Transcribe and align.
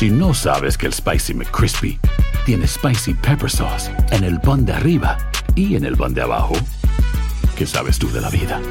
Si 0.00 0.08
no 0.08 0.32
sabes 0.32 0.78
que 0.78 0.86
el 0.86 0.94
Spicy 0.94 1.34
McCrispy 1.34 1.98
tiene 2.46 2.66
Spicy 2.66 3.12
Pepper 3.12 3.50
Sauce 3.50 3.90
en 4.12 4.24
el 4.24 4.40
pan 4.40 4.64
de 4.64 4.72
arriba 4.72 5.18
y 5.54 5.76
en 5.76 5.84
el 5.84 5.94
pan 5.94 6.14
de 6.14 6.22
abajo, 6.22 6.54
¿qué 7.54 7.66
sabes 7.66 7.98
tú 7.98 8.10
de 8.10 8.22
la 8.22 8.30
vida? 8.30 8.62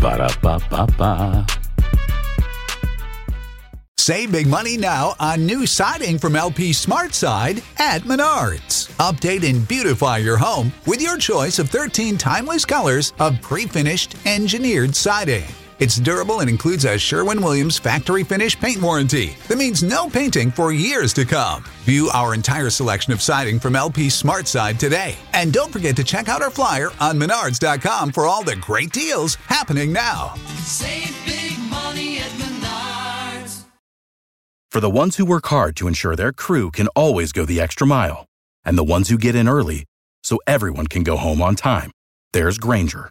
Para, 0.00 0.28
pa, 0.40 0.60
pa, 0.60 0.86
pa. 0.86 1.44
Save 3.98 4.30
big 4.30 4.46
money 4.46 4.76
now 4.76 5.16
on 5.18 5.46
new 5.46 5.66
siding 5.66 6.16
from 6.20 6.36
LP 6.36 6.70
SmartSide 6.70 7.60
at 7.80 8.02
Menards. 8.02 8.92
Update 8.98 9.42
and 9.42 9.66
beautify 9.66 10.18
your 10.18 10.36
home 10.36 10.72
with 10.86 11.02
your 11.02 11.18
choice 11.18 11.58
of 11.58 11.70
13 11.70 12.16
timeless 12.16 12.64
colors 12.64 13.12
of 13.18 13.42
pre 13.42 13.66
finished 13.66 14.14
engineered 14.26 14.94
siding. 14.94 15.42
It's 15.78 15.96
durable 15.96 16.40
and 16.40 16.50
includes 16.50 16.84
a 16.84 16.98
Sherwin 16.98 17.40
Williams 17.42 17.78
factory 17.78 18.24
finish 18.24 18.58
paint 18.58 18.82
warranty 18.82 19.36
that 19.48 19.56
means 19.56 19.82
no 19.82 20.08
painting 20.08 20.50
for 20.50 20.72
years 20.72 21.12
to 21.14 21.24
come. 21.24 21.64
View 21.84 22.10
our 22.12 22.34
entire 22.34 22.70
selection 22.70 23.12
of 23.12 23.22
siding 23.22 23.58
from 23.58 23.74
LP 23.74 24.10
Smart 24.10 24.34
SmartSide 24.34 24.78
today. 24.78 25.16
And 25.32 25.52
don't 25.52 25.72
forget 25.72 25.96
to 25.96 26.04
check 26.04 26.28
out 26.28 26.42
our 26.42 26.50
flyer 26.50 26.90
on 27.00 27.18
menards.com 27.18 28.12
for 28.12 28.26
all 28.26 28.42
the 28.42 28.56
great 28.56 28.92
deals 28.92 29.36
happening 29.46 29.92
now. 29.92 30.34
Save 30.62 31.14
big 31.24 31.58
money 31.70 32.18
at 32.18 32.30
Menards. 32.32 33.64
For 34.70 34.80
the 34.80 34.90
ones 34.90 35.16
who 35.16 35.24
work 35.24 35.46
hard 35.46 35.76
to 35.76 35.88
ensure 35.88 36.16
their 36.16 36.32
crew 36.32 36.70
can 36.70 36.88
always 36.88 37.32
go 37.32 37.44
the 37.44 37.60
extra 37.60 37.86
mile, 37.86 38.26
and 38.64 38.76
the 38.76 38.84
ones 38.84 39.08
who 39.08 39.18
get 39.18 39.34
in 39.34 39.48
early 39.48 39.84
so 40.22 40.38
everyone 40.46 40.86
can 40.86 41.04
go 41.04 41.16
home 41.16 41.40
on 41.42 41.54
time, 41.54 41.90
there's 42.32 42.58
Granger, 42.58 43.10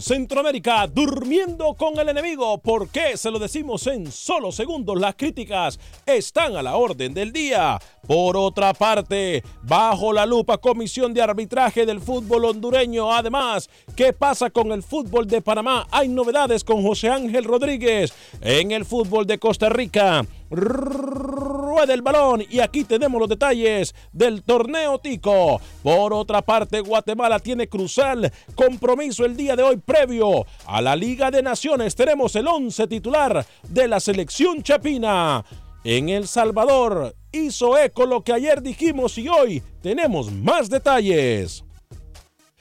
Centroamérica, 0.00 0.86
durmiendo 0.86 1.74
con 1.74 1.98
el 1.98 2.08
enemigo. 2.08 2.56
¿Por 2.56 2.88
qué 2.88 3.18
se 3.18 3.30
lo 3.30 3.38
decimos 3.38 3.86
en 3.86 4.10
solo 4.10 4.50
segundos? 4.50 4.98
Las 4.98 5.14
críticas 5.14 5.78
están 6.06 6.56
a 6.56 6.62
la 6.62 6.76
orden 6.76 7.12
del 7.12 7.34
día. 7.34 7.78
Por 8.06 8.36
otra 8.36 8.72
parte, 8.72 9.42
bajo 9.62 10.14
la 10.14 10.24
lupa 10.24 10.56
Comisión 10.56 11.12
de 11.12 11.20
Arbitraje 11.20 11.84
del 11.84 12.00
Fútbol 12.00 12.46
Hondureño. 12.46 13.12
Además, 13.12 13.68
¿qué 13.94 14.14
pasa 14.14 14.48
con 14.48 14.72
el 14.72 14.82
fútbol 14.82 15.26
de 15.26 15.42
Panamá? 15.42 15.86
Hay 15.90 16.08
novedades 16.08 16.64
con 16.64 16.82
José 16.82 17.10
Ángel 17.10 17.44
Rodríguez 17.44 18.14
en 18.40 18.70
el 18.70 18.86
fútbol 18.86 19.26
de 19.26 19.38
Costa 19.38 19.68
Rica. 19.68 20.24
Rueda 20.50 21.92
el 21.92 22.02
balón 22.02 22.44
y 22.48 22.60
aquí 22.60 22.84
tenemos 22.84 23.18
los 23.20 23.28
detalles 23.28 23.94
del 24.12 24.42
torneo 24.42 24.98
Tico. 24.98 25.60
Por 25.82 26.12
otra 26.12 26.42
parte, 26.42 26.80
Guatemala 26.80 27.40
tiene 27.40 27.68
crucial 27.68 28.32
compromiso 28.54 29.24
el 29.24 29.36
día 29.36 29.56
de 29.56 29.62
hoy 29.62 29.76
previo 29.76 30.46
a 30.66 30.80
la 30.80 30.94
Liga 30.94 31.30
de 31.30 31.42
Naciones. 31.42 31.94
Tenemos 31.94 32.36
el 32.36 32.46
11 32.46 32.86
titular 32.86 33.44
de 33.68 33.88
la 33.88 34.00
selección 34.00 34.62
chapina. 34.62 35.44
En 35.84 36.08
El 36.08 36.26
Salvador 36.26 37.14
hizo 37.32 37.78
eco 37.78 38.06
lo 38.06 38.22
que 38.22 38.32
ayer 38.32 38.62
dijimos 38.62 39.18
y 39.18 39.28
hoy 39.28 39.62
tenemos 39.82 40.32
más 40.32 40.70
detalles. 40.70 41.65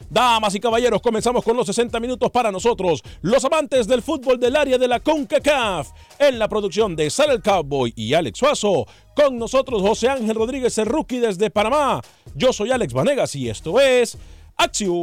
Damas 0.09 0.55
y 0.55 0.59
caballeros, 0.59 1.01
comenzamos 1.01 1.43
con 1.43 1.57
los 1.57 1.67
60 1.67 1.99
minutos 1.99 2.31
para 2.31 2.51
nosotros, 2.51 3.01
los 3.21 3.43
amantes 3.45 3.87
del 3.87 4.01
fútbol 4.01 4.39
del 4.39 4.55
área 4.55 4.77
de 4.77 4.87
la 4.87 4.99
CONCACAF. 4.99 5.89
En 6.19 6.39
la 6.39 6.47
producción 6.47 6.95
de 6.95 7.09
Sal 7.09 7.31
el 7.31 7.41
Cowboy 7.41 7.93
y 7.95 8.13
Alex 8.13 8.39
Suazo, 8.39 8.85
con 9.15 9.37
nosotros 9.37 9.81
José 9.81 10.09
Ángel 10.09 10.35
Rodríguez, 10.35 10.77
el 10.77 10.85
rookie 10.85 11.19
desde 11.19 11.49
Panamá. 11.49 12.01
Yo 12.35 12.53
soy 12.53 12.71
Alex 12.71 12.93
Vanegas 12.93 13.35
y 13.35 13.49
esto 13.49 13.79
es 13.79 14.17
Acción 14.57 14.95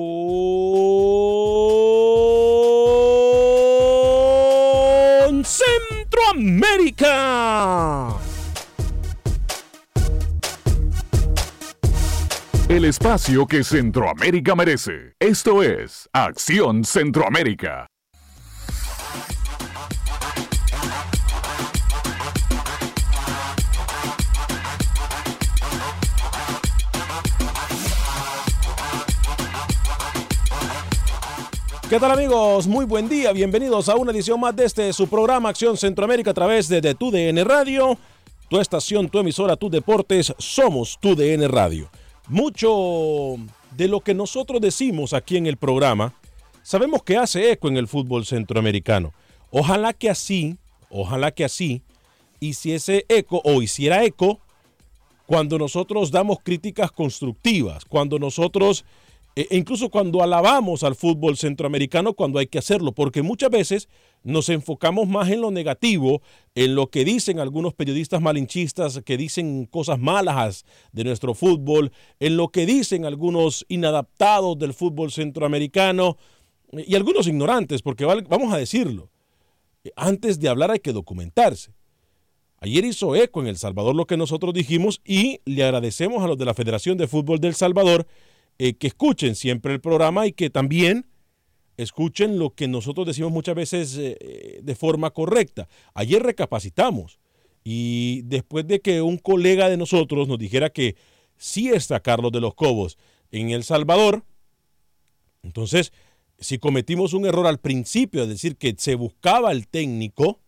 Centroamérica. 5.44 8.31
El 12.72 12.86
espacio 12.86 13.46
que 13.46 13.62
Centroamérica 13.64 14.54
merece. 14.54 15.14
Esto 15.20 15.62
es 15.62 16.08
Acción 16.10 16.84
Centroamérica. 16.84 17.86
¿Qué 31.90 32.00
tal 32.00 32.10
amigos? 32.10 32.66
Muy 32.66 32.86
buen 32.86 33.06
día, 33.06 33.32
bienvenidos 33.32 33.90
a 33.90 33.96
una 33.96 34.12
edición 34.12 34.40
más 34.40 34.56
de 34.56 34.64
este 34.64 34.94
su 34.94 35.08
programa 35.08 35.50
Acción 35.50 35.76
Centroamérica 35.76 36.30
a 36.30 36.34
través 36.34 36.68
de, 36.68 36.80
de 36.80 36.94
tu 36.94 37.10
DN 37.10 37.44
Radio, 37.44 37.98
tu 38.48 38.58
estación, 38.58 39.10
tu 39.10 39.18
emisora, 39.18 39.56
tus 39.56 39.70
deportes, 39.70 40.32
somos 40.38 40.98
tu 40.98 41.14
DN 41.14 41.46
Radio. 41.48 41.90
Mucho 42.32 43.36
de 43.76 43.88
lo 43.88 44.00
que 44.00 44.14
nosotros 44.14 44.58
decimos 44.58 45.12
aquí 45.12 45.36
en 45.36 45.46
el 45.46 45.58
programa, 45.58 46.14
sabemos 46.62 47.02
que 47.02 47.18
hace 47.18 47.52
eco 47.52 47.68
en 47.68 47.76
el 47.76 47.86
fútbol 47.86 48.24
centroamericano. 48.24 49.12
Ojalá 49.50 49.92
que 49.92 50.08
así, 50.08 50.56
ojalá 50.88 51.32
que 51.32 51.44
así, 51.44 51.82
hiciese 52.40 53.04
eco 53.10 53.42
o 53.44 53.60
hiciera 53.60 54.02
eco 54.02 54.40
cuando 55.26 55.58
nosotros 55.58 56.10
damos 56.10 56.38
críticas 56.42 56.90
constructivas, 56.90 57.84
cuando 57.84 58.18
nosotros 58.18 58.86
e 59.36 59.48
incluso 59.50 59.90
cuando 59.90 60.22
alabamos 60.22 60.84
al 60.84 60.94
fútbol 60.94 61.36
centroamericano 61.36 62.14
cuando 62.14 62.38
hay 62.38 62.46
que 62.46 62.58
hacerlo, 62.58 62.92
porque 62.92 63.20
muchas 63.20 63.50
veces 63.50 63.90
nos 64.24 64.48
enfocamos 64.48 65.08
más 65.08 65.30
en 65.30 65.40
lo 65.40 65.50
negativo, 65.50 66.22
en 66.54 66.74
lo 66.74 66.88
que 66.88 67.04
dicen 67.04 67.38
algunos 67.38 67.74
periodistas 67.74 68.20
malinchistas 68.20 69.00
que 69.04 69.16
dicen 69.16 69.66
cosas 69.66 69.98
malas 69.98 70.64
de 70.92 71.04
nuestro 71.04 71.34
fútbol, 71.34 71.92
en 72.20 72.36
lo 72.36 72.48
que 72.48 72.66
dicen 72.66 73.04
algunos 73.04 73.64
inadaptados 73.68 74.58
del 74.58 74.74
fútbol 74.74 75.10
centroamericano 75.10 76.16
y 76.72 76.94
algunos 76.94 77.26
ignorantes, 77.26 77.82
porque 77.82 78.04
vamos 78.04 78.52
a 78.52 78.58
decirlo, 78.58 79.10
antes 79.96 80.38
de 80.38 80.48
hablar 80.48 80.70
hay 80.70 80.80
que 80.80 80.92
documentarse. 80.92 81.72
Ayer 82.60 82.84
hizo 82.84 83.16
eco 83.16 83.40
en 83.40 83.48
El 83.48 83.58
Salvador 83.58 83.96
lo 83.96 84.06
que 84.06 84.16
nosotros 84.16 84.54
dijimos 84.54 85.00
y 85.04 85.40
le 85.44 85.64
agradecemos 85.64 86.22
a 86.22 86.28
los 86.28 86.38
de 86.38 86.44
la 86.44 86.54
Federación 86.54 86.96
de 86.96 87.08
Fútbol 87.08 87.40
del 87.40 87.54
Salvador 87.54 88.06
eh, 88.58 88.74
que 88.74 88.86
escuchen 88.86 89.34
siempre 89.34 89.72
el 89.72 89.80
programa 89.80 90.28
y 90.28 90.32
que 90.32 90.48
también 90.48 91.06
escuchen 91.82 92.38
lo 92.38 92.50
que 92.50 92.68
nosotros 92.68 93.06
decimos 93.06 93.32
muchas 93.32 93.54
veces 93.54 93.96
eh, 93.98 94.60
de 94.62 94.74
forma 94.74 95.10
correcta. 95.10 95.68
Ayer 95.94 96.22
recapacitamos 96.22 97.18
y 97.64 98.22
después 98.22 98.66
de 98.66 98.80
que 98.80 99.02
un 99.02 99.18
colega 99.18 99.68
de 99.68 99.76
nosotros 99.76 100.28
nos 100.28 100.38
dijera 100.38 100.70
que 100.70 100.96
sí 101.36 101.68
está 101.68 102.00
Carlos 102.00 102.32
de 102.32 102.40
los 102.40 102.54
Cobos 102.54 102.98
en 103.30 103.50
El 103.50 103.64
Salvador, 103.64 104.24
entonces 105.42 105.92
si 106.42 106.58
cometimos 106.58 107.12
un 107.14 107.24
error 107.24 107.46
al 107.46 107.58
principio, 107.58 108.22
es 108.22 108.28
decir, 108.28 108.56
que 108.56 108.74
se 108.76 108.94
buscaba 108.96 109.52
el 109.52 109.68
técnico, 109.68 110.40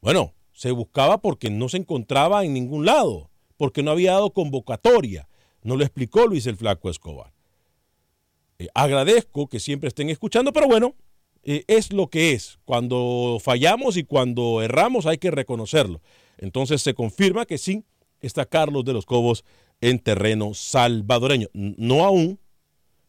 bueno, 0.00 0.34
se 0.52 0.70
buscaba 0.70 1.20
porque 1.20 1.50
no 1.50 1.68
se 1.68 1.76
encontraba 1.76 2.44
en 2.44 2.54
ningún 2.54 2.86
lado, 2.86 3.30
porque 3.56 3.82
no 3.82 3.90
había 3.90 4.12
dado 4.12 4.32
convocatoria. 4.32 5.28
No 5.62 5.76
lo 5.76 5.84
explicó 5.84 6.26
Luis 6.26 6.46
el 6.46 6.56
Flaco 6.56 6.90
Escobar. 6.90 7.31
Eh, 8.62 8.68
agradezco 8.74 9.48
que 9.48 9.58
siempre 9.58 9.88
estén 9.88 10.08
escuchando, 10.08 10.52
pero 10.52 10.68
bueno, 10.68 10.94
eh, 11.42 11.64
es 11.66 11.92
lo 11.92 12.08
que 12.08 12.32
es. 12.32 12.58
Cuando 12.64 13.38
fallamos 13.42 13.96
y 13.96 14.04
cuando 14.04 14.62
erramos 14.62 15.06
hay 15.06 15.18
que 15.18 15.32
reconocerlo. 15.32 16.00
Entonces 16.38 16.80
se 16.80 16.94
confirma 16.94 17.44
que 17.44 17.58
sí 17.58 17.84
está 18.20 18.44
Carlos 18.46 18.84
de 18.84 18.92
los 18.92 19.04
Cobos 19.04 19.44
en 19.80 19.98
terreno 19.98 20.54
salvadoreño. 20.54 21.48
No 21.52 22.04
aún 22.04 22.38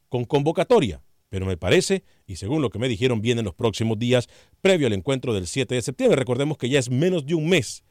con 0.10 0.26
convocatoria, 0.26 1.04
pero 1.30 1.46
me 1.46 1.58
parece, 1.58 2.04
y 2.26 2.38
según 2.38 2.62
lo 2.62 2.72
que 2.72 2.80
me 2.80 2.88
dijeron, 2.88 3.22
viene 3.22 3.40
en 3.40 3.46
los 3.46 3.56
próximos 3.56 4.00
días, 4.00 4.28
previo 4.62 4.88
al 4.88 4.94
encuentro 4.94 5.34
del 5.34 5.46
7 5.46 5.76
de 5.76 5.82
septiembre. 5.84 6.16
Recordemos 6.16 6.58
que 6.58 6.70
ya 6.70 6.80
es 6.80 6.90
menos 6.90 7.26
de 7.28 7.36
un 7.36 7.48
mes 7.48 7.84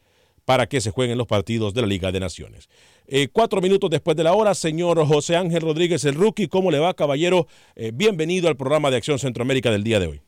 para 0.45 0.67
que 0.67 0.81
se 0.81 0.91
jueguen 0.91 1.19
los 1.19 1.27
partidos 1.27 1.75
de 1.75 1.83
la 1.83 1.87
Liga 1.87 2.13
de 2.13 2.21
Naciones. 2.21 2.69
Eh, 3.07 3.29
cuatro 3.33 3.61
minutos 3.61 3.91
después 3.91 4.17
de 4.17 4.25
la 4.25 4.33
hora, 4.33 4.55
señor 4.55 5.05
José 5.07 5.37
Ángel 5.37 5.63
Rodríguez, 5.63 6.05
el 6.05 6.15
rookie, 6.15 6.49
¿cómo 6.49 6.71
le 6.71 6.79
va, 6.79 6.95
caballero? 6.95 7.47
Eh, 7.77 7.93
bienvenido 7.95 8.49
al 8.49 8.57
programa 8.57 8.91
de 8.91 8.97
Acción 8.97 9.19
Centroamérica 9.19 9.71
del 9.71 9.85
día 9.85 10.01
de 10.01 10.07
hoy. 10.07 10.23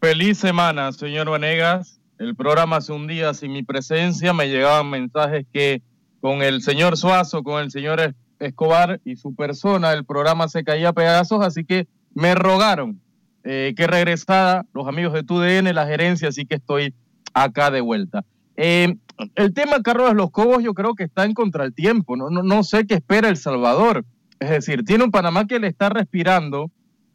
Feliz 0.00 0.38
semana, 0.38 0.92
señor 0.92 1.28
Vanegas. 1.28 2.00
El 2.18 2.36
programa 2.36 2.76
hace 2.76 2.92
un 2.92 3.06
día 3.06 3.32
sin 3.34 3.52
mi 3.52 3.62
presencia 3.62 4.32
me 4.32 4.48
llegaban 4.48 4.90
mensajes 4.90 5.46
que 5.52 5.82
con 6.20 6.42
el 6.42 6.62
señor 6.62 6.96
Suazo, 6.96 7.42
con 7.42 7.62
el 7.62 7.70
señor 7.70 8.14
Escobar 8.38 9.00
y 9.04 9.16
su 9.16 9.34
persona, 9.34 9.92
el 9.92 10.04
programa 10.04 10.48
se 10.48 10.64
caía 10.64 10.90
a 10.90 10.92
pedazos, 10.92 11.44
así 11.44 11.64
que 11.64 11.86
me 12.14 12.34
rogaron 12.34 13.00
eh, 13.42 13.72
que 13.76 13.86
regresara 13.86 14.66
los 14.74 14.86
amigos 14.86 15.14
de 15.14 15.22
TUDN, 15.22 15.74
la 15.74 15.86
gerencia, 15.86 16.28
así 16.28 16.44
que 16.44 16.56
estoy 16.56 16.94
acá 17.32 17.70
de 17.70 17.80
vuelta. 17.80 18.24
Eh, 18.56 18.96
el 19.34 19.54
tema 19.54 19.82
Carlos 19.82 20.08
de 20.08 20.14
los 20.14 20.30
Cobos 20.30 20.62
yo 20.62 20.74
creo 20.74 20.94
que 20.94 21.04
está 21.04 21.24
en 21.24 21.34
contra 21.34 21.64
el 21.64 21.74
tiempo, 21.74 22.16
¿no? 22.16 22.30
No, 22.30 22.42
no 22.42 22.64
sé 22.64 22.86
qué 22.86 22.94
espera 22.94 23.28
El 23.28 23.36
Salvador. 23.36 24.04
Es 24.38 24.50
decir, 24.50 24.84
tiene 24.84 25.04
un 25.04 25.10
Panamá 25.10 25.46
que 25.46 25.58
le 25.58 25.66
está 25.66 25.88
respirando 25.88 26.70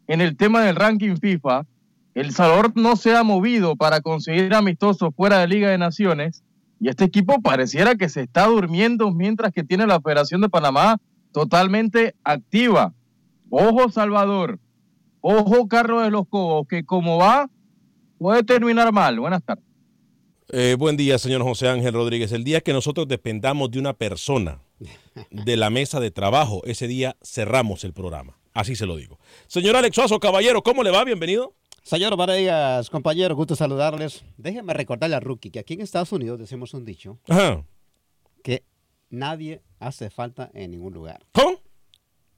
en 0.06 0.20
el 0.20 0.36
tema 0.36 0.62
del 0.62 0.76
ranking 0.76 1.16
FIFA. 1.16 1.66
El 2.14 2.32
Salvador 2.32 2.72
no 2.76 2.96
se 2.96 3.16
ha 3.16 3.22
movido 3.22 3.76
para 3.76 4.00
conseguir 4.00 4.54
amistosos 4.54 5.14
fuera 5.14 5.38
de 5.38 5.48
Liga 5.48 5.70
de 5.70 5.78
Naciones 5.78 6.42
y 6.80 6.88
este 6.88 7.04
equipo 7.04 7.40
pareciera 7.40 7.94
que 7.94 8.08
se 8.08 8.22
está 8.22 8.46
durmiendo 8.46 9.10
mientras 9.10 9.52
que 9.52 9.64
tiene 9.64 9.86
la 9.86 10.00
Federación 10.00 10.40
de 10.40 10.48
Panamá 10.48 10.98
totalmente 11.32 12.14
activa. 12.24 12.92
Ojo 13.50 13.90
Salvador, 13.90 14.58
ojo 15.20 15.68
Carlos 15.68 16.02
de 16.04 16.10
los 16.10 16.26
Cobos, 16.28 16.66
que 16.68 16.84
como 16.84 17.18
va 17.18 17.48
puede 18.18 18.42
terminar 18.44 18.92
mal. 18.92 19.18
Buenas 19.20 19.42
tardes. 19.42 19.64
Eh, 20.52 20.76
buen 20.78 20.96
día, 20.96 21.18
señor 21.18 21.42
José 21.42 21.68
Ángel 21.68 21.92
Rodríguez. 21.92 22.30
El 22.32 22.44
día 22.44 22.60
que 22.60 22.72
nosotros 22.72 23.08
dependamos 23.08 23.70
de 23.70 23.80
una 23.80 23.94
persona 23.94 24.60
de 25.30 25.56
la 25.56 25.70
mesa 25.70 25.98
de 25.98 26.10
trabajo, 26.10 26.62
ese 26.64 26.86
día 26.86 27.16
cerramos 27.22 27.82
el 27.84 27.92
programa. 27.92 28.38
Así 28.54 28.76
se 28.76 28.86
lo 28.86 28.96
digo. 28.96 29.18
Señor 29.48 29.76
Alex 29.76 29.94
Suazo, 29.96 30.20
caballero, 30.20 30.62
¿cómo 30.62 30.82
le 30.82 30.90
va? 30.90 31.04
Bienvenido. 31.04 31.54
Señor 31.82 32.16
Varegas, 32.16 32.90
compañero, 32.90 33.34
gusto 33.36 33.54
saludarles. 33.56 34.24
Déjenme 34.36 34.72
recordarle 34.72 35.16
a 35.16 35.20
Rookie 35.20 35.50
que 35.50 35.58
aquí 35.58 35.74
en 35.74 35.80
Estados 35.82 36.12
Unidos 36.12 36.38
decimos 36.38 36.74
un 36.74 36.84
dicho 36.84 37.18
Ajá. 37.28 37.64
que 38.42 38.64
nadie 39.10 39.62
hace 39.78 40.10
falta 40.10 40.50
en 40.54 40.70
ningún 40.70 40.94
lugar. 40.94 41.24
¿Cómo? 41.32 41.58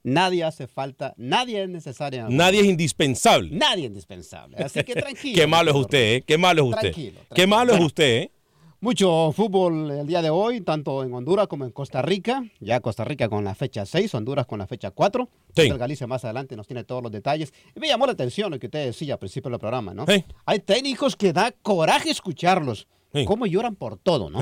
Nadie 0.03 0.45
hace 0.45 0.67
falta, 0.67 1.15
nadie 1.17 1.62
es 1.62 1.69
necesario. 1.69 2.29
Nadie 2.29 2.61
es 2.61 2.67
indispensable. 2.67 3.50
Nadie 3.53 3.85
es 3.85 3.89
indispensable. 3.89 4.56
Así 4.59 4.83
que 4.85 4.95
tranquilo. 4.95 5.35
Qué 5.35 5.47
malo 5.47 5.71
es 5.71 5.77
usted, 5.77 6.15
¿eh? 6.15 6.23
Qué 6.27 6.39
malo 6.39 6.62
es 6.62 6.69
usted. 6.69 6.81
Tranquilo, 6.93 7.21
Qué 7.35 7.47
malo 7.47 7.75
es 7.75 7.81
usted, 7.81 8.05
¿eh? 8.05 8.33
Mucho 8.81 9.33
fútbol 9.33 9.91
el 9.91 10.06
día 10.06 10.23
de 10.23 10.31
hoy, 10.31 10.61
tanto 10.61 11.03
en 11.03 11.12
Honduras 11.12 11.49
como 11.49 11.65
en 11.65 11.73
Costa 11.73 12.00
Rica. 12.00 12.45
Ya 12.61 12.79
Costa 12.79 13.03
Rica 13.03 13.29
con 13.29 13.43
la 13.43 13.56
fecha 13.56 13.85
6, 13.85 14.15
Honduras 14.15 14.47
con 14.47 14.61
la 14.61 14.69
fecha 14.69 14.93
4. 14.93 15.29
Sí. 15.56 15.62
El 15.62 15.79
Galicia 15.79 16.06
más 16.06 16.25
adelante 16.25 16.55
nos 16.55 16.69
tiene 16.69 16.85
todos 16.85 17.03
los 17.03 17.11
detalles. 17.11 17.53
Y 17.75 17.81
me 17.81 17.89
llamó 17.89 18.06
la 18.06 18.12
atención 18.12 18.53
lo 18.53 18.59
que 18.61 18.67
usted 18.67 18.87
decía 18.87 19.15
al 19.15 19.19
principio 19.19 19.51
del 19.51 19.59
programa, 19.59 19.94
¿no? 19.94 20.06
Sí. 20.06 20.25
Hay 20.47 20.61
técnicos 20.61 21.17
que 21.17 21.33
da 21.33 21.51
coraje 21.51 22.11
escucharlos. 22.11 22.87
Sí. 23.12 23.25
Cómo 23.25 23.47
lloran 23.47 23.75
por 23.75 23.99
todo, 23.99 24.31
¿no? 24.31 24.39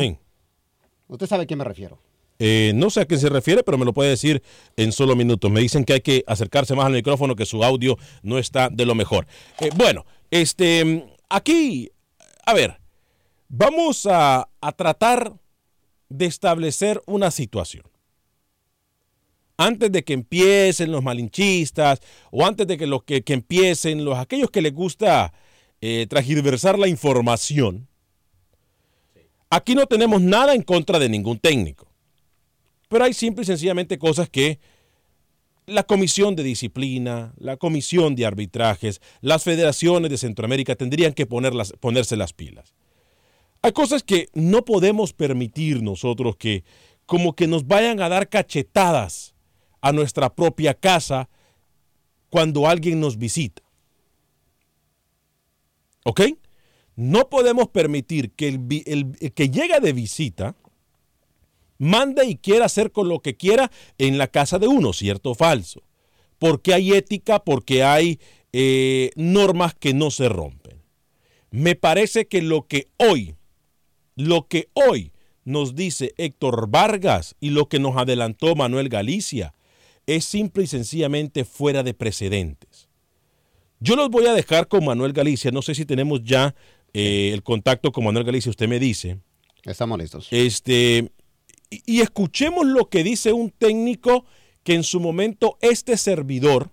Usted 1.09 1.27
sabe 1.27 1.45
a 1.45 1.47
qué 1.47 1.57
me 1.57 1.65
refiero. 1.65 1.99
Eh, 2.39 2.73
no 2.75 2.91
sé 2.91 3.01
a 3.01 3.07
qué 3.07 3.17
se 3.17 3.29
refiere, 3.29 3.63
pero 3.63 3.79
me 3.79 3.85
lo 3.85 3.93
puede 3.93 4.11
decir 4.11 4.43
en 4.77 4.93
solo 4.93 5.17
minutos. 5.17 5.51
Me 5.51 5.61
dicen 5.61 5.85
que 5.85 5.95
hay 5.95 6.01
que 6.01 6.25
acercarse 6.27 6.75
más 6.75 6.87
al 6.87 6.93
micrófono, 6.93 7.37
que 7.37 7.47
su 7.47 7.65
audio 7.65 7.97
no 8.23 8.39
está 8.39 8.69
de 8.69 8.85
lo 8.87 8.95
mejor. 8.95 9.27
Eh, 9.61 9.71
bueno, 9.77 10.05
este, 10.31 11.07
aquí, 11.29 11.91
a 12.45 12.55
ver, 12.55 12.79
vamos 13.49 14.07
a, 14.07 14.49
a 14.61 14.73
tratar 14.73 15.33
de 16.09 16.27
establecer 16.27 17.03
una 17.07 17.31
situación. 17.31 17.85
Antes 19.59 19.91
de 19.91 20.05
que 20.05 20.13
empiecen 20.13 20.93
los 20.93 21.03
malinchistas 21.03 22.01
o 22.31 22.45
antes 22.45 22.67
de 22.67 22.77
que, 22.77 22.87
los 22.87 23.05
que, 23.05 23.23
que 23.23 23.33
empiecen 23.33 24.05
los 24.05 24.19
aquellos 24.19 24.51
que 24.51 24.61
les 24.61 24.75
gusta 24.75 25.33
eh, 25.81 26.07
transgiversar 26.11 26.79
la 26.79 26.89
información, 26.89 27.89
aquí 29.49 29.75
no 29.75 29.87
tenemos 29.87 30.21
nada 30.21 30.55
en 30.55 30.63
contra 30.63 30.99
de 30.99 31.09
ningún 31.09 31.39
técnico. 31.39 31.86
Pero 32.89 33.05
hay 33.05 33.15
simple 33.15 33.43
y 33.43 33.47
sencillamente 33.47 33.99
cosas 33.99 34.29
que 34.29 34.61
la 35.67 35.83
Comisión 35.83 36.37
de 36.37 36.45
Disciplina, 36.45 37.35
la 37.39 37.57
Comisión 37.57 38.15
de 38.15 38.25
Arbitrajes, 38.27 39.01
las 39.21 39.43
federaciones 39.43 40.11
de 40.11 40.19
Centroamérica 40.19 40.77
tendrían 40.77 41.13
que 41.13 41.29
ponerlas- 41.29 41.77
ponerse 41.81 42.17
las 42.17 42.33
pilas. 42.33 42.75
Hay 43.63 43.73
cosas 43.73 44.05
que 44.05 44.29
no 44.35 44.65
podemos 44.65 45.13
permitir 45.13 45.83
nosotros 45.83 46.37
que 46.37 46.63
como 47.05 47.35
que 47.35 47.47
nos 47.49 47.67
vayan 47.67 48.01
a 48.01 48.09
dar 48.09 48.29
cachetadas 48.29 49.35
a 49.81 49.93
nuestra 49.93 50.35
propia 50.35 50.75
casa 50.75 51.29
cuando 52.31 52.69
alguien 52.69 53.01
nos 53.01 53.19
visita. 53.19 53.63
¿Ok? 56.05 56.21
No 56.95 57.29
podemos 57.29 57.69
permitir 57.69 58.31
que 58.33 58.49
el, 58.49 59.33
que 59.35 59.51
llega 59.51 59.81
de 59.81 59.93
visita 59.93 60.55
mande 61.79 62.27
y 62.27 62.37
quiera 62.37 62.67
hacer 62.67 62.93
con 62.93 63.09
lo 63.09 63.21
que 63.21 63.37
quiera 63.37 63.71
en 63.99 64.19
la 64.19 64.29
casa 64.29 64.59
de 64.59 64.69
uno, 64.69 64.93
cierto 64.93 65.31
o 65.31 65.35
falso. 65.35 65.83
Porque 66.39 66.75
hay 66.75 66.93
ética, 66.93 67.39
porque 67.41 67.83
hay 67.83 68.21
eh, 68.53 69.11
normas 69.17 69.75
que 69.75 69.95
no 69.95 70.11
se 70.11 70.29
rompen. 70.29 70.83
Me 71.51 71.75
parece 71.75 72.27
que 72.27 72.43
lo 72.43 72.67
que 72.67 72.89
hoy, 72.99 73.35
lo 74.15 74.47
que 74.47 74.69
hoy 74.75 75.13
nos 75.45 75.75
dice 75.75 76.13
Héctor 76.19 76.69
Vargas 76.69 77.37
y 77.41 77.51
lo 77.51 77.69
que 77.69 77.79
nos 77.79 77.97
adelantó 77.97 78.55
Manuel 78.55 78.89
Galicia 78.89 79.55
es 80.07 80.25
simple 80.25 80.65
y 80.65 80.67
sencillamente 80.67 81.45
fuera 81.45 81.83
de 81.83 81.95
precedentes. 81.95 82.89
Yo 83.81 83.97
los 83.97 84.11
voy 84.11 84.27
a 84.27 84.33
dejar 84.33 84.69
con 84.69 84.85
Manuel 84.85 85.13
Galicia. 85.13 85.51
No 85.51 85.63
sé 85.63 85.75
si 85.75 85.85
tenemos 85.85 86.23
ya 86.23 86.55
eh, 86.95 87.31
el 87.33 87.43
contacto 87.43 87.93
con 87.93 88.05
Manuel 88.05 88.25
Galicia. 88.25 88.51
Usted 88.51 88.69
me 88.69 88.79
dice. 88.79 89.19
Estamos 89.65 89.99
listos. 89.99 90.29
Este, 90.31 91.11
y, 91.71 92.01
escuchemos 92.01 92.67
lo 92.67 92.89
que 92.89 93.03
dice 93.03 93.33
un 93.33 93.51
técnico 93.51 94.25
que 94.63 94.75
en 94.75 94.83
su 94.83 95.01
momento 95.01 95.59
este 95.61 95.97
servidor, 95.97 96.71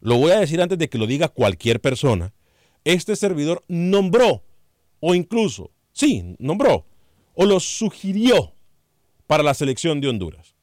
lo 0.00 0.18
voy 0.18 0.32
a 0.32 0.40
decir 0.40 0.60
antes 0.60 0.78
de 0.78 0.88
que 0.88 0.98
lo 0.98 1.06
diga 1.06 1.28
cualquier 1.28 1.80
persona, 1.80 2.32
este 2.84 3.16
servidor 3.16 3.64
nombró, 3.68 4.44
o 5.00 5.14
incluso, 5.14 5.72
sí, 5.92 6.36
nombró, 6.38 6.86
o 7.34 7.44
lo 7.44 7.60
sugirió 7.60 8.54
para 9.26 9.42
la 9.42 9.54
selección 9.54 10.00
de 10.00 10.08
Honduras. 10.08 10.54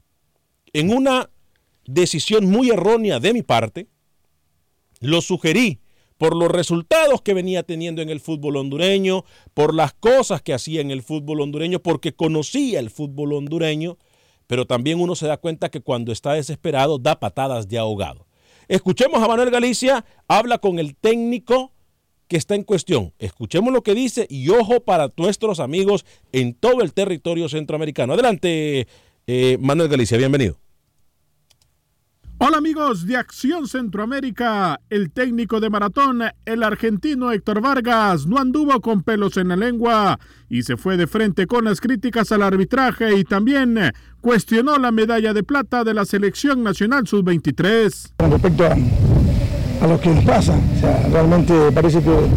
En 0.71 0.89
una 0.89 1.29
decisión 1.85 2.45
muy 2.45 2.69
errónea 2.69 3.19
de 3.19 3.33
mi 3.33 3.43
parte, 3.43 3.87
lo 4.99 5.21
sugerí 5.21 5.82
por 6.17 6.35
los 6.35 6.49
resultados 6.49 7.21
que 7.21 7.33
venía 7.33 7.63
teniendo 7.63 8.01
en 8.01 8.09
el 8.09 8.19
fútbol 8.19 8.57
hondureño, 8.57 9.25
por 9.53 9.73
las 9.73 9.93
cosas 9.93 10.41
que 10.41 10.53
hacía 10.53 10.81
en 10.81 10.91
el 10.91 11.01
fútbol 11.01 11.41
hondureño, 11.41 11.79
porque 11.79 12.13
conocía 12.13 12.79
el 12.79 12.89
fútbol 12.89 13.33
hondureño, 13.33 13.97
pero 14.47 14.65
también 14.65 14.99
uno 14.99 15.15
se 15.15 15.27
da 15.27 15.37
cuenta 15.37 15.69
que 15.69 15.81
cuando 15.81 16.11
está 16.11 16.33
desesperado 16.33 16.97
da 16.97 17.19
patadas 17.19 17.67
de 17.67 17.77
ahogado. 17.77 18.25
Escuchemos 18.67 19.21
a 19.21 19.27
Manuel 19.27 19.51
Galicia, 19.51 20.05
habla 20.27 20.57
con 20.57 20.79
el 20.79 20.95
técnico 20.95 21.71
que 22.27 22.37
está 22.37 22.55
en 22.55 22.63
cuestión. 22.63 23.13
Escuchemos 23.19 23.73
lo 23.73 23.83
que 23.83 23.93
dice 23.93 24.25
y 24.29 24.49
ojo 24.49 24.79
para 24.81 25.09
nuestros 25.17 25.59
amigos 25.59 26.05
en 26.31 26.53
todo 26.53 26.81
el 26.81 26.93
territorio 26.93 27.49
centroamericano. 27.49 28.13
Adelante, 28.13 28.87
eh, 29.27 29.57
Manuel 29.59 29.89
Galicia, 29.89 30.17
bienvenido. 30.17 30.62
Hola 32.45 32.57
amigos 32.57 33.07
de 33.07 33.15
Acción 33.15 33.69
Centroamérica. 33.69 34.77
El 34.89 35.11
técnico 35.11 35.61
de 35.61 35.69
maratón, 35.69 36.23
el 36.43 36.63
argentino 36.63 37.31
Héctor 37.31 37.61
Vargas, 37.61 38.27
no 38.27 38.37
anduvo 38.37 38.81
con 38.81 39.01
pelos 39.01 39.37
en 39.37 39.47
la 39.47 39.55
lengua 39.55 40.19
y 40.49 40.63
se 40.63 40.75
fue 40.75 40.97
de 40.97 41.07
frente 41.07 41.47
con 41.47 41.63
las 41.63 41.79
críticas 41.79 42.33
al 42.33 42.41
arbitraje 42.41 43.17
y 43.17 43.23
también 43.23 43.79
cuestionó 44.19 44.77
la 44.77 44.91
medalla 44.91 45.33
de 45.33 45.43
plata 45.43 45.85
de 45.85 45.93
la 45.93 46.03
selección 46.03 46.63
nacional 46.63 47.07
sub-23. 47.07 48.15
Con 48.17 48.31
respecto 48.31 48.65
a, 48.65 48.73
a 48.73 50.01
que 50.01 50.11
pasa. 50.25 50.59
Realmente 51.13 51.71
parece 51.71 52.03
que, 52.03 52.27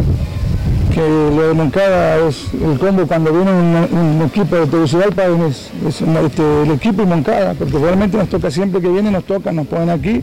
que 0.97 1.03
lo 1.03 1.49
de 1.49 1.53
Moncada 1.53 2.27
es 2.27 2.47
el 2.55 2.79
combo 2.79 3.07
cuando 3.07 3.31
viene 3.31 3.51
un, 3.51 4.23
equipo 4.23 4.57
de 4.57 4.67
Tegucigalpa 4.67 5.25
es, 5.27 5.71
es 5.87 6.01
este, 6.01 6.63
el 6.63 6.71
equipo 6.71 7.03
y 7.03 7.05
Moncada, 7.05 7.53
porque 7.53 7.77
realmente 7.77 8.17
nos 8.17 8.31
toca 8.31 8.51
siempre 8.51 8.81
que 8.81 8.89
viene, 8.89 9.11
nos 9.11 9.25
toca, 9.25 9.53
nos 9.53 9.67
ponen 9.67 9.91
aquí. 9.91 10.23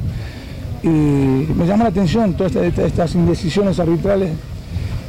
Y 0.81 0.87
me 0.87 1.67
llama 1.67 1.83
la 1.83 1.91
atención 1.91 2.33
todas 2.33 2.55
estas, 2.55 3.13
indecisiones 3.13 3.79
arbitrales 3.79 4.31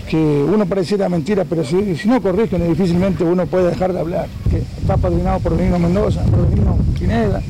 que 0.06 0.18
uno 0.18 0.66
pareciera 0.66 1.08
mentira, 1.08 1.46
pero 1.48 1.64
si, 1.64 1.96
no 2.04 2.20
corrigen 2.20 2.68
difícilmente 2.68 3.24
uno 3.24 3.46
puede 3.46 3.70
dejar 3.70 3.94
de 3.94 4.00
hablar, 4.00 4.26
que 4.50 4.58
está 4.58 4.98
padrinado 4.98 5.40
por 5.40 5.56
Benigno 5.56 5.78
Mendoza, 5.78 6.24
por 6.24 6.46
Benigno 6.46 6.76
Pineda, 6.98 7.40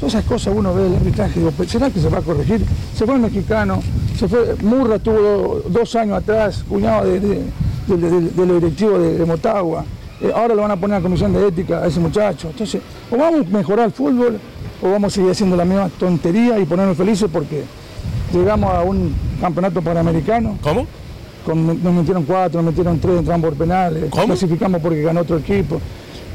todas 0.00 0.14
esas 0.14 0.24
cosas 0.24 0.54
uno 0.56 0.74
ve 0.74 0.86
el 0.86 0.96
arbitraje 0.96 1.32
y 1.36 1.38
digo, 1.40 1.52
"Pero 1.56 1.68
¿será 1.70 1.90
que 1.90 2.00
se 2.00 2.08
va 2.08 2.18
a 2.18 2.22
corregir? 2.22 2.64
Se 2.96 3.04
fue 3.06 3.14
el 3.14 3.20
mexicano, 3.20 3.80
se 4.18 4.26
fue, 4.26 4.56
Murra 4.62 4.98
tuvo 4.98 5.62
dos 5.68 5.94
años 5.94 6.16
atrás, 6.18 6.64
cuñado 6.68 7.04
de, 7.06 7.20
de, 7.20 7.42
de- 7.86 7.96
de- 7.96 8.30
de 8.30 8.46
los 8.46 8.60
directivos 8.60 9.00
de, 9.00 9.18
de 9.18 9.24
Motagua, 9.26 9.84
Eh, 10.22 10.30
ahora 10.36 10.54
lo 10.54 10.60
van 10.60 10.70
a 10.72 10.76
poner 10.76 10.98
a 10.98 11.00
comisión 11.00 11.32
de 11.32 11.48
ética 11.48 11.78
a 11.82 11.86
ese 11.86 11.98
muchacho, 11.98 12.48
entonces 12.50 12.82
o 13.10 13.16
vamos 13.16 13.46
a 13.46 13.50
mejorar 13.56 13.86
el 13.86 13.92
fútbol 13.92 14.38
o 14.82 14.90
vamos 14.90 15.10
a 15.10 15.14
seguir 15.14 15.30
haciendo 15.30 15.56
la 15.56 15.64
misma 15.64 15.88
tontería 15.98 16.58
y 16.58 16.66
ponernos 16.66 16.94
felices 16.94 17.26
porque 17.32 17.64
llegamos 18.30 18.70
a 18.70 18.82
un 18.82 19.14
campeonato 19.40 19.80
panamericano. 19.80 20.58
¿Cómo? 20.62 20.84
Con, 21.46 21.82
nos 21.82 21.94
metieron 21.94 22.24
cuatro, 22.24 22.60
nos 22.60 22.70
metieron 22.72 22.98
tres, 22.98 23.18
entramos 23.20 23.48
por 23.48 23.56
penales, 23.58 24.10
clasificamos 24.26 24.82
porque 24.82 25.00
ganó 25.00 25.20
otro 25.22 25.38
equipo. 25.38 25.80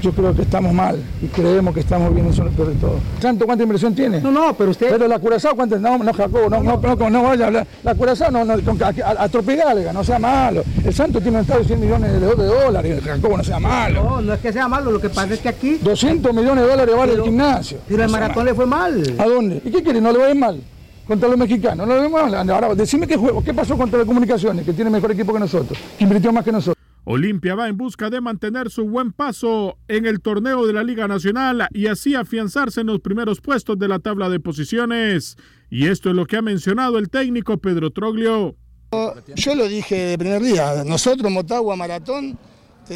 Yo 0.05 0.11
creo 0.11 0.35
que 0.35 0.43
estamos 0.43 0.71
mal 0.71 1.01
y 1.19 1.25
creemos 1.25 1.73
que 1.73 1.79
estamos 1.79 2.13
bien, 2.13 2.27
eso 2.27 2.43
es 2.43 2.51
lo 2.51 2.55
peor 2.55 2.67
de 2.67 2.75
todo. 2.75 2.99
¿Santo 3.19 3.47
cuánta 3.47 3.63
inversión 3.63 3.95
tiene? 3.95 4.21
No, 4.21 4.29
no, 4.29 4.53
pero 4.55 4.69
usted... 4.69 4.87
Pero 4.91 5.07
la 5.07 5.17
Curazao, 5.17 5.55
¿cuánta? 5.55 5.79
No, 5.79 5.97
no, 5.97 6.13
Jacobo, 6.13 6.47
no, 6.47 6.61
no, 6.61 6.77
no, 6.79 7.09
no, 7.09 7.23
vaya 7.23 7.45
a 7.45 7.47
hablar. 7.47 7.67
La 7.83 7.95
Curazao, 7.95 8.29
no, 8.29 8.45
no, 8.45 8.53
con- 8.61 8.83
a, 8.83 8.89
a, 8.89 9.23
a 9.23 9.29
Tropigalga, 9.29 9.91
no 9.91 10.03
sea 10.03 10.19
malo. 10.19 10.61
El 10.83 10.93
Santo 10.93 11.19
tiene 11.19 11.37
un 11.37 11.41
estado 11.41 11.61
de 11.61 11.65
100 11.65 11.79
millones 11.79 12.11
de, 12.11 12.19
dólares, 12.19 13.01
Jacobo, 13.03 13.35
no 13.37 13.43
sea 13.43 13.57
malo. 13.59 14.03
No, 14.03 14.21
no 14.21 14.33
es 14.35 14.39
que 14.41 14.53
sea 14.53 14.67
malo, 14.67 14.91
lo 14.91 15.01
que 15.01 15.09
pasa 15.09 15.33
es 15.33 15.39
que 15.39 15.49
aquí... 15.49 15.79
200 15.81 16.31
millones 16.35 16.65
de 16.65 16.69
dólares 16.69 16.95
vale 16.95 17.13
el 17.13 17.23
gimnasio. 17.23 17.79
Pero 17.87 18.03
el 18.03 18.09
maratón 18.11 18.45
le 18.45 18.53
fue 18.53 18.67
mal. 18.67 19.01
¿A 19.17 19.25
dónde? 19.25 19.59
¿Y 19.65 19.71
qué 19.71 19.81
quiere? 19.81 19.99
¿No 20.01 20.11
le 20.11 20.19
va 20.19 20.25
a 20.25 20.29
ir 20.29 20.35
mal? 20.35 20.61
Contra 21.07 21.27
los 21.27 21.37
mexicanos. 21.39 21.87
No 21.87 21.97
le 21.97 22.05
ir 22.05 22.11
mal. 22.11 22.47
Ahora, 22.47 22.75
decime 22.75 23.07
qué 23.07 23.17
juego, 23.17 23.43
qué 23.43 23.55
pasó 23.55 23.75
con 23.75 23.89
Telecomunicaciones, 23.89 24.63
que 24.65 24.73
tiene 24.73 24.91
mejor 24.91 25.11
equipo 25.11 25.33
que 25.33 25.39
nosotros, 25.39 25.79
que 25.97 26.03
invirtió 26.03 26.31
más 26.31 26.43
que 26.45 26.51
nosotros. 26.51 26.74
Olimpia 27.05 27.53
va 27.53 27.67
en 27.67 27.77
busca 27.77 28.09
de 28.09 28.19
mantener 28.19 28.71
su 28.71 28.85
buen 28.85 29.11
paso 29.11 29.77
en 29.87 30.07
el 30.07 30.21
torneo 30.21 30.65
de 30.65 30.73
la 30.73 30.83
Liga 30.83 31.07
Nacional 31.07 31.67
y 31.71 31.85
así 31.85 32.15
afianzarse 32.15 32.81
en 32.81 32.87
los 32.87 32.99
primeros 32.99 33.41
puestos 33.41 33.77
de 33.77 33.87
la 33.87 33.99
tabla 33.99 34.27
de 34.29 34.39
posiciones. 34.39 35.37
Y 35.69 35.87
esto 35.87 36.09
es 36.09 36.15
lo 36.15 36.25
que 36.25 36.37
ha 36.37 36.41
mencionado 36.41 36.97
el 36.97 37.09
técnico 37.09 37.59
Pedro 37.59 37.91
Troglio. 37.91 38.55
Yo 39.35 39.55
lo 39.55 39.67
dije 39.67 39.95
de 39.95 40.17
primer 40.17 40.41
día, 40.41 40.83
nosotros, 40.83 41.31
Motagua, 41.31 41.75
Maratón 41.75 42.37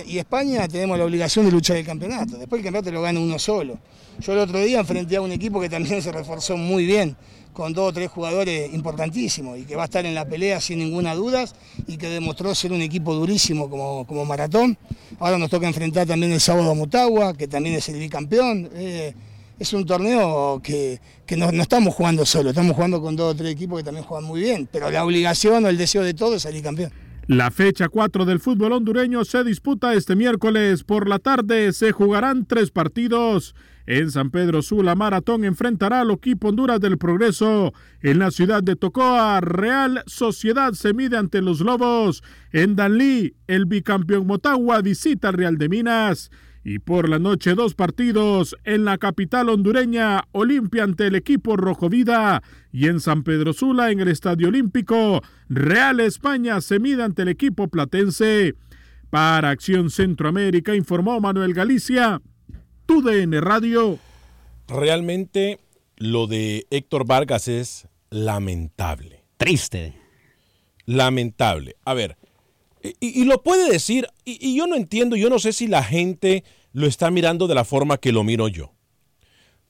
y 0.05 0.17
España 0.17 0.67
tenemos 0.67 0.97
la 0.97 1.05
obligación 1.05 1.45
de 1.45 1.51
luchar 1.51 1.77
el 1.77 1.85
campeonato. 1.85 2.37
Después 2.37 2.59
el 2.59 2.65
campeonato 2.65 2.91
lo 2.91 3.01
gana 3.01 3.19
uno 3.19 3.39
solo. 3.39 3.79
Yo 4.19 4.33
el 4.33 4.39
otro 4.39 4.59
día 4.59 4.79
enfrenté 4.79 5.15
a 5.15 5.21
un 5.21 5.31
equipo 5.31 5.59
que 5.61 5.69
también 5.69 6.01
se 6.01 6.11
reforzó 6.11 6.57
muy 6.57 6.85
bien, 6.85 7.15
con 7.53 7.73
dos 7.73 7.89
o 7.89 7.93
tres 7.93 8.09
jugadores 8.09 8.73
importantísimos 8.73 9.57
y 9.57 9.63
que 9.63 9.75
va 9.75 9.83
a 9.83 9.85
estar 9.85 10.05
en 10.05 10.13
la 10.13 10.25
pelea 10.25 10.61
sin 10.61 10.79
ninguna 10.79 11.15
duda 11.15 11.45
y 11.87 11.97
que 11.97 12.07
demostró 12.07 12.53
ser 12.53 12.71
un 12.71 12.81
equipo 12.81 13.13
durísimo 13.13 13.69
como, 13.69 14.05
como 14.05 14.25
Maratón. 14.25 14.77
Ahora 15.19 15.37
nos 15.37 15.49
toca 15.49 15.67
enfrentar 15.67 16.07
también 16.07 16.31
el 16.31 16.39
sábado 16.39 16.71
a 16.71 16.75
Motagua, 16.75 17.33
que 17.33 17.47
también 17.47 17.75
es 17.75 17.89
el 17.89 17.99
bicampeón. 17.99 18.69
Eh, 18.75 19.13
es 19.57 19.73
un 19.73 19.85
torneo 19.85 20.61
que, 20.63 21.01
que 21.25 21.35
no, 21.35 21.51
no 21.51 21.61
estamos 21.61 21.93
jugando 21.93 22.25
solo, 22.25 22.49
estamos 22.51 22.75
jugando 22.75 23.01
con 23.01 23.15
dos 23.15 23.33
o 23.33 23.35
tres 23.35 23.51
equipos 23.51 23.79
que 23.79 23.83
también 23.83 24.05
juegan 24.05 24.25
muy 24.25 24.39
bien, 24.39 24.69
pero 24.71 24.89
la 24.89 25.03
obligación 25.03 25.65
o 25.65 25.69
el 25.69 25.77
deseo 25.77 26.03
de 26.03 26.13
todos 26.13 26.37
es 26.37 26.43
salir 26.43 26.63
campeón. 26.63 26.91
La 27.29 27.51
fecha 27.51 27.89
4 27.89 28.25
del 28.25 28.39
fútbol 28.39 28.71
hondureño 28.71 29.23
se 29.23 29.43
disputa 29.43 29.93
este 29.93 30.15
miércoles 30.15 30.83
por 30.83 31.07
la 31.07 31.19
tarde. 31.19 31.73
Se 31.73 31.91
jugarán 31.91 32.47
tres 32.47 32.71
partidos. 32.71 33.53
En 33.85 34.09
San 34.09 34.31
Pedro 34.31 34.63
Sula, 34.63 34.95
Maratón 34.95 35.43
enfrentará 35.43 36.01
al 36.01 36.09
equipo 36.09 36.47
Honduras 36.47 36.79
del 36.79 36.97
Progreso. 36.97 37.71
En 38.01 38.17
la 38.17 38.31
ciudad 38.31 38.63
de 38.63 38.75
Tocoa, 38.75 39.41
Real 39.41 40.01
Sociedad 40.07 40.73
se 40.73 40.95
mide 40.95 41.17
ante 41.17 41.43
los 41.43 41.59
Lobos. 41.59 42.23
En 42.51 42.75
Danlí, 42.75 43.35
el 43.45 43.65
bicampeón 43.65 44.25
Motagua 44.25 44.81
visita 44.81 45.27
al 45.27 45.35
Real 45.35 45.59
de 45.59 45.69
Minas. 45.69 46.31
Y 46.69 46.77
por 46.77 47.09
la 47.09 47.17
noche 47.17 47.55
dos 47.55 47.73
partidos 47.73 48.55
en 48.63 48.85
la 48.85 48.99
capital 48.99 49.49
hondureña, 49.49 50.25
Olimpia 50.33 50.83
ante 50.83 51.07
el 51.07 51.15
equipo 51.15 51.57
Rojo 51.57 51.89
Vida 51.89 52.43
y 52.71 52.85
en 52.85 52.99
San 52.99 53.23
Pedro 53.23 53.53
Sula 53.53 53.89
en 53.89 54.01
el 54.01 54.07
Estadio 54.07 54.49
Olímpico, 54.49 55.23
Real 55.49 55.99
España 55.99 56.61
se 56.61 56.77
mide 56.77 57.01
ante 57.01 57.23
el 57.23 57.29
equipo 57.29 57.69
platense. 57.69 58.53
Para 59.09 59.49
Acción 59.49 59.89
Centroamérica 59.89 60.75
informó 60.75 61.19
Manuel 61.19 61.55
Galicia, 61.55 62.21
TUDN 62.85 63.41
Radio. 63.41 63.97
Realmente 64.67 65.57
lo 65.97 66.27
de 66.27 66.67
Héctor 66.69 67.07
Vargas 67.07 67.47
es 67.47 67.87
lamentable. 68.11 69.23
Triste. 69.37 69.95
Lamentable. 70.85 71.77
A 71.83 71.95
ver, 71.95 72.15
y, 72.83 73.21
y 73.21 73.25
lo 73.25 73.41
puede 73.41 73.71
decir, 73.71 74.05
y, 74.23 74.37
y 74.39 74.55
yo 74.55 74.67
no 74.67 74.75
entiendo, 74.75 75.15
yo 75.15 75.31
no 75.31 75.39
sé 75.39 75.51
si 75.51 75.65
la 75.65 75.83
gente 75.83 76.43
lo 76.73 76.87
está 76.87 77.09
mirando 77.11 77.47
de 77.47 77.55
la 77.55 77.65
forma 77.65 77.97
que 77.97 78.11
lo 78.11 78.23
miro 78.23 78.47
yo. 78.47 78.73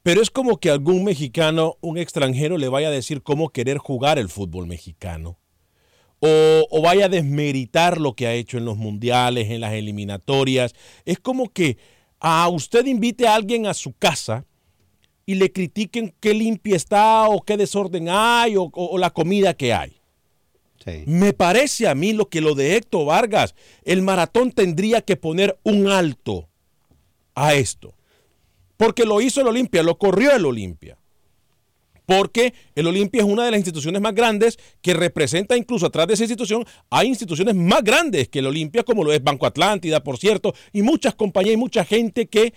Pero 0.03 0.21
es 0.21 0.29
como 0.29 0.57
que 0.57 0.69
algún 0.69 1.03
mexicano, 1.03 1.77
un 1.81 1.97
extranjero, 1.97 2.57
le 2.57 2.69
vaya 2.69 2.87
a 2.87 2.91
decir 2.91 3.21
cómo 3.21 3.49
querer 3.49 3.77
jugar 3.77 4.17
el 4.17 4.29
fútbol 4.29 4.65
mexicano. 4.67 5.37
O, 6.21 6.67
o 6.69 6.81
vaya 6.81 7.05
a 7.05 7.09
desmeritar 7.09 7.99
lo 7.99 8.13
que 8.13 8.27
ha 8.27 8.33
hecho 8.33 8.57
en 8.57 8.65
los 8.65 8.77
mundiales, 8.77 9.49
en 9.49 9.61
las 9.61 9.73
eliminatorias. 9.73 10.73
Es 11.05 11.19
como 11.19 11.49
que 11.49 11.77
a 12.19 12.47
usted 12.49 12.85
invite 12.85 13.27
a 13.27 13.35
alguien 13.35 13.65
a 13.67 13.73
su 13.73 13.93
casa 13.93 14.45
y 15.25 15.35
le 15.35 15.51
critiquen 15.51 16.13
qué 16.19 16.33
limpia 16.33 16.75
está 16.75 17.29
o 17.29 17.41
qué 17.41 17.55
desorden 17.55 18.07
hay 18.09 18.55
o, 18.57 18.63
o- 18.63 18.71
o 18.91 18.97
la 18.97 19.11
comida 19.11 19.53
que 19.53 19.73
hay. 19.73 19.97
Me 21.05 21.33
parece 21.33 21.87
a 21.87 21.95
mí 21.95 22.13
lo 22.13 22.29
que 22.29 22.41
lo 22.41 22.55
de 22.55 22.75
Héctor 22.77 23.05
Vargas, 23.05 23.53
el 23.83 24.01
maratón 24.01 24.51
tendría 24.51 25.01
que 25.01 25.15
poner 25.17 25.57
un 25.63 25.87
alto 25.87 26.48
a 27.45 27.53
esto. 27.53 27.95
Porque 28.77 29.05
lo 29.05 29.21
hizo 29.21 29.41
el 29.41 29.47
Olimpia, 29.47 29.83
lo 29.83 29.97
corrió 29.97 30.35
el 30.35 30.45
Olimpia. 30.45 30.97
Porque 32.05 32.53
el 32.73 32.87
Olimpia 32.87 33.21
es 33.21 33.27
una 33.27 33.45
de 33.45 33.51
las 33.51 33.59
instituciones 33.59 34.01
más 34.01 34.15
grandes 34.15 34.57
que 34.81 34.93
representa 34.93 35.55
incluso 35.55 35.85
atrás 35.85 36.07
de 36.07 36.15
esa 36.15 36.23
institución, 36.23 36.65
hay 36.89 37.07
instituciones 37.07 37.53
más 37.53 37.83
grandes 37.83 38.29
que 38.29 38.39
el 38.39 38.47
Olimpia, 38.47 38.83
como 38.83 39.03
lo 39.03 39.13
es 39.13 39.23
Banco 39.23 39.45
Atlántida, 39.45 40.03
por 40.03 40.17
cierto, 40.17 40.55
y 40.73 40.81
muchas 40.81 41.13
compañías 41.13 41.53
y 41.53 41.57
mucha 41.57 41.85
gente 41.85 42.27
que 42.27 42.53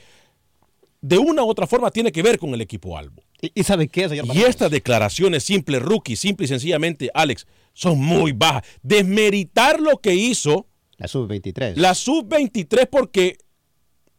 de 1.03 1.19
una 1.19 1.45
u 1.45 1.49
otra 1.49 1.67
forma 1.67 1.91
tiene 1.91 2.13
que 2.13 2.23
ver 2.23 2.39
con 2.39 2.55
el 2.55 2.63
equipo 2.63 2.97
Albo. 2.97 3.23
¿Y, 3.43 3.63
sabe 3.65 3.89
qué, 3.89 4.09
señor? 4.09 4.27
Y 4.35 4.43
estas 4.43 4.71
declaraciones 4.71 5.43
simple, 5.43 5.81
rookie, 5.81 6.17
simple 6.17 6.45
y 6.45 6.49
sencillamente, 6.49 7.11
Alex, 7.13 7.47
son 7.75 7.99
muy 7.99 8.33
bajas. 8.33 8.63
Desmeritar 8.83 9.81
lo 9.81 9.99
que 9.99 10.15
hizo 10.15 10.67
La 10.97 11.09
sub-23. 11.09 11.75
la 11.77 11.95
sub-23 11.95 12.89
porque... 12.89 13.37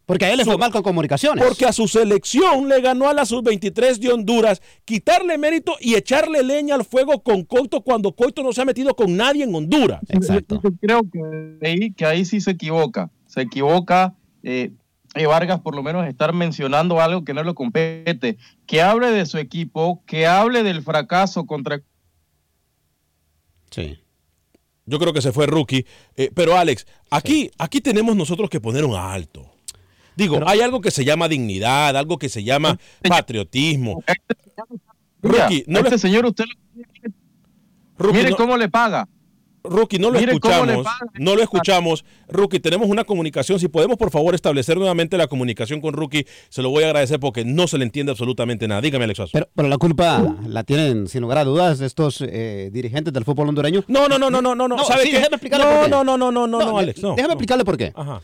Porque 0.06 0.26
a 0.26 0.32
él 0.32 0.38
le 0.38 0.46
fue 0.46 0.58
mal 0.58 0.72
con 0.72 0.84
comunicaciones. 0.84 1.44
Porque 1.46 1.66
a 1.66 1.72
su 1.72 1.88
selección 1.88 2.68
le 2.68 2.82
ganó 2.82 3.08
a 3.08 3.14
la 3.14 3.26
sub-23 3.26 4.00
de 4.00 4.12
Honduras, 4.12 4.62
quitarle 4.84 5.38
mérito 5.38 5.76
y 5.80 5.96
echarle 5.96 6.44
leña 6.44 6.76
al 6.76 6.84
fuego 6.84 7.24
con 7.24 7.44
Coito 7.44 7.82
cuando 7.82 8.14
Coito 8.14 8.44
no 8.44 8.52
se 8.52 8.62
ha 8.62 8.66
metido 8.66 8.96
con 8.96 9.16
nadie 9.16 9.46
en 9.46 9.56
Honduras. 9.56 10.02
Yo 10.10 10.62
creo 10.82 11.04
que 11.10 11.66
ahí, 11.66 11.94
que 11.94 12.06
ahí 12.06 12.26
sí 12.26 12.42
se 12.42 12.52
equivoca. 12.52 13.12
Se 13.28 13.42
equivoca 13.42 14.16
eh, 14.44 14.72
eh, 15.16 15.26
Vargas 15.26 15.62
por 15.62 15.76
lo 15.76 15.84
menos 15.84 16.06
estar 16.06 16.34
mencionando 16.34 17.00
algo 17.00 17.24
que 17.24 17.34
no 17.34 17.44
le 17.44 17.54
compete. 17.54 18.38
Que 18.66 18.82
hable 18.82 19.10
de 19.10 19.26
su 19.26 19.38
equipo, 19.38 20.04
que 20.06 20.28
hable 20.28 20.64
del 20.64 20.82
fracaso 20.84 21.46
contra... 21.46 21.82
Sí. 23.72 24.00
Yo 24.86 25.00
creo 25.00 25.14
que 25.14 25.22
se 25.22 25.32
fue 25.32 25.46
rookie. 25.46 25.86
Eh, 26.18 26.30
pero 26.36 26.58
Alex, 26.58 26.86
aquí, 27.10 27.50
aquí 27.58 27.80
tenemos 27.80 28.18
nosotros 28.18 28.50
que 28.50 28.60
poner 28.60 28.84
un 28.84 28.96
alto. 28.96 29.53
Digo, 30.16 30.40
hay 30.46 30.62
algo 30.62 30.82
que 30.82 30.92
se 30.92 31.06
llama 31.06 31.28
dignidad, 31.28 31.96
algo 31.98 32.18
que 32.18 32.30
se 32.30 32.44
llama 32.44 32.78
patriotismo. 33.08 34.04
Rookie, 35.22 35.64
no 35.68 35.80
este 35.80 35.92
le- 35.92 35.98
señor 36.00 36.26
usted... 36.26 36.46
Rookie, 37.98 38.18
Mire 38.18 38.32
no- 38.32 38.38
cómo 38.38 38.58
le 38.58 38.70
paga. 38.70 39.08
Rookie, 39.66 39.98
no 39.98 40.12
lo 40.12 40.20
Mire 40.20 40.38
cómo 40.42 40.66
le 40.66 40.74
escuchamos. 40.74 40.94
No 41.14 41.36
lo 41.36 41.42
escuchamos. 41.42 42.06
Rookie, 42.28 42.60
tenemos 42.60 42.90
una 42.90 43.06
comunicación. 43.06 43.62
Si 43.62 43.70
podemos, 43.70 43.96
por 43.96 44.12
favor, 44.12 44.36
establecer 44.36 44.76
nuevamente 44.78 45.16
la 45.18 45.28
comunicación 45.28 45.80
con 45.80 45.94
Rookie, 45.94 46.26
se 46.50 46.62
lo 46.62 46.70
voy 46.70 46.84
a 46.84 46.88
agradecer 46.88 47.18
porque 47.22 47.46
no 47.46 47.68
se 47.68 47.78
le 47.78 47.86
entiende 47.86 48.12
absolutamente 48.12 48.68
nada. 48.68 48.82
Dígame, 48.82 49.06
Alex. 49.06 49.22
Pero, 49.32 49.48
pero 49.56 49.70
la 49.70 49.78
culpa 49.78 50.36
la 50.48 50.66
tienen, 50.66 51.08
sin 51.08 51.22
lugar 51.22 51.38
a 51.38 51.46
dudas, 51.46 51.80
estos 51.80 52.20
eh, 52.28 52.72
dirigentes 52.74 53.14
del 53.14 53.24
fútbol 53.24 53.48
hondureño. 53.48 53.86
No, 53.88 54.10
no, 54.10 54.20
no, 54.20 54.30
no, 54.30 54.42
no, 54.42 54.54
no, 54.54 54.68
no. 54.68 54.84
¿Sabe 54.84 55.04
sí, 55.04 55.12
qué? 55.12 55.18
déjeme 55.20 55.36
explicarle 55.38 55.66
No, 55.66 55.72
por 55.72 55.84
qué. 55.86 55.90
no, 55.92 56.04
no, 56.04 56.18
no, 56.18 56.32
no, 56.34 56.48
no, 56.48 56.60
no, 56.60 56.78
Alex, 56.78 57.02
no, 57.02 57.10
Déjame 57.12 57.28
no. 57.30 57.34
explicarle 57.36 57.64
por 57.64 57.78
qué. 57.78 57.94
Ajá. 57.96 58.22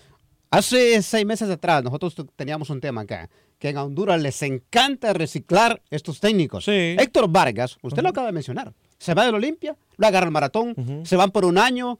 Hace 0.52 1.02
seis 1.04 1.26
meses 1.26 1.50
atrás 1.50 1.84
nosotros 1.84 2.16
teníamos 2.36 2.70
un 2.72 2.82
tema 2.82 3.02
acá, 3.02 3.30
que 3.60 3.70
en 3.70 3.78
Honduras 3.78 4.20
les 4.20 4.42
encanta 4.42 5.14
reciclar 5.14 5.82
estos 5.92 6.20
técnicos. 6.20 6.68
Héctor 6.68 7.30
Vargas, 7.30 7.78
usted 7.84 8.02
lo 8.02 8.10
acaba 8.10 8.28
de 8.28 8.34
mencionar, 8.34 8.74
Se 8.98 9.14
va 9.14 9.26
del 9.26 9.36
Olimpia, 9.36 9.78
lo 9.98 10.08
agarra 10.08 10.26
el 10.26 10.32
maratón, 10.32 11.04
se 11.06 11.16
van 11.16 11.32
por 11.32 11.46
un 11.46 11.58
año. 11.58 12.00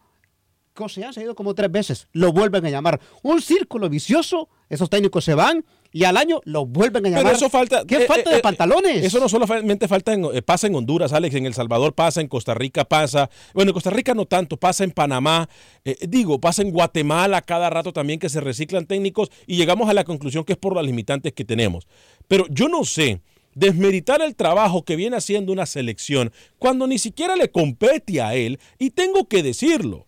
Se 0.88 1.04
han 1.04 1.14
ido 1.22 1.36
como 1.36 1.54
tres 1.54 1.70
veces, 1.70 2.08
lo 2.14 2.32
vuelven 2.32 2.66
a 2.66 2.70
llamar. 2.70 3.02
Un 3.22 3.42
círculo 3.42 3.90
vicioso, 3.90 4.48
esos 4.70 4.90
técnicos 4.90 5.26
se 5.26 5.34
van 5.34 5.66
y 5.92 6.04
al 6.04 6.18
año 6.18 6.42
lo 6.46 6.66
vuelven 6.66 7.06
a 7.06 7.10
llamar. 7.10 7.24
Pero 7.24 7.36
eso 7.36 7.50
falta. 7.50 7.84
¿Qué 7.86 8.04
eh, 8.04 8.06
falta 8.06 8.30
eh, 8.30 8.34
de 8.34 8.40
eh, 8.40 8.42
pantalones? 8.42 9.04
Eso 9.04 9.20
no 9.20 9.28
solamente 9.28 9.88
falta 9.88 10.14
en, 10.14 10.28
pasa 10.46 10.68
en 10.68 10.76
Honduras, 10.76 11.14
Alex, 11.14 11.36
en 11.36 11.46
El 11.46 11.54
Salvador 11.54 11.94
pasa, 11.94 12.22
en 12.22 12.28
Costa 12.28 12.54
Rica 12.54 12.86
pasa. 12.86 13.30
Bueno, 13.54 13.70
en 13.70 13.74
Costa 13.74 13.90
Rica 13.90 14.14
no 14.14 14.26
tanto, 14.26 14.58
pasa 14.58 14.84
en 14.84 14.92
Panamá, 14.92 15.50
eh, 15.84 15.98
digo, 16.08 16.40
pasa 16.40 16.62
en 16.62 16.72
Guatemala 16.72 17.42
cada 17.42 17.70
rato 17.70 17.92
también 17.92 18.20
que 18.20 18.30
se 18.30 18.40
reciclan 18.40 18.86
técnicos 18.86 19.32
y 19.48 19.56
llegamos 19.56 19.90
a 19.90 19.94
la 19.94 20.04
conclusión 20.04 20.44
que 20.44 20.54
es 20.54 20.60
por 20.60 20.76
las 20.76 20.86
limitantes 20.86 21.34
que 21.34 21.46
tenemos. 21.46 21.88
Pero 22.28 22.46
yo 22.50 22.68
no 22.70 22.86
sé 22.86 23.22
desmeritar 23.56 24.22
el 24.22 24.36
trabajo 24.36 24.84
que 24.84 24.96
viene 24.96 25.18
haciendo 25.18 25.52
una 25.52 25.66
selección 25.66 26.32
cuando 26.60 26.86
ni 26.86 27.00
siquiera 27.00 27.36
le 27.36 27.50
compete 27.52 28.22
a 28.22 28.36
él 28.36 28.60
y 28.78 28.92
tengo 28.92 29.28
que 29.28 29.42
decirlo. 29.42 30.06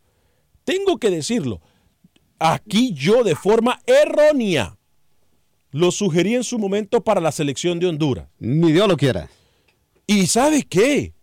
Tengo 0.63 0.99
que 0.99 1.09
decirlo. 1.09 1.59
Aquí 2.37 2.93
yo 2.93 3.23
de 3.23 3.35
forma 3.35 3.81
errónea 3.87 4.77
lo 5.71 5.91
sugerí 5.91 6.35
en 6.35 6.43
su 6.43 6.59
momento 6.59 7.03
para 7.03 7.21
la 7.21 7.31
selección 7.31 7.79
de 7.79 7.87
Honduras. 7.87 8.27
Ni 8.39 8.71
Dios 8.71 8.87
lo 8.87 8.97
quiera. 8.97 9.29
¿Y 10.05 10.27
sabe 10.27 10.63
qué? 10.63 11.13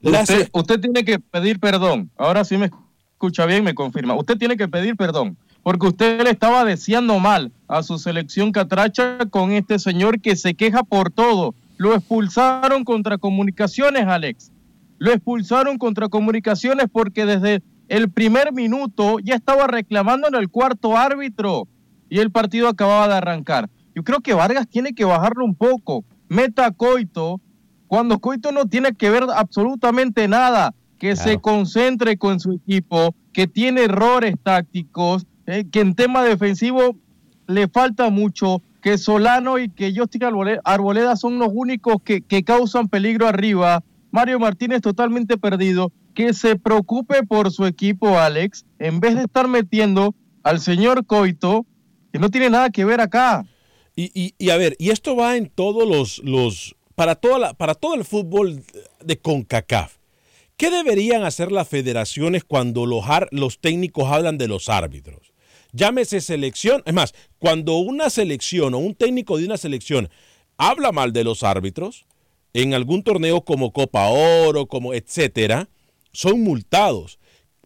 La 0.00 0.22
Usted, 0.22 0.48
usted 0.52 0.80
tiene 0.80 1.04
que 1.04 1.18
pedir 1.18 1.60
perdón. 1.60 2.10
Ahora 2.16 2.44
sí 2.44 2.56
me 2.56 2.70
escucha 3.12 3.46
bien, 3.46 3.62
me 3.62 3.74
confirma. 3.74 4.14
Usted 4.14 4.36
tiene 4.36 4.56
que 4.56 4.68
pedir 4.68 4.96
perdón 4.96 5.36
porque 5.62 5.86
usted 5.86 6.22
le 6.22 6.30
estaba 6.30 6.64
deseando 6.64 7.18
mal 7.18 7.52
a 7.68 7.82
su 7.82 7.98
selección 7.98 8.52
catracha 8.52 9.18
con 9.30 9.52
este 9.52 9.78
señor 9.78 10.20
que 10.20 10.36
se 10.36 10.54
queja 10.54 10.82
por 10.82 11.10
todo. 11.10 11.54
Lo 11.76 11.94
expulsaron 11.94 12.84
contra 12.84 13.18
comunicaciones, 13.18 14.06
Alex. 14.06 14.50
Lo 14.98 15.12
expulsaron 15.12 15.78
contra 15.78 16.08
comunicaciones 16.08 16.86
porque 16.90 17.26
desde 17.26 17.62
el 17.88 18.10
primer 18.10 18.52
minuto 18.52 19.18
ya 19.20 19.34
estaba 19.34 19.66
reclamando 19.66 20.28
en 20.28 20.34
el 20.34 20.48
cuarto 20.48 20.96
árbitro 20.96 21.68
y 22.08 22.18
el 22.18 22.30
partido 22.30 22.68
acababa 22.68 23.08
de 23.08 23.14
arrancar. 23.14 23.70
Yo 23.94 24.02
creo 24.04 24.20
que 24.20 24.34
Vargas 24.34 24.68
tiene 24.68 24.94
que 24.94 25.04
bajarlo 25.04 25.44
un 25.44 25.54
poco. 25.54 26.04
Meta 26.28 26.66
a 26.66 26.70
Coito 26.70 27.40
cuando 27.86 28.18
Coito 28.20 28.52
no 28.52 28.66
tiene 28.66 28.94
que 28.94 29.10
ver 29.10 29.24
absolutamente 29.34 30.26
nada, 30.26 30.72
que 30.98 31.14
se 31.14 31.38
concentre 31.40 32.16
con 32.16 32.40
su 32.40 32.52
equipo, 32.52 33.14
que 33.34 33.46
tiene 33.46 33.82
errores 33.84 34.36
tácticos, 34.42 35.26
eh, 35.46 35.66
que 35.70 35.80
en 35.80 35.94
tema 35.94 36.22
defensivo 36.24 36.96
le 37.46 37.68
falta 37.68 38.08
mucho, 38.08 38.62
que 38.80 38.96
Solano 38.96 39.58
y 39.58 39.68
que 39.68 39.92
Justin 39.94 40.22
Arbole- 40.22 40.60
Arboleda 40.64 41.16
son 41.16 41.38
los 41.38 41.50
únicos 41.52 41.96
que, 42.02 42.22
que 42.22 42.44
causan 42.44 42.88
peligro 42.88 43.28
arriba. 43.28 43.82
Mario 44.10 44.38
Martínez 44.38 44.80
totalmente 44.80 45.36
perdido, 45.36 45.92
que 46.14 46.32
se 46.32 46.56
preocupe 46.56 47.22
por 47.24 47.50
su 47.50 47.66
equipo, 47.66 48.18
Alex, 48.18 48.64
en 48.78 49.00
vez 49.00 49.16
de 49.16 49.24
estar 49.24 49.48
metiendo 49.48 50.14
al 50.42 50.60
señor 50.60 51.04
Coito, 51.04 51.66
que 52.12 52.18
no 52.18 52.30
tiene 52.30 52.48
nada 52.48 52.70
que 52.70 52.84
ver 52.84 53.00
acá. 53.00 53.44
Y, 53.96 54.10
y- 54.14 54.34
y 54.38 54.50
a 54.50 54.56
ver, 54.56 54.74
y 54.78 54.90
esto 54.90 55.16
va 55.16 55.36
en 55.36 55.48
todos 55.48 55.86
los, 55.88 56.18
los 56.18 56.76
para, 56.94 57.14
toda 57.14 57.38
la- 57.38 57.54
para 57.54 57.74
todo 57.74 57.94
el 57.94 58.04
fútbol 58.04 58.62
de 59.04 59.18
CONCACAF. 59.18 59.96
¿Qué 60.56 60.70
deberían 60.70 61.24
hacer 61.24 61.50
las 61.50 61.68
federaciones 61.68 62.44
cuando 62.44 62.86
los, 62.86 63.04
los 63.30 63.58
técnicos 63.58 64.10
hablan 64.10 64.38
de 64.38 64.48
los 64.48 64.68
árbitros? 64.68 65.32
Llámese 65.72 66.20
selección. 66.20 66.82
Es 66.86 66.92
más, 66.94 67.14
cuando 67.38 67.76
una 67.78 68.10
selección 68.10 68.74
o 68.74 68.78
un 68.78 68.94
técnico 68.94 69.38
de 69.38 69.46
una 69.46 69.56
selección 69.56 70.08
habla 70.58 70.92
mal 70.92 71.12
de 71.12 71.24
los 71.24 71.42
árbitros, 71.42 72.04
en 72.52 72.74
algún 72.74 73.02
torneo 73.02 73.40
como 73.42 73.72
Copa 73.72 74.08
Oro, 74.08 74.66
como 74.66 74.92
etcétera, 74.92 75.68
son 76.12 76.42
multados 76.42 77.18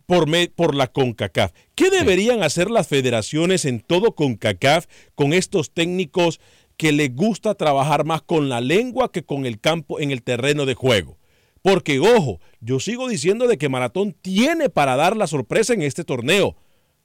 por, 0.07 0.29
me- 0.29 0.49
por 0.49 0.75
la 0.75 0.87
CONCACAF. 0.87 1.53
¿Qué 1.75 1.91
deberían 1.91 2.43
hacer 2.43 2.71
las 2.71 2.89
federaciones 2.89 3.65
en 3.65 3.81
todo 3.81 4.15
CONCACAF 4.15 4.87
con 5.15 5.33
estos 5.33 5.73
técnicos 5.73 6.41
que 6.77 6.93
les 6.93 7.15
gusta 7.15 7.55
trabajar 7.55 8.05
más 8.05 8.23
con 8.23 8.49
la 8.49 8.61
lengua 8.61 9.11
que 9.13 9.25
con 9.25 9.47
el 9.47 9.61
campo 9.61 10.01
en 10.01 10.11
el 10.11 10.23
terreno 10.23 10.67
de 10.67 10.75
juego? 10.75 11.19
Porque, 11.63 11.99
ojo, 11.99 12.39
yo 12.61 12.79
sigo 12.79 13.09
diciendo 13.09 13.49
de 13.49 13.59
que 13.59 13.69
Maratón 13.69 14.13
tiene 14.23 14.69
para 14.71 14.95
dar 14.95 15.17
la 15.17 15.27
sorpresa 15.27 15.75
en 15.75 15.83
este 15.83 16.05
torneo. 16.05 16.57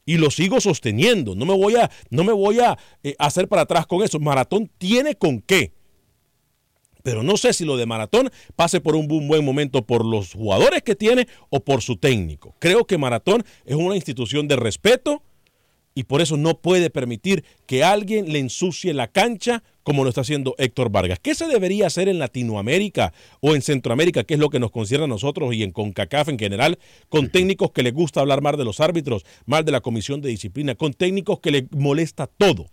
Y 0.05 0.17
lo 0.17 0.31
sigo 0.31 0.59
sosteniendo. 0.61 1.35
No 1.35 1.45
me 1.45 1.53
voy 1.55 1.75
a, 1.75 1.89
no 2.09 2.23
me 2.23 2.31
voy 2.33 2.59
a 2.59 2.77
eh, 3.03 3.15
hacer 3.19 3.47
para 3.47 3.63
atrás 3.63 3.85
con 3.87 4.03
eso. 4.03 4.19
Maratón 4.19 4.69
tiene 4.77 5.15
con 5.15 5.41
qué. 5.41 5.73
Pero 7.03 7.23
no 7.23 7.37
sé 7.37 7.53
si 7.53 7.65
lo 7.65 7.77
de 7.77 7.85
Maratón 7.85 8.29
pase 8.55 8.81
por 8.81 8.95
un 8.95 9.07
bu- 9.07 9.25
buen 9.27 9.43
momento 9.45 9.81
por 9.85 10.05
los 10.05 10.33
jugadores 10.33 10.81
que 10.83 10.95
tiene 10.95 11.27
o 11.49 11.59
por 11.59 11.81
su 11.81 11.97
técnico. 11.97 12.55
Creo 12.59 12.85
que 12.85 12.97
Maratón 12.97 13.43
es 13.65 13.75
una 13.75 13.95
institución 13.95 14.47
de 14.47 14.55
respeto 14.55 15.23
y 15.93 16.03
por 16.03 16.21
eso 16.21 16.37
no 16.37 16.57
puede 16.57 16.89
permitir 16.89 17.43
que 17.65 17.83
alguien 17.83 18.31
le 18.31 18.39
ensucie 18.39 18.93
la 18.93 19.07
cancha 19.07 19.61
como 19.83 20.03
lo 20.03 20.09
está 20.09 20.21
haciendo 20.21 20.55
Héctor 20.57 20.89
Vargas. 20.91 21.19
¿Qué 21.19 21.33
se 21.35 21.47
debería 21.47 21.87
hacer 21.87 22.07
en 22.07 22.19
Latinoamérica 22.19 23.13
o 23.41 23.55
en 23.55 23.61
Centroamérica, 23.61 24.23
que 24.23 24.35
es 24.35 24.39
lo 24.39 24.49
que 24.49 24.59
nos 24.59 24.71
concierne 24.71 25.05
a 25.05 25.07
nosotros 25.07 25.53
y 25.53 25.63
en 25.63 25.71
CONCACAF 25.71 26.29
en 26.29 26.37
general, 26.39 26.77
con 27.09 27.29
técnicos 27.29 27.71
que 27.71 27.83
les 27.83 27.93
gusta 27.93 28.21
hablar 28.21 28.41
mal 28.41 28.55
de 28.57 28.63
los 28.63 28.79
árbitros, 28.79 29.25
mal 29.45 29.65
de 29.65 29.71
la 29.71 29.81
comisión 29.81 30.21
de 30.21 30.29
disciplina, 30.29 30.75
con 30.75 30.93
técnicos 30.93 31.39
que 31.39 31.51
les 31.51 31.63
molesta 31.71 32.27
todo? 32.27 32.67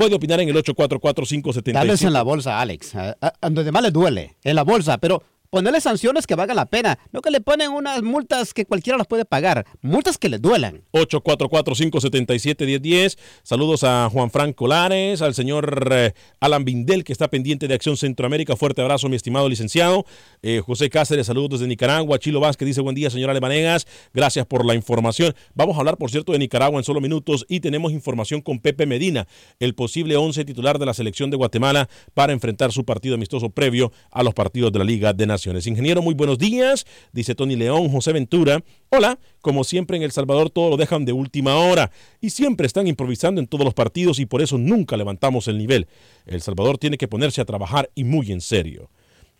Puede 0.00 0.14
opinar 0.14 0.40
en 0.40 0.48
el 0.48 0.56
844 0.56 1.26
Tal 1.74 1.86
vez 1.88 2.00
en 2.00 2.14
la 2.14 2.22
bolsa, 2.22 2.58
Alex. 2.58 2.94
A, 2.94 3.18
a- 3.20 3.34
a 3.38 3.50
donde 3.50 3.70
más 3.70 3.82
le 3.82 3.90
duele, 3.90 4.34
en 4.42 4.56
la 4.56 4.62
bolsa. 4.62 4.96
Pero 4.96 5.22
ponerle 5.50 5.80
sanciones 5.80 6.28
que 6.28 6.36
valgan 6.36 6.56
la 6.56 6.66
pena. 6.66 6.98
No 7.12 7.20
que 7.20 7.30
le 7.30 7.40
ponen 7.40 7.70
unas 7.72 8.02
multas 8.02 8.54
que 8.54 8.64
cualquiera 8.64 8.96
las 8.96 9.08
puede 9.08 9.24
pagar. 9.24 9.66
Multas 9.82 10.16
que 10.16 10.28
le 10.28 10.38
duelan. 10.38 10.84
844-577-1010. 10.92 13.18
Saludos 13.42 13.82
a 13.84 14.08
Juan 14.10 14.30
Franco 14.30 14.68
Lares, 14.68 15.22
al 15.22 15.34
señor 15.34 15.88
eh, 15.90 16.12
Alan 16.38 16.64
Bindel, 16.64 17.02
que 17.04 17.12
está 17.12 17.26
pendiente 17.28 17.66
de 17.66 17.74
Acción 17.74 17.96
Centroamérica. 17.96 18.54
Fuerte 18.56 18.80
abrazo, 18.80 19.08
mi 19.08 19.16
estimado 19.16 19.48
licenciado. 19.48 20.06
Eh, 20.42 20.62
José 20.64 20.88
Cáceres, 20.88 21.26
saludos 21.26 21.50
desde 21.50 21.66
Nicaragua. 21.66 22.20
Chilo 22.20 22.38
Vázquez 22.40 22.66
dice 22.66 22.80
buen 22.80 22.94
día, 22.94 23.10
señor 23.10 23.30
Alemanegas. 23.30 23.88
Gracias 24.14 24.46
por 24.46 24.64
la 24.64 24.76
información. 24.76 25.34
Vamos 25.54 25.74
a 25.76 25.80
hablar, 25.80 25.96
por 25.96 26.12
cierto, 26.12 26.30
de 26.32 26.38
Nicaragua 26.38 26.78
en 26.78 26.84
solo 26.84 27.00
minutos 27.00 27.44
y 27.48 27.58
tenemos 27.58 27.90
información 27.92 28.40
con 28.40 28.60
Pepe 28.60 28.86
Medina, 28.86 29.26
el 29.58 29.74
posible 29.74 30.16
11 30.16 30.44
titular 30.44 30.78
de 30.78 30.86
la 30.86 30.94
selección 30.94 31.28
de 31.30 31.36
Guatemala 31.36 31.88
para 32.14 32.32
enfrentar 32.32 32.70
su 32.70 32.84
partido 32.84 33.16
amistoso 33.16 33.50
previo 33.50 33.90
a 34.12 34.22
los 34.22 34.32
partidos 34.32 34.70
de 34.70 34.78
la 34.78 34.84
Liga 34.84 35.12
de 35.12 35.26
Naciones. 35.26 35.39
Ingeniero, 35.46 36.02
muy 36.02 36.14
buenos 36.14 36.38
días, 36.38 36.86
dice 37.12 37.34
Tony 37.34 37.56
León, 37.56 37.88
José 37.88 38.12
Ventura. 38.12 38.62
Hola, 38.90 39.18
como 39.40 39.64
siempre 39.64 39.96
en 39.96 40.02
El 40.02 40.12
Salvador 40.12 40.50
todo 40.50 40.70
lo 40.70 40.76
dejan 40.76 41.04
de 41.04 41.12
última 41.12 41.56
hora 41.56 41.90
y 42.20 42.30
siempre 42.30 42.66
están 42.66 42.86
improvisando 42.86 43.40
en 43.40 43.46
todos 43.46 43.64
los 43.64 43.74
partidos 43.74 44.18
y 44.18 44.26
por 44.26 44.42
eso 44.42 44.58
nunca 44.58 44.96
levantamos 44.96 45.48
el 45.48 45.56
nivel. 45.56 45.88
El 46.26 46.42
Salvador 46.42 46.78
tiene 46.78 46.98
que 46.98 47.08
ponerse 47.08 47.40
a 47.40 47.46
trabajar 47.46 47.90
y 47.94 48.04
muy 48.04 48.32
en 48.32 48.40
serio. 48.40 48.90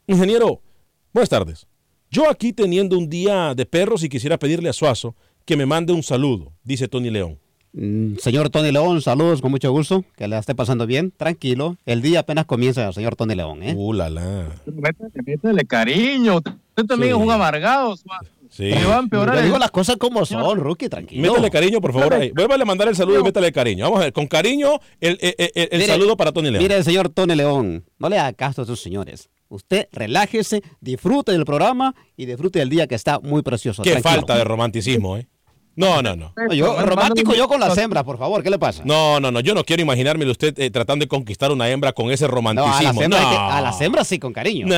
Ingeniero, 0.07 0.63
buenas 1.13 1.29
tardes. 1.29 1.67
Yo 2.11 2.31
aquí 2.31 2.53
teniendo 2.53 2.97
un 2.97 3.09
día 3.09 3.55
de 3.55 3.67
perros 3.67 4.03
y 4.03 4.09
quisiera 4.09 4.39
pedirle 4.39 4.69
a 4.69 4.73
Suazo 4.73 5.15
que 5.45 5.57
me 5.57 5.67
mande 5.67 5.93
un 5.93 6.03
saludo, 6.03 6.53
dice 6.65 6.89
Tony 6.89 7.11
León. 7.11 7.39
Mm, 7.73 8.17
Señor 8.17 8.51
Tony 8.51 8.73
León, 8.73 9.01
saludos 9.01 9.41
con 9.41 9.51
mucho 9.53 9.71
gusto. 9.71 10.05
Que 10.17 10.27
le 10.27 10.37
esté 10.39 10.55
pasando 10.55 10.87
bien. 10.87 11.13
Tranquilo. 11.17 11.77
El 11.87 12.03
día 12.03 12.21
apenas 12.21 12.45
comienza, 12.47 12.93
señor 12.93 13.15
Tony 13.17 13.35
León. 13.35 13.63
¿eh? 13.63 13.75
Uh, 13.77 13.93
la, 13.93 14.11
la. 14.11 14.49
Métele, 14.67 15.11
métele 15.25 15.65
cariño. 15.65 16.37
Usted 16.39 16.85
también 16.87 17.13
Sí. 17.15 17.19
es 17.19 17.25
un 17.27 17.31
amargado. 17.31 17.97
Suazo. 17.97 18.27
Sí. 18.51 18.65
Le 18.65 18.85
va 18.85 18.97
a 18.97 18.99
empeorar 18.99 19.35
Le 19.37 19.43
el- 19.43 19.47
digo 19.47 19.59
las 19.59 19.71
cosas 19.71 19.97
como 19.97 20.25
son, 20.27 20.59
Rookie, 20.59 20.89
tranquilo. 20.89 21.23
Métale 21.31 21.51
cariño, 21.51 21.81
por 21.81 21.93
favor. 21.93 22.15
Ahí. 22.15 22.33
Vuelva 22.33 22.57
a 22.57 22.65
mandar 22.65 22.89
el 22.89 22.97
saludo 22.97 23.21
y 23.21 23.23
métale 23.23 23.53
cariño. 23.53 23.85
Vamos 23.85 24.01
a 24.01 24.05
ver, 24.05 24.13
con 24.13 24.27
cariño, 24.27 24.81
el, 25.01 25.17
el- 25.21 25.35
el- 25.39 25.51
el 25.55 25.69
Mire, 25.79 25.87
saludo 25.87 26.17
para 26.17 26.33
Tony 26.33 26.51
León. 26.51 26.61
Mire, 26.65 26.83
señor 26.83 27.11
Tony 27.11 27.37
León, 27.37 27.85
no 28.01 28.09
le 28.09 28.19
haga 28.19 28.33
caso 28.33 28.63
a 28.63 28.65
esos 28.65 28.81
señores. 28.81 29.31
Usted 29.49 29.87
relájese, 29.93 30.63
disfrute 30.81 31.31
del 31.33 31.45
programa 31.45 31.95
y 32.17 32.27
disfrute 32.27 32.59
del 32.59 32.69
día 32.71 32.89
que 32.89 32.95
está 32.97 33.21
muy 33.21 33.43
precioso. 33.43 33.83
Qué 33.83 33.91
Tranquilo. 33.93 34.15
falta 34.17 34.37
de 34.37 34.45
romanticismo, 34.45 35.17
¿eh? 35.17 35.27
No, 35.81 36.03
no, 36.03 36.15
no. 36.17 36.33
No, 36.37 36.55
Yo, 36.55 36.81
romántico 36.85 37.35
yo 37.35 37.49
con 37.49 37.59
las 37.61 37.77
hembras, 37.79 38.05
por 38.05 38.19
favor, 38.19 38.43
¿qué 38.43 38.51
le 38.51 38.59
pasa? 38.59 38.83
No, 38.85 39.19
no, 39.21 39.31
no. 39.31 39.41
Yo 39.41 39.55
no 39.55 39.65
quiero 39.65 39.83
imaginarme 39.83 40.25
usted 40.31 40.59
eh, 40.59 40.71
tratando 40.71 41.03
de 41.05 41.09
conquistar 41.09 41.51
una 41.51 41.69
hembra 41.69 41.93
con 41.93 42.11
ese 42.11 42.25
No, 42.25 42.29
a, 42.29 42.35
romanticismo. 42.35 42.93
las 42.93 43.03
hembras, 43.03 43.21
hay 43.25 43.29
que- 43.31 43.35
No. 43.37 43.51
a 43.51 43.61
las 43.61 43.81
hembras 43.81 44.07
sí, 44.09 44.19
con 44.19 44.33
cariño. 44.33 44.67
Un 44.67 44.73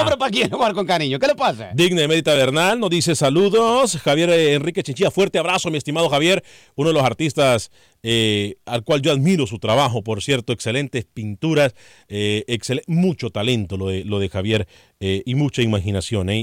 hombre 0.00 0.16
para 0.16 0.30
quién 0.30 0.48
jugar 0.50 0.72
con 0.74 0.86
cariño, 0.86 1.18
¿qué 1.18 1.26
le 1.26 1.34
pasa? 1.34 1.70
Digna 1.74 2.00
de 2.02 2.08
Mérita 2.08 2.34
Bernal 2.34 2.78
nos 2.80 2.90
dice 2.90 3.14
saludos. 3.14 3.98
Javier 4.02 4.30
eh, 4.30 4.54
Enrique 4.54 4.82
Chinchilla, 4.82 5.10
fuerte 5.10 5.38
abrazo, 5.38 5.70
mi 5.70 5.78
estimado 5.78 6.08
Javier, 6.08 6.42
uno 6.74 6.88
de 6.90 6.94
los 6.94 7.02
artistas 7.04 7.70
eh, 8.08 8.58
al 8.66 8.84
cual 8.84 9.02
yo 9.02 9.10
admiro 9.10 9.48
su 9.48 9.58
trabajo, 9.58 10.02
por 10.04 10.22
cierto, 10.22 10.52
excelentes 10.52 11.04
pinturas, 11.06 11.74
eh, 12.08 12.44
excel- 12.46 12.84
mucho 12.86 13.30
talento 13.30 13.76
lo 13.76 13.88
de, 13.88 14.04
lo 14.04 14.20
de 14.20 14.28
Javier 14.28 14.68
eh, 15.00 15.22
y 15.26 15.34
mucha 15.34 15.60
imaginación. 15.62 16.30
y- 16.30 16.40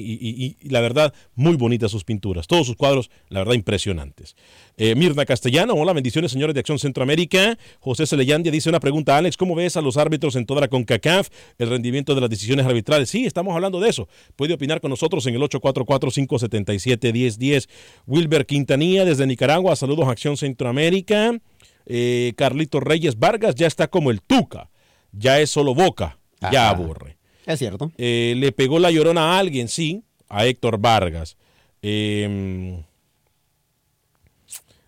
y 0.61 0.69
la 0.69 0.81
verdad, 0.81 1.13
muy 1.35 1.55
bonitas 1.55 1.89
sus 1.89 2.03
pinturas. 2.03 2.47
Todos 2.47 2.67
sus 2.67 2.75
cuadros, 2.75 3.09
la 3.29 3.39
verdad, 3.39 3.53
impresionantes. 3.53 4.35
Eh, 4.75 4.95
Mirna 4.95 5.23
Castellano, 5.25 5.75
hola, 5.75 5.93
bendiciones 5.93 6.31
señores 6.31 6.55
de 6.55 6.61
Acción 6.61 6.79
Centroamérica. 6.79 7.59
José 7.79 8.07
Celeyandia 8.07 8.51
dice 8.51 8.69
una 8.69 8.79
pregunta, 8.79 9.15
Alex, 9.17 9.37
¿cómo 9.37 9.53
ves 9.53 9.77
a 9.77 9.81
los 9.81 9.97
árbitros 9.97 10.35
en 10.35 10.47
toda 10.47 10.61
la 10.61 10.67
CONCACAF, 10.67 11.29
el 11.59 11.69
rendimiento 11.69 12.15
de 12.15 12.21
las 12.21 12.31
decisiones 12.31 12.65
arbitrales? 12.65 13.07
Sí, 13.09 13.25
estamos 13.25 13.53
hablando 13.53 13.79
de 13.79 13.89
eso. 13.89 14.07
Puede 14.35 14.55
opinar 14.55 14.81
con 14.81 14.89
nosotros 14.89 15.27
en 15.27 15.35
el 15.35 15.41
844-577-1010. 15.41 17.69
Wilber 18.07 18.47
Quintanilla 18.47 19.05
desde 19.05 19.27
Nicaragua, 19.27 19.75
saludos 19.75 20.07
a 20.07 20.11
Acción 20.11 20.37
Centroamérica. 20.37 21.37
Eh, 21.85 22.33
Carlito 22.35 22.79
Reyes 22.79 23.19
Vargas 23.19 23.53
ya 23.55 23.67
está 23.67 23.87
como 23.87 24.09
el 24.09 24.21
Tuca, 24.21 24.71
ya 25.11 25.39
es 25.39 25.51
solo 25.51 25.75
boca, 25.75 26.17
ya 26.51 26.69
aburre. 26.69 27.17
Es 27.45 27.59
cierto. 27.59 27.91
Eh, 27.97 28.33
le 28.37 28.53
pegó 28.53 28.79
la 28.79 28.89
llorona 28.89 29.35
a 29.35 29.39
alguien, 29.39 29.67
sí, 29.67 30.01
a 30.29 30.47
Héctor 30.47 30.79
Vargas. 30.79 31.37
Eh, 31.81 32.81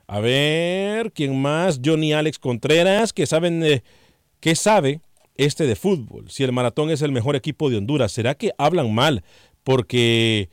a 0.07 0.19
ver, 0.19 1.11
¿quién 1.11 1.41
más? 1.41 1.79
Johnny 1.83 2.13
Alex 2.13 2.39
Contreras, 2.39 3.13
que 3.13 3.25
saben, 3.25 3.63
eh, 3.63 3.83
¿qué 4.39 4.55
sabe 4.55 5.01
este 5.35 5.65
de 5.65 5.75
fútbol? 5.75 6.29
Si 6.29 6.43
el 6.43 6.51
maratón 6.51 6.91
es 6.91 7.01
el 7.01 7.11
mejor 7.11 7.35
equipo 7.35 7.69
de 7.69 7.77
Honduras, 7.77 8.11
¿será 8.11 8.35
que 8.35 8.51
hablan 8.57 8.93
mal? 8.93 9.23
Porque, 9.63 10.49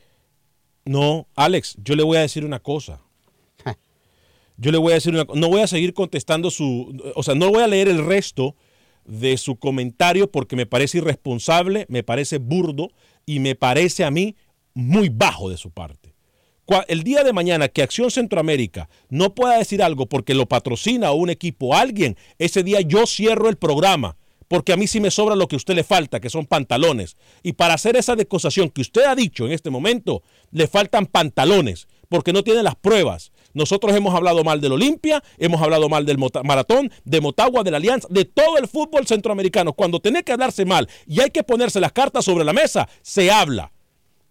no, 0.85 1.27
Alex, 1.35 1.75
yo 1.83 1.95
le 1.95 2.03
voy 2.03 2.17
a 2.17 2.21
decir 2.21 2.45
una 2.45 2.59
cosa. 2.59 3.01
Yo 4.57 4.71
le 4.71 4.77
voy 4.77 4.91
a 4.91 4.95
decir 4.95 5.13
una 5.13 5.25
cosa. 5.25 5.39
No 5.39 5.49
voy 5.49 5.61
a 5.61 5.67
seguir 5.67 5.93
contestando 5.93 6.51
su, 6.51 6.95
o 7.15 7.23
sea, 7.23 7.35
no 7.35 7.49
voy 7.49 7.63
a 7.63 7.67
leer 7.67 7.87
el 7.87 8.05
resto 8.05 8.55
de 9.05 9.37
su 9.37 9.55
comentario 9.55 10.31
porque 10.31 10.55
me 10.55 10.65
parece 10.65 10.99
irresponsable, 10.99 11.85
me 11.89 12.03
parece 12.03 12.37
burdo 12.37 12.89
y 13.25 13.39
me 13.39 13.55
parece 13.55 14.03
a 14.03 14.11
mí 14.11 14.35
muy 14.73 15.09
bajo 15.09 15.49
de 15.49 15.57
su 15.57 15.71
parte. 15.71 16.02
El 16.87 17.03
día 17.03 17.23
de 17.23 17.33
mañana 17.33 17.67
que 17.67 17.83
Acción 17.83 18.09
Centroamérica 18.09 18.89
no 19.09 19.35
pueda 19.35 19.57
decir 19.57 19.83
algo 19.83 20.05
porque 20.07 20.33
lo 20.33 20.47
patrocina 20.47 21.11
un 21.11 21.29
equipo, 21.29 21.75
alguien, 21.75 22.17
ese 22.39 22.63
día 22.63 22.79
yo 22.81 23.05
cierro 23.05 23.49
el 23.49 23.57
programa. 23.57 24.17
Porque 24.47 24.71
a 24.71 24.77
mí 24.77 24.87
sí 24.87 24.99
me 24.99 25.09
sobra 25.09 25.35
lo 25.35 25.47
que 25.47 25.55
a 25.55 25.57
usted 25.57 25.73
le 25.73 25.83
falta, 25.83 26.19
que 26.19 26.29
son 26.29 26.45
pantalones. 26.45 27.17
Y 27.41 27.53
para 27.53 27.73
hacer 27.73 27.95
esa 27.95 28.15
decosación 28.15 28.69
que 28.69 28.81
usted 28.81 29.03
ha 29.03 29.15
dicho 29.15 29.45
en 29.45 29.51
este 29.51 29.71
momento, 29.71 30.21
le 30.51 30.67
faltan 30.67 31.07
pantalones, 31.07 31.87
porque 32.07 32.33
no 32.33 32.43
tiene 32.43 32.61
las 32.61 32.75
pruebas. 32.75 33.31
Nosotros 33.53 33.95
hemos 33.95 34.13
hablado 34.13 34.43
mal 34.43 34.61
del 34.61 34.73
Olimpia, 34.73 35.23
hemos 35.39 35.61
hablado 35.61 35.89
mal 35.89 36.05
del 36.05 36.19
Maratón, 36.43 36.91
de 37.03 37.21
Motagua, 37.21 37.63
de 37.63 37.71
la 37.71 37.77
Alianza, 37.77 38.07
de 38.11 38.25
todo 38.25 38.57
el 38.57 38.67
fútbol 38.67 39.07
centroamericano. 39.07 39.73
Cuando 39.73 39.99
tiene 39.99 40.23
que 40.23 40.33
hablarse 40.33 40.65
mal 40.65 40.87
y 41.07 41.21
hay 41.21 41.31
que 41.31 41.43
ponerse 41.43 41.79
las 41.79 41.91
cartas 41.91 42.25
sobre 42.25 42.45
la 42.45 42.53
mesa, 42.53 42.87
se 43.01 43.31
habla. 43.31 43.71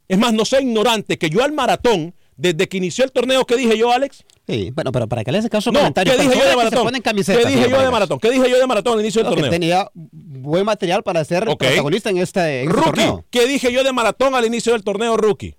Es 0.07 0.19
más, 0.19 0.33
no 0.33 0.45
sea 0.45 0.61
ignorante 0.61 1.19
que 1.19 1.31
yo 1.31 1.43
al 1.43 1.53
Maratón, 1.53 2.15
desde 2.37 2.69
que 2.69 2.77
inició 2.79 3.05
el 3.05 3.13
torneo, 3.13 3.45
¿qué 3.45 3.57
dije 3.57 3.77
yo, 3.79 3.93
Alex? 3.93 4.25
Sí, 4.47 4.71
bueno, 4.75 4.91
pero 4.93 5.07
para 5.09 5.23
que 5.25 5.31
le 5.33 5.39
hace 5.39 5.49
caso 5.51 5.71
No, 5.71 5.79
comentario. 5.81 6.15
¿qué 6.17 6.23
dije 6.23 6.39
yo 6.39 6.45
de 6.49 6.57
Maratón? 6.57 6.93
¿Qué 6.93 7.47
dije 7.49 7.71
yo 7.71 7.79
de. 7.83 7.91
Maratón? 7.91 8.19
¿Qué 8.19 8.31
dije 8.31 8.51
yo 8.51 8.59
de 8.59 8.67
Maratón 8.67 8.95
al 8.95 9.01
inicio 9.01 9.21
del 9.23 9.31
No, 9.31 9.37
que 9.37 9.43
torneo? 9.43 9.51
tenía 9.59 9.91
buen 9.95 10.65
material 10.65 11.03
para 11.03 11.25
ser 11.25 11.45
protagonista 11.45 12.11
en 12.11 12.19
este, 12.19 12.63
en 12.63 12.71
este 12.71 12.83
torneo. 12.83 13.25
¿qué 13.31 13.47
dije 13.47 13.73
yo 13.73 13.85
de 13.85 13.93
Maratón 13.93 14.35
al 14.35 14.45
inicio 14.45 14.73
del 14.73 14.83
torneo, 14.83 15.17
Rookie? 15.17 15.55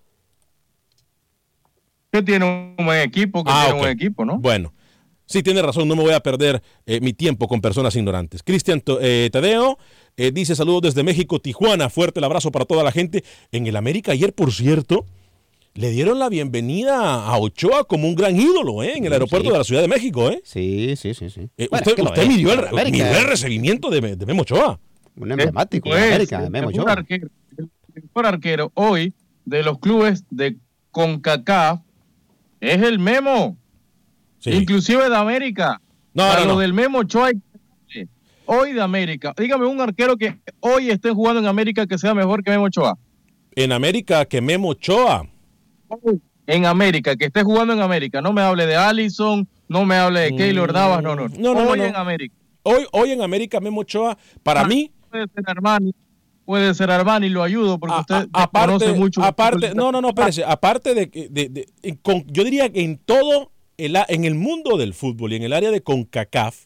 Que 2.11 2.21
tiene 2.21 2.45
un 2.77 2.85
buen 2.85 2.99
equipo, 3.01 3.43
que 3.43 3.51
Ah, 3.51 3.61
tiene 3.63 3.73
un 3.73 3.79
buen 3.79 3.91
equipo, 3.91 4.25
¿no? 4.25 4.37
Bueno, 4.37 4.73
sí 5.25 5.41
tiene 5.41 5.61
razón, 5.61 5.87
no 5.87 5.95
me 5.95 6.03
voy 6.03 6.13
a 6.13 6.19
perder 6.19 6.61
eh, 6.85 6.99
mi 7.01 7.13
tiempo 7.13 7.47
con 7.47 7.59
personas 7.61 7.95
ignorantes. 7.95 8.43
Cristian 8.43 8.83
eh, 9.01 9.29
Tadeo 9.31 9.79
eh, 10.17 10.31
dice 10.31 10.55
saludos 10.55 10.81
desde 10.83 11.03
México, 11.03 11.39
Tijuana, 11.39 11.89
fuerte 11.89 12.19
el 12.19 12.23
abrazo 12.25 12.51
para 12.51 12.65
toda 12.65 12.83
la 12.83 12.91
gente. 12.91 13.23
En 13.51 13.65
el 13.65 13.75
América 13.75 14.11
ayer, 14.11 14.31
por 14.33 14.51
cierto, 14.53 15.05
le 15.75 15.89
dieron 15.89 16.19
la 16.19 16.29
bienvenida 16.29 17.25
a 17.25 17.37
Ochoa 17.37 17.83
como 17.85 18.07
un 18.07 18.15
gran 18.15 18.39
ídolo 18.39 18.83
¿eh? 18.83 18.93
en 18.95 19.05
el 19.05 19.13
aeropuerto 19.13 19.47
Sí. 19.47 19.51
de 19.51 19.57
la 19.57 19.63
Ciudad 19.63 19.81
de 19.81 19.87
México. 19.87 20.29
¿eh? 20.29 20.41
Sí, 20.43 20.95
sí, 20.95 21.13
sí. 21.13 21.29
sí. 21.29 21.49
Eh, 21.57 21.67
Bueno, 21.69 21.81
usted 21.81 21.91
es 21.91 21.95
que 21.95 22.03
lo 22.03 22.09
usted 22.09 22.27
midió, 22.27 22.53
el, 22.53 22.91
midió 22.91 23.05
el 23.17 23.25
recibimiento 23.27 23.89
de, 23.89 24.15
de 24.15 24.25
Memo 24.25 24.43
Ochoa. 24.43 24.79
Un 25.15 25.31
emblemático 25.31 25.89
de 25.89 25.95
Pues, 25.95 26.07
América, 26.11 26.39
de 26.39 26.45
el 26.45 26.51
Memo 26.51 26.67
mejor 26.67 26.81
Ochoa. 26.83 26.93
arquero, 26.93 27.27
el 27.57 27.69
mejor 28.03 28.25
arquero 28.27 28.71
hoy 28.75 29.13
de 29.45 29.63
los 29.63 29.79
clubes 29.79 30.23
de 30.29 30.57
CONCACAF 30.91 31.81
es 32.61 32.81
el 32.81 32.99
Memo. 32.99 33.57
Inclusive 34.45 35.09
de 35.09 35.15
América. 35.15 35.81
No, 36.13 36.23
Para 36.23 36.41
no, 36.41 36.45
lo 36.47 36.53
no. 36.55 36.59
del 36.59 36.73
Memo 36.73 36.99
Ochoa 36.99 37.27
hay 37.27 37.33
que 37.33 37.39
darle. 37.99 38.09
hoy 38.45 38.73
de 38.73 38.81
América. 38.81 39.33
Dígame 39.37 39.65
un 39.65 39.81
arquero 39.81 40.17
que 40.17 40.37
hoy 40.59 40.91
esté 40.91 41.09
jugando 41.11 41.39
en 41.39 41.47
América 41.47 41.87
que 41.87 41.97
sea 41.97 42.13
mejor 42.13 42.43
que 42.43 42.51
Memo 42.51 42.65
Ochoa. 42.65 42.95
En 43.55 43.71
América, 43.71 44.25
que 44.25 44.39
Memo 44.41 44.69
Ochoa. 44.69 45.27
En 46.45 46.65
América, 46.65 47.15
que 47.15 47.25
esté 47.25 47.43
jugando 47.43 47.73
en 47.73 47.81
América. 47.81 48.21
No 48.21 48.33
me 48.33 48.41
hable 48.41 48.65
de 48.65 48.75
Allison, 48.75 49.47
no 49.69 49.85
me 49.85 49.95
hable 49.95 50.19
de 50.21 50.35
Keylor 50.35 50.73
Navas, 50.73 51.01
no, 51.01 51.15
no. 51.15 51.27
Mm, 51.29 51.33
No, 51.41 51.53
no, 51.53 51.69
hoy 51.69 51.79
no. 51.79 51.85
en 51.85 51.95
América. 51.95 52.35
Hoy, 52.63 52.85
hoy 52.91 53.11
en 53.11 53.21
América, 53.21 53.59
Memo 53.59 53.81
Ochoa, 53.81 54.17
para 54.41 54.65
mí, 54.65 54.91
Puede 55.09 55.27
ser 55.33 55.43
Armani, 55.47 55.93
puede 56.45 56.73
ser 56.73 56.89
Armani, 56.91 57.29
lo 57.29 57.43
ayudo 57.43 57.77
porque 57.79 57.95
usted 57.99 58.27
aparte, 58.33 58.85
conoce 58.85 58.93
mucho. 58.99 59.23
aparte, 59.23 59.73
no, 59.75 59.91
no, 59.91 60.01
no, 60.01 60.09
espérese, 60.09 60.43
aparte 60.43 60.93
de, 60.95 61.09
que- 61.09 61.29
de- 61.29 61.49
de- 61.49 61.97
con- 62.01 62.25
yo 62.27 62.43
diría 62.43 62.71
que 62.71 62.81
en 62.83 62.97
todo, 62.97 63.51
el, 63.77 63.95
a- 63.95 64.05
en 64.09 64.23
el 64.25 64.33
mundo 64.35 64.77
del 64.77 64.93
fútbol 64.93 65.33
y 65.33 65.35
en 65.35 65.43
el 65.43 65.53
área 65.53 65.71
de 65.71 65.81
CONCACAF, 65.81 66.65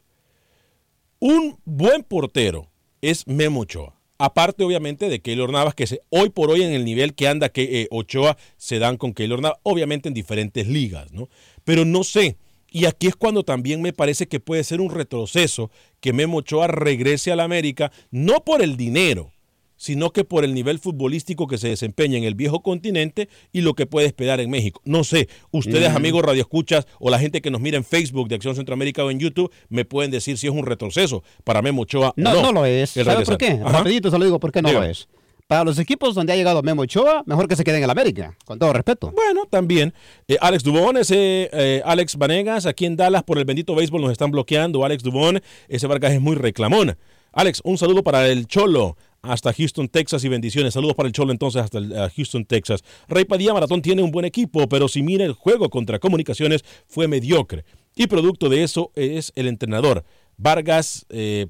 un 1.20 1.58
buen 1.66 2.04
portero 2.04 2.70
es 3.02 3.28
Memo 3.28 3.62
Ochoa. 3.62 3.97
Aparte, 4.20 4.64
obviamente, 4.64 5.10
de 5.10 5.22
Keylor 5.22 5.52
Navas, 5.52 5.76
que 5.76 5.86
se- 5.88 6.02
hoy 6.10 6.30
por 6.30 6.50
hoy 6.50 6.64
en 6.64 6.74
el 6.74 6.86
nivel 6.86 7.14
que 7.14 7.28
anda 7.28 7.50
que 7.50 7.82
eh, 7.84 7.88
Ochoa 7.92 8.38
se 8.58 8.80
dan 8.80 8.98
con 8.98 9.14
Keylor 9.14 9.42
Navas, 9.42 9.60
obviamente 9.64 10.08
en 10.08 10.14
diferentes 10.16 10.68
ligas, 10.68 11.12
¿no? 11.12 11.30
Pero 11.64 11.86
no 11.86 12.04
sé. 12.04 12.38
Y 12.70 12.86
aquí 12.86 13.08
es 13.08 13.16
cuando 13.16 13.44
también 13.44 13.82
me 13.82 13.94
parece 13.94 14.28
que 14.28 14.40
puede 14.40 14.64
ser 14.64 14.82
un 14.82 14.90
retroceso 14.90 15.72
que 16.02 16.14
Memo 16.14 16.38
Ochoa 16.40 16.68
regrese 16.68 17.32
a 17.32 17.36
la 17.36 17.44
América, 17.44 17.92
no 18.12 18.44
por 18.44 18.62
el 18.62 18.76
dinero, 18.76 19.32
sino 19.78 20.12
que 20.12 20.24
por 20.24 20.44
el 20.44 20.54
nivel 20.54 20.80
futbolístico 20.80 21.48
que 21.48 21.58
se 21.58 21.70
desempeña 21.70 22.18
en 22.18 22.24
el 22.24 22.36
viejo 22.36 22.62
continente 22.62 23.30
y 23.54 23.62
lo 23.62 23.74
que 23.76 23.86
puede 23.86 24.08
esperar 24.08 24.40
en 24.40 24.50
México. 24.50 24.82
No 24.84 25.04
sé, 25.04 25.30
ustedes 25.52 25.92
Mm. 25.94 25.96
amigos 25.96 26.24
radioescuchas 26.24 26.88
o 27.00 27.10
la 27.10 27.20
gente 27.20 27.42
que 27.42 27.52
nos 27.52 27.62
mira 27.62 27.78
en 27.78 27.84
Facebook 27.84 28.28
de 28.28 28.36
Acción 28.36 28.56
Centroamérica 28.56 29.04
o 29.06 29.12
en 29.12 29.20
YouTube 29.20 29.52
me 29.70 29.86
pueden 29.86 30.12
decir 30.12 30.38
si 30.38 30.48
es 30.48 30.54
un 30.54 30.66
retroceso 30.66 31.24
para 31.44 31.62
Memo 31.62 31.84
Ochoa. 31.84 32.10
o 32.10 32.14
No, 32.18 32.42
no, 32.42 32.52
lo 32.52 32.66
es. 32.66 32.98
el 32.98 33.06
¿Sabe 33.06 33.24
por 33.26 33.38
qué? 33.38 33.52
Ajá. 33.64 33.78
Rapidito 33.80 34.10
se 34.12 34.18
lo 34.18 34.26
digo 34.26 34.40
por 34.40 34.52
qué 34.52 34.62
no 34.62 34.72
lo 34.72 34.84
es. 34.84 35.08
Para 35.48 35.64
los 35.64 35.80
equipos 35.80 36.14
donde 36.14 36.34
ha 36.34 36.36
llegado 36.36 36.62
Memo 36.62 36.82
Ochoa, 36.82 37.24
mejor 37.26 37.48
que 37.48 37.56
se 37.56 37.64
queden 37.64 37.78
en 37.78 37.86
el 37.86 37.90
América, 37.90 38.36
con 38.44 38.60
todo 38.60 38.74
respeto. 38.74 39.14
Bueno, 39.16 39.46
también. 39.50 39.94
Eh, 40.28 40.36
Alex 40.42 40.62
Dubón, 40.62 40.98
ese 40.98 41.50
eh, 41.54 41.82
Alex 41.86 42.18
Vanegas, 42.18 42.66
aquí 42.66 42.86
en 42.86 42.98
Dallas 42.98 43.24
por 43.24 43.38
el 43.38 43.46
bendito 43.46 43.74
béisbol 43.74 44.02
nos 44.02 44.12
están 44.12 44.30
bloqueando. 44.30 44.84
Alex 44.84 45.04
Dubón, 45.04 45.42
ese 45.70 45.88
Vargas 45.88 46.12
es 46.12 46.20
muy 46.20 46.36
reclamón. 46.36 46.98
Alex, 47.38 47.62
un 47.64 47.78
saludo 47.78 48.02
para 48.02 48.28
el 48.28 48.48
Cholo 48.48 48.98
hasta 49.22 49.54
Houston, 49.54 49.90
Texas 49.90 50.24
y 50.24 50.28
bendiciones. 50.28 50.74
Saludos 50.74 50.96
para 50.96 51.06
el 51.06 51.14
Cholo 51.14 51.32
entonces 51.32 51.62
hasta 51.62 52.10
Houston, 52.10 52.46
Texas. 52.46 52.84
Rey 53.08 53.26
Padilla 53.26 53.54
Maratón 53.54 53.84
tiene 53.84 54.02
un 54.02 54.10
buen 54.10 54.26
equipo, 54.26 54.68
pero 54.68 54.88
si 54.88 55.04
mira 55.04 55.24
el 55.24 55.34
juego 55.34 55.70
contra 55.70 56.00
Comunicaciones 56.00 56.66
fue 56.88 57.08
mediocre. 57.08 57.64
Y 57.96 58.08
producto 58.08 58.50
de 58.50 58.64
eso 58.64 58.92
es 58.96 59.34
el 59.36 59.48
entrenador. 59.48 60.04
Vargas, 60.38 61.06
eh, 61.10 61.46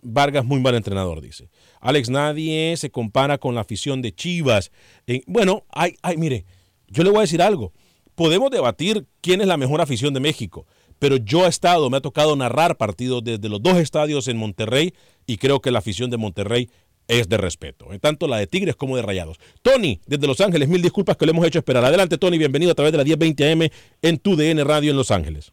Vargas 0.00 0.46
muy 0.46 0.60
mal 0.60 0.74
entrenador, 0.74 1.20
dice. 1.20 1.50
Alex, 1.82 2.08
nadie 2.08 2.74
se 2.78 2.88
compara 2.88 3.36
con 3.36 3.54
la 3.54 3.60
afición 3.60 4.00
de 4.00 4.14
Chivas. 4.14 4.72
Eh, 5.06 5.20
bueno, 5.26 5.66
ay, 5.72 5.96
ay, 6.00 6.16
mire, 6.16 6.46
yo 6.88 7.04
le 7.04 7.10
voy 7.10 7.18
a 7.18 7.22
decir 7.22 7.42
algo. 7.42 7.74
Podemos 8.14 8.50
debatir 8.50 9.06
quién 9.20 9.42
es 9.42 9.46
la 9.46 9.58
mejor 9.58 9.82
afición 9.82 10.14
de 10.14 10.20
México, 10.20 10.66
pero 10.98 11.16
yo 11.16 11.44
he 11.44 11.48
estado, 11.48 11.90
me 11.90 11.98
ha 11.98 12.00
tocado 12.00 12.36
narrar 12.36 12.76
partidos 12.76 13.22
desde 13.24 13.48
los 13.48 13.62
dos 13.62 13.76
estadios 13.78 14.28
en 14.28 14.36
Monterrey 14.36 14.92
y 15.26 15.36
creo 15.38 15.60
que 15.60 15.70
la 15.70 15.78
afición 15.78 16.10
de 16.10 16.16
Monterrey 16.16 16.68
es 17.08 17.28
de 17.28 17.36
respeto, 17.36 17.92
eh, 17.92 17.98
tanto 17.98 18.26
la 18.26 18.38
de 18.38 18.46
Tigres 18.46 18.76
como 18.76 18.96
de 18.96 19.02
Rayados. 19.02 19.38
Tony, 19.62 20.00
desde 20.06 20.26
Los 20.26 20.40
Ángeles, 20.40 20.68
mil 20.68 20.82
disculpas 20.82 21.16
que 21.16 21.26
le 21.26 21.32
hemos 21.32 21.46
hecho 21.46 21.58
esperar. 21.58 21.84
Adelante, 21.84 22.18
Tony, 22.18 22.38
bienvenido 22.38 22.72
a 22.72 22.74
través 22.74 22.92
de 22.92 22.98
la 22.98 23.04
1020 23.04 23.52
AM 23.52 23.68
en 24.02 24.18
tu 24.18 24.36
DN 24.36 24.64
Radio 24.64 24.90
en 24.90 24.96
Los 24.96 25.10
Ángeles. 25.10 25.52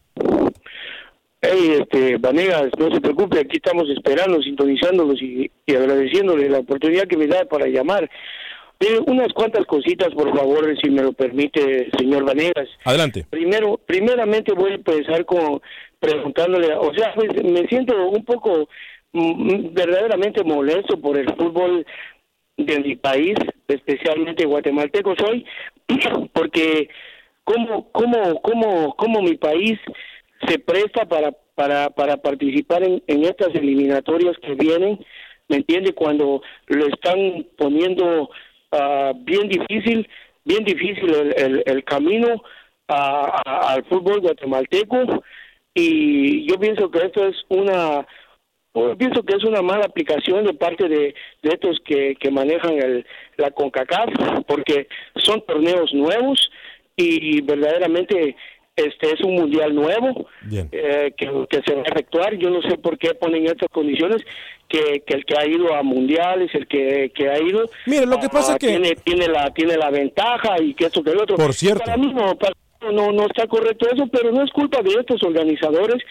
Hey, 1.40 1.76
este, 1.80 2.16
Vanegas, 2.16 2.70
no 2.78 2.92
se 2.92 3.00
preocupe, 3.00 3.38
aquí 3.38 3.58
estamos 3.58 3.88
esperando, 3.90 4.42
sintonizándolos 4.42 5.20
y, 5.20 5.50
y 5.66 5.74
agradeciéndole 5.74 6.48
la 6.48 6.60
oportunidad 6.60 7.06
que 7.06 7.18
me 7.18 7.26
da 7.26 7.44
para 7.44 7.66
llamar. 7.66 8.10
Eh, 8.80 8.98
unas 9.06 9.32
cuantas 9.32 9.64
cositas, 9.66 10.12
por 10.14 10.36
favor, 10.36 10.66
si 10.82 10.90
me 10.90 11.02
lo 11.02 11.12
permite, 11.12 11.90
señor 11.96 12.24
Vanegas. 12.24 12.68
Adelante. 12.84 13.24
Primero, 13.30 13.80
primeramente 13.86 14.52
voy 14.52 14.72
a 14.72 14.74
empezar 14.74 15.24
con 15.24 15.60
preguntándole, 16.00 16.74
o 16.74 16.92
sea, 16.94 17.14
pues, 17.14 17.30
me 17.42 17.66
siento 17.68 18.08
un 18.08 18.24
poco 18.24 18.68
mm, 19.12 19.72
verdaderamente 19.72 20.44
molesto 20.44 21.00
por 21.00 21.16
el 21.16 21.26
fútbol 21.34 21.86
de 22.56 22.80
mi 22.80 22.96
país, 22.96 23.34
especialmente 23.68 24.44
guatemalteco 24.44 25.14
soy, 25.18 25.46
porque 26.32 26.88
cómo, 27.44 27.90
cómo, 27.92 28.40
cómo, 28.42 28.94
cómo 28.96 29.22
mi 29.22 29.36
país 29.36 29.78
se 30.46 30.58
presta 30.58 31.06
para, 31.06 31.32
para, 31.54 31.90
para 31.90 32.16
participar 32.18 32.82
en, 32.82 33.02
en 33.06 33.24
estas 33.24 33.54
eliminatorias 33.54 34.36
que 34.42 34.54
vienen, 34.54 34.98
¿me 35.48 35.56
entiende? 35.56 35.94
Cuando 35.94 36.42
lo 36.66 36.86
están 36.86 37.46
poniendo 37.56 38.30
ah, 38.74 39.12
bien 39.16 39.48
difícil, 39.48 40.08
bien 40.44 40.64
difícil 40.64 41.14
el, 41.36 41.62
camino 41.84 42.42
a- 42.88 43.42
a- 43.46 43.72
al 43.74 43.84
fútbol 43.84 44.20
guatemalteco. 44.20 45.22
Y 45.74 46.46
yo 46.48 46.58
pienso 46.58 46.90
que 46.90 46.98
esto 47.06 47.26
es 47.26 47.36
una 47.48 48.06
pienso 48.98 49.22
que 49.22 49.36
es 49.36 49.44
una 49.44 49.62
mala 49.62 49.84
aplicación 49.84 50.44
de 50.44 50.52
parte 50.54 50.88
de, 50.88 51.14
de 51.42 51.48
estos 51.48 51.78
que, 51.84 52.16
que 52.16 52.30
manejan 52.30 52.72
el, 52.72 53.06
la 53.36 53.52
CONCACAF 53.52 54.10
porque 54.48 54.88
son 55.16 55.40
torneos 55.46 55.94
nuevos 55.94 56.50
y 56.96 57.40
verdaderamente 57.42 58.36
este 58.76 59.12
es 59.12 59.20
un 59.20 59.34
mundial 59.36 59.74
nuevo 59.74 60.26
eh, 60.50 61.12
que, 61.16 61.26
que 61.48 61.62
se 61.64 61.74
va 61.74 61.82
a 61.82 61.90
efectuar. 61.90 62.36
Yo 62.36 62.50
no 62.50 62.60
sé 62.62 62.76
por 62.78 62.98
qué 62.98 63.14
ponen 63.14 63.46
estas 63.46 63.68
condiciones 63.70 64.22
que, 64.68 65.02
que 65.06 65.14
el 65.14 65.24
que 65.24 65.34
ha 65.38 65.46
ido 65.46 65.74
a 65.74 65.82
mundiales, 65.82 66.52
el 66.54 66.66
que, 66.66 67.12
que 67.14 67.28
ha 67.28 67.38
ido, 67.40 67.68
lo 67.86 68.18
que 68.18 68.28
pasa 68.28 68.54
ah, 68.54 68.58
que- 68.58 68.68
tiene 68.68 68.96
tiene 68.96 69.28
la 69.28 69.52
tiene 69.52 69.76
la 69.76 69.90
ventaja 69.90 70.60
y 70.60 70.74
que 70.74 70.86
esto 70.86 71.02
que 71.02 71.10
el 71.10 71.18
otro. 71.20 71.36
Por 71.36 71.54
cierto. 71.54 71.84
Para 71.84 71.96
mí 71.96 72.12
no, 72.12 72.36
para 72.36 72.54
no, 72.92 73.12
no 73.12 73.26
está 73.26 73.46
correcto 73.46 73.86
eso, 73.90 74.06
pero 74.12 74.30
no 74.30 74.42
es 74.44 74.50
culpa 74.50 74.82
de 74.82 74.90
estos 75.00 75.22
organizadores 75.22 76.02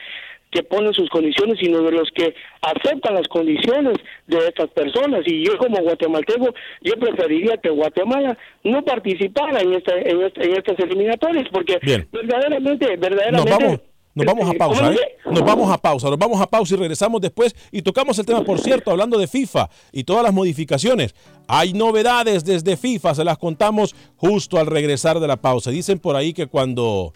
que 0.53 0.63
ponen 0.63 0.93
sus 0.93 1.09
condiciones, 1.09 1.57
sino 1.59 1.81
de 1.81 1.91
los 1.91 2.09
que 2.15 2.33
aceptan 2.61 3.15
las 3.15 3.27
condiciones 3.27 3.95
de 4.27 4.37
estas 4.47 4.69
personas. 4.69 5.21
Y 5.25 5.45
yo 5.45 5.57
como 5.57 5.77
guatemalteco, 5.81 6.53
yo 6.81 6.93
preferiría 6.99 7.57
que 7.57 7.69
Guatemala 7.69 8.37
no 8.63 8.83
participara 8.85 9.61
en, 9.61 9.73
esta, 9.73 9.95
en, 9.97 10.21
esta- 10.21 10.41
en 10.43 10.51
estas 10.57 10.79
eliminatorias, 10.79 11.47
porque 11.51 11.79
Bien. 11.81 12.07
verdaderamente, 12.11 12.85
Nos 12.91 12.99
verdaderamente... 12.99 13.51
vamos, 13.51 13.79
nos 14.15 14.25
vamos 14.27 14.47
a 14.49 14.53
pausa, 14.53 14.79
¿cómo 14.81 14.91
¿eh? 14.91 15.15
Nos 15.25 15.41
vamos 15.43 15.71
a 15.71 15.77
pausa, 15.79 16.07
nos 16.09 16.19
vamos 16.19 16.39
a 16.39 16.45
pausa 16.45 16.75
y 16.75 16.77
regresamos 16.77 17.19
después 17.19 17.55
y 17.71 17.81
tocamos 17.81 18.19
el 18.19 18.25
tema, 18.27 18.43
por 18.43 18.59
cierto, 18.59 18.91
hablando 18.91 19.17
de 19.17 19.25
FIFA 19.27 19.69
y 19.91 20.03
todas 20.03 20.21
las 20.21 20.31
modificaciones. 20.31 21.15
Hay 21.47 21.73
novedades 21.73 22.45
desde 22.45 22.77
FIFA, 22.77 23.15
se 23.15 23.23
las 23.23 23.39
contamos 23.39 23.95
justo 24.15 24.59
al 24.59 24.67
regresar 24.67 25.19
de 25.19 25.27
la 25.27 25.37
pausa. 25.37 25.71
Dicen 25.71 25.97
por 25.97 26.15
ahí 26.15 26.31
que 26.31 26.45
cuando 26.45 27.11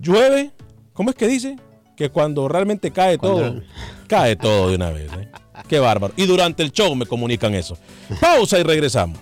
llueve, 0.00 0.50
¿cómo 0.92 1.10
es 1.10 1.16
que 1.16 1.26
dice? 1.26 1.56
Que 2.00 2.08
cuando 2.08 2.48
realmente 2.48 2.92
cae 2.92 3.18
todo, 3.18 3.60
cae 4.06 4.34
todo 4.34 4.70
de 4.70 4.76
una 4.76 4.88
vez. 4.90 5.12
¿eh? 5.12 5.28
Qué 5.68 5.78
bárbaro. 5.78 6.14
Y 6.16 6.24
durante 6.24 6.62
el 6.62 6.72
show 6.72 6.96
me 6.96 7.04
comunican 7.04 7.54
eso. 7.54 7.76
Pausa 8.22 8.58
y 8.58 8.62
regresamos. 8.62 9.18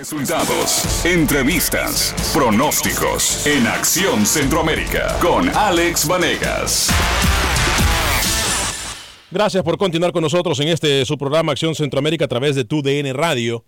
Resultados, 0.00 1.04
entrevistas, 1.04 2.14
pronósticos 2.32 3.46
en 3.46 3.66
Acción 3.66 4.24
Centroamérica 4.24 5.18
con 5.20 5.46
Alex 5.50 6.08
Vanegas. 6.08 6.88
Gracias 9.30 9.62
por 9.62 9.76
continuar 9.76 10.12
con 10.12 10.22
nosotros 10.22 10.58
en 10.60 10.68
este 10.68 11.04
su 11.04 11.18
programa 11.18 11.52
Acción 11.52 11.74
Centroamérica 11.74 12.24
a 12.24 12.28
través 12.28 12.56
de 12.56 12.64
tu 12.64 12.80
DN 12.80 13.12
Radio. 13.12 13.66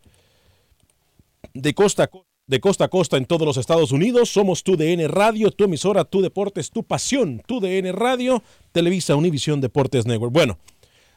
De 1.52 1.74
costa, 1.74 2.08
de 2.46 2.60
costa 2.60 2.86
a 2.86 2.88
costa 2.88 3.18
en 3.18 3.26
todos 3.26 3.46
los 3.46 3.58
Estados 3.58 3.92
Unidos, 3.92 4.30
somos 4.30 4.62
tu 4.62 4.78
DN 4.78 5.08
Radio, 5.08 5.50
tu 5.50 5.64
emisora, 5.64 6.06
tu 6.06 6.22
deportes, 6.22 6.70
tu 6.70 6.82
pasión, 6.82 7.42
tu 7.46 7.60
DN 7.60 7.92
Radio, 7.92 8.42
Televisa, 8.72 9.16
Univisión 9.16 9.60
Deportes 9.60 10.06
Network. 10.06 10.32
Bueno, 10.32 10.58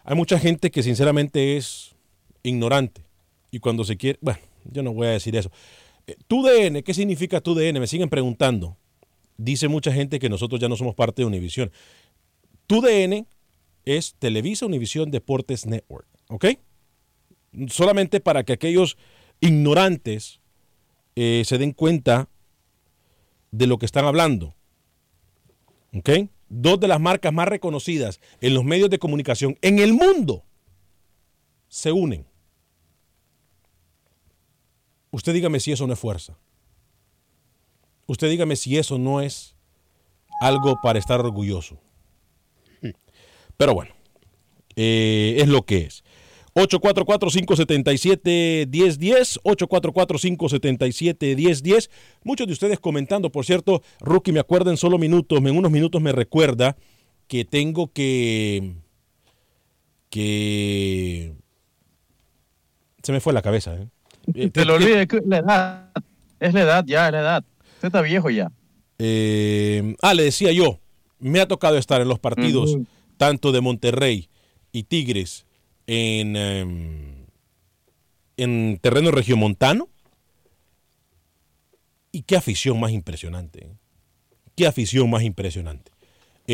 hay 0.03 0.17
mucha 0.17 0.37
gente 0.39 0.71
que 0.71 0.83
sinceramente 0.83 1.55
es 1.55 1.95
ignorante 2.43 3.05
y 3.49 3.59
cuando 3.59 3.85
se 3.85 3.95
quiere, 3.95 4.19
bueno, 4.21 4.39
yo 4.71 4.83
no 4.83 4.93
voy 4.93 5.07
a 5.07 5.11
decir 5.11 5.35
eso. 5.35 5.51
Eh, 6.07 6.15
Tu 6.27 6.43
DN, 6.43 6.83
¿qué 6.83 6.93
significa 6.93 7.41
tu 7.41 7.55
DN? 7.55 7.79
Me 7.79 7.87
siguen 7.87 8.09
preguntando. 8.09 8.77
Dice 9.37 9.67
mucha 9.67 9.91
gente 9.91 10.19
que 10.19 10.29
nosotros 10.29 10.61
ya 10.61 10.69
no 10.69 10.77
somos 10.77 10.95
parte 10.95 11.21
de 11.21 11.25
Univisión. 11.25 11.71
Tu 12.67 12.81
DN 12.81 13.25
es 13.85 14.15
Televisa 14.15 14.65
Univisión 14.65 15.11
Deportes 15.11 15.65
Network, 15.65 16.07
¿ok? 16.29 16.45
Solamente 17.67 18.19
para 18.19 18.43
que 18.43 18.53
aquellos 18.53 18.97
ignorantes 19.39 20.39
eh, 21.15 21.43
se 21.45 21.57
den 21.57 21.71
cuenta 21.71 22.29
de 23.51 23.67
lo 23.67 23.77
que 23.77 23.85
están 23.85 24.05
hablando, 24.05 24.55
¿ok? 25.93 26.09
Dos 26.49 26.79
de 26.79 26.87
las 26.87 26.99
marcas 26.99 27.33
más 27.33 27.47
reconocidas 27.47 28.19
en 28.41 28.53
los 28.53 28.63
medios 28.63 28.89
de 28.89 28.99
comunicación 28.99 29.57
en 29.61 29.79
el 29.79 29.93
mundo 29.93 30.43
se 31.67 31.91
unen. 31.91 32.25
Usted 35.15 35.33
dígame 35.33 35.59
si 35.61 35.71
eso 35.71 35.87
no 35.87 35.93
es 35.93 35.99
fuerza. 35.99 36.37
Usted 38.05 38.29
dígame 38.29 38.57
si 38.57 38.77
eso 38.77 38.97
no 38.97 39.21
es 39.21 39.55
algo 40.41 40.75
para 40.83 40.99
estar 40.99 41.21
orgulloso. 41.21 41.79
Pero 43.55 43.73
bueno, 43.73 43.95
eh, 44.75 45.37
es 45.37 45.47
lo 45.47 45.65
que 45.65 45.85
es. 45.85 46.03
844-577-1010, 46.53 49.39
844-577-1010. 49.41 51.89
Muchos 52.25 52.47
de 52.47 52.51
ustedes 52.51 52.81
comentando, 52.81 53.31
por 53.31 53.45
cierto, 53.45 53.81
Rookie, 54.01 54.33
me 54.33 54.41
acuerda 54.41 54.69
en 54.69 54.75
solo 54.75 54.97
minutos, 54.97 55.39
en 55.39 55.57
unos 55.57 55.71
minutos 55.71 56.01
me 56.01 56.11
recuerda 56.11 56.75
que 57.29 57.45
tengo 57.45 57.93
que... 57.93 58.73
que... 60.09 61.35
Se 63.01 63.13
me 63.13 63.21
fue 63.21 63.31
la 63.31 63.41
cabeza, 63.41 63.75
¿eh? 63.75 63.87
Eh, 64.33 64.49
Te 64.49 64.65
lo 64.65 64.75
olvides, 64.75 65.07
que 65.07 65.21
la 65.25 65.37
edad. 65.37 65.91
Es 66.39 66.53
la 66.53 66.61
edad 66.61 66.85
ya, 66.85 67.07
es 67.07 67.11
la 67.13 67.19
edad. 67.19 67.45
Usted 67.75 67.87
está 67.87 68.01
viejo 68.01 68.29
ya. 68.29 68.51
Eh, 68.97 69.95
ah, 70.01 70.13
le 70.13 70.23
decía 70.23 70.51
yo, 70.51 70.79
me 71.19 71.39
ha 71.39 71.47
tocado 71.47 71.77
estar 71.77 72.01
en 72.01 72.07
los 72.07 72.19
partidos 72.19 72.77
tanto 73.17 73.51
de 73.51 73.61
Monterrey 73.61 74.29
y 74.71 74.83
Tigres 74.83 75.45
en, 75.87 76.35
em, 76.35 77.25
en 78.37 78.79
terreno 78.81 79.11
regiomontano. 79.11 79.89
Y 82.11 82.21
qué 82.21 82.37
afición 82.37 82.79
más 82.79 82.91
impresionante. 82.91 83.65
¿eh? 83.65 83.75
Qué 84.55 84.67
afición 84.67 85.09
más 85.09 85.23
impresionante. 85.23 85.91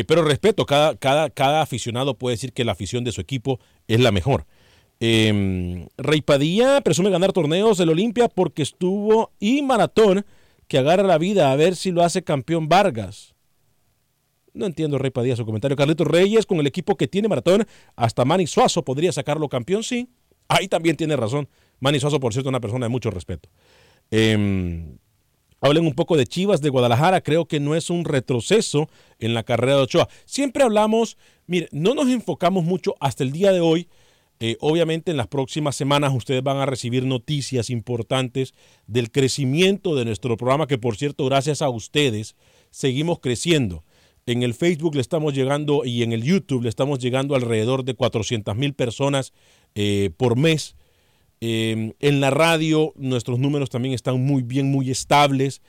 Pero 0.06 0.24
respeto, 0.24 0.64
cada, 0.64 0.96
cada, 0.96 1.28
cada 1.30 1.60
aficionado 1.60 2.14
puede 2.14 2.34
decir 2.34 2.52
que 2.52 2.64
la 2.64 2.72
afición 2.72 3.04
de 3.04 3.12
su 3.12 3.20
equipo 3.20 3.60
es 3.88 4.00
la 4.00 4.10
mejor. 4.10 4.46
Eh, 5.04 5.88
Rey 5.96 6.20
Padilla 6.20 6.80
presume 6.80 7.10
ganar 7.10 7.32
torneos 7.32 7.76
del 7.76 7.88
Olimpia 7.88 8.28
porque 8.28 8.62
estuvo 8.62 9.32
y 9.40 9.60
maratón 9.60 10.24
que 10.68 10.78
agarra 10.78 11.02
la 11.02 11.18
vida 11.18 11.50
a 11.50 11.56
ver 11.56 11.74
si 11.74 11.90
lo 11.90 12.04
hace 12.04 12.22
campeón 12.22 12.68
Vargas. 12.68 13.34
No 14.54 14.64
entiendo, 14.64 14.98
Rey 14.98 15.10
Padilla, 15.10 15.34
su 15.34 15.44
comentario. 15.44 15.76
Carlitos 15.76 16.06
Reyes, 16.06 16.46
con 16.46 16.60
el 16.60 16.68
equipo 16.68 16.96
que 16.96 17.08
tiene 17.08 17.26
maratón, 17.26 17.66
hasta 17.96 18.24
Manny 18.24 18.46
Suazo 18.46 18.84
podría 18.84 19.10
sacarlo 19.10 19.48
campeón, 19.48 19.82
sí. 19.82 20.08
Ahí 20.46 20.68
también 20.68 20.96
tiene 20.96 21.16
razón. 21.16 21.48
Manny 21.80 21.98
Suazo, 21.98 22.20
por 22.20 22.32
cierto, 22.32 22.48
una 22.48 22.60
persona 22.60 22.86
de 22.86 22.90
mucho 22.90 23.10
respeto. 23.10 23.48
Eh, 24.12 24.86
hablen 25.60 25.84
un 25.84 25.94
poco 25.94 26.16
de 26.16 26.28
Chivas 26.28 26.60
de 26.60 26.68
Guadalajara. 26.68 27.22
Creo 27.22 27.46
que 27.46 27.58
no 27.58 27.74
es 27.74 27.90
un 27.90 28.04
retroceso 28.04 28.88
en 29.18 29.34
la 29.34 29.42
carrera 29.42 29.74
de 29.74 29.82
Ochoa. 29.82 30.08
Siempre 30.26 30.62
hablamos, 30.62 31.16
mire, 31.48 31.68
no 31.72 31.92
nos 31.94 32.06
enfocamos 32.06 32.62
mucho 32.62 32.94
hasta 33.00 33.24
el 33.24 33.32
día 33.32 33.50
de 33.50 33.60
hoy. 33.60 33.88
Eh, 34.44 34.56
obviamente 34.58 35.12
en 35.12 35.16
las 35.16 35.28
próximas 35.28 35.76
semanas 35.76 36.12
ustedes 36.12 36.42
van 36.42 36.56
a 36.56 36.66
recibir 36.66 37.04
noticias 37.06 37.70
importantes 37.70 38.54
del 38.88 39.12
crecimiento 39.12 39.94
de 39.94 40.04
nuestro 40.04 40.36
programa, 40.36 40.66
que 40.66 40.78
por 40.78 40.96
cierto, 40.96 41.24
gracias 41.26 41.62
a 41.62 41.68
ustedes, 41.68 42.34
seguimos 42.72 43.20
creciendo. 43.20 43.84
En 44.26 44.42
el 44.42 44.54
Facebook 44.54 44.96
le 44.96 45.00
estamos 45.00 45.32
llegando 45.32 45.84
y 45.84 46.02
en 46.02 46.12
el 46.12 46.24
YouTube 46.24 46.64
le 46.64 46.70
estamos 46.70 46.98
llegando 46.98 47.36
alrededor 47.36 47.84
de 47.84 47.94
400 47.94 48.56
mil 48.56 48.74
personas 48.74 49.32
eh, 49.76 50.10
por 50.16 50.36
mes. 50.36 50.74
Eh, 51.40 51.92
en 52.00 52.20
la 52.20 52.30
radio 52.30 52.92
nuestros 52.96 53.38
números 53.38 53.70
también 53.70 53.94
están 53.94 54.20
muy 54.26 54.42
bien, 54.42 54.72
muy 54.72 54.90
estables. 54.90 55.62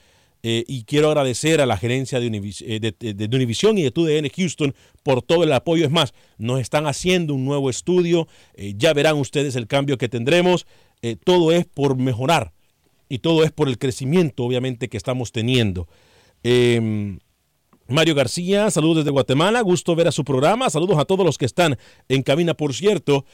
Eh, 0.46 0.62
y 0.68 0.84
quiero 0.84 1.08
agradecer 1.08 1.62
a 1.62 1.66
la 1.66 1.78
gerencia 1.78 2.20
de, 2.20 2.26
eh, 2.26 3.28
Univision 3.32 3.78
y 3.78 3.82
de 3.82 3.90
TUDN 3.90 4.28
Houston 4.28 4.74
por 5.02 5.22
todo 5.22 5.42
el 5.42 5.50
apoyo. 5.54 5.86
Es 5.86 5.90
más, 5.90 6.12
nos 6.36 6.60
están 6.60 6.86
haciendo 6.86 7.32
un 7.32 7.46
nuevo 7.46 7.70
estudio. 7.70 8.28
Eh, 8.52 8.74
ya 8.76 8.92
verán 8.92 9.16
ustedes 9.16 9.56
el 9.56 9.66
cambio 9.66 9.96
que 9.96 10.10
tendremos. 10.10 10.66
Todo 11.24 11.52
es 11.52 11.66
por 11.66 11.98
mejorar 11.98 12.52
y 13.10 13.18
todo 13.18 13.44
es 13.44 13.52
por 13.52 13.68
el 13.68 13.76
crecimiento, 13.76 14.44
obviamente, 14.44 14.88
que 14.88 14.96
estamos 14.96 15.32
teniendo. 15.32 15.86
Eh, 16.42 17.18
Mario 17.88 18.14
García, 18.14 18.70
saludos 18.70 18.98
desde 18.98 19.10
Guatemala, 19.10 19.60
gusto 19.60 19.94
ver 19.94 20.08
a 20.08 20.12
su 20.12 20.24
programa, 20.24 20.70
saludos 20.70 20.96
a 20.96 21.04
todos 21.04 21.26
los 21.26 21.36
que 21.36 21.44
están 21.44 21.76
en 22.08 22.22
cabina, 22.22 22.54
por 22.54 22.72
cierto, 22.72 23.26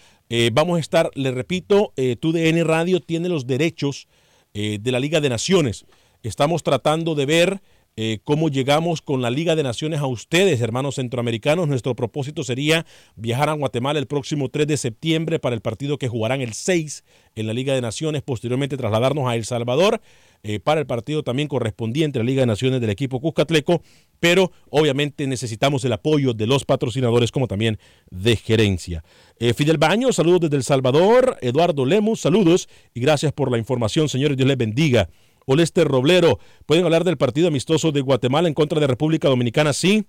vamos 0.53 0.79
a 0.79 0.81
estar, 0.81 1.11
le 1.15 1.31
repito, 1.31 1.93
TUDN 1.95 2.65
Radio 2.65 2.99
tiene 2.99 3.29
los 3.29 3.47
derechos 3.47 4.09
de 4.53 4.91
la 4.91 4.99
Liga 4.99 5.21
de 5.21 5.29
Naciones, 5.29 5.87
estamos 6.23 6.63
tratando 6.63 7.15
de 7.15 7.27
ver 7.27 7.63
eh, 7.97 8.21
cómo 8.25 8.49
llegamos 8.49 9.03
con 9.03 9.21
la 9.21 9.31
Liga 9.31 9.57
de 9.57 9.63
Naciones 9.63 10.01
a 10.01 10.07
ustedes, 10.07 10.61
hermanos 10.61 10.95
centroamericanos, 10.95 11.67
nuestro 11.67 11.97
propósito 11.97 12.45
sería 12.45 12.87
viajar 13.17 13.49
a 13.49 13.55
Guatemala 13.55 13.99
el 13.99 14.07
próximo 14.07 14.49
3 14.49 14.67
de 14.67 14.77
septiembre 14.77 15.39
para 15.39 15.55
el 15.55 15.61
partido 15.61 15.99
que 15.99 16.09
jugarán 16.09 16.41
el 16.41 16.53
6 16.53 17.05
en 17.35 17.47
la 17.47 17.53
Liga 17.53 17.75
de 17.75 17.81
Naciones, 17.81 18.23
posteriormente 18.23 18.77
trasladarnos 18.77 19.29
a 19.29 19.35
El 19.35 19.45
Salvador, 19.45 20.01
eh, 20.43 20.61
para 20.61 20.81
el 20.81 20.87
partido 20.87 21.23
también 21.23 21.49
correspondiente 21.49 22.19
a 22.19 22.23
la 22.23 22.27
Liga 22.27 22.41
de 22.41 22.47
Naciones 22.47 22.81
del 22.81 22.91
equipo 22.91 23.21
Cuscatleco, 23.21 23.83
pero 24.21 24.53
obviamente 24.71 25.27
necesitamos 25.27 25.85
el 25.85 25.93
apoyo 25.93 26.33
de 26.33 26.47
los 26.47 26.65
patrocinadores 26.65 27.33
como 27.33 27.49
también 27.49 27.79
de 28.11 28.37
gerencia. 28.37 29.05
Eh, 29.39 29.53
Fidel 29.53 29.79
Baño, 29.79 30.13
saludos 30.13 30.43
desde 30.43 30.57
El 30.57 30.65
Salvador. 30.65 31.37
Eduardo 31.43 31.85
Lemus, 31.85 32.21
saludos 32.21 32.69
y 32.95 33.01
gracias 33.01 33.33
por 33.33 33.51
la 33.51 33.59
información, 33.59 34.09
señores. 34.09 34.37
Dios 34.37 34.49
les 34.49 34.57
bendiga. 34.57 35.11
Olester 35.47 35.87
Roblero, 35.87 36.39
¿pueden 36.67 36.85
hablar 36.85 37.05
del 37.05 37.17
partido 37.17 37.49
amistoso 37.49 37.93
de 37.93 38.01
Guatemala 38.01 38.49
en 38.49 38.55
contra 38.55 38.81
de 38.81 38.87
República 38.87 39.29
Dominicana? 39.29 39.73
Sí. 39.73 40.07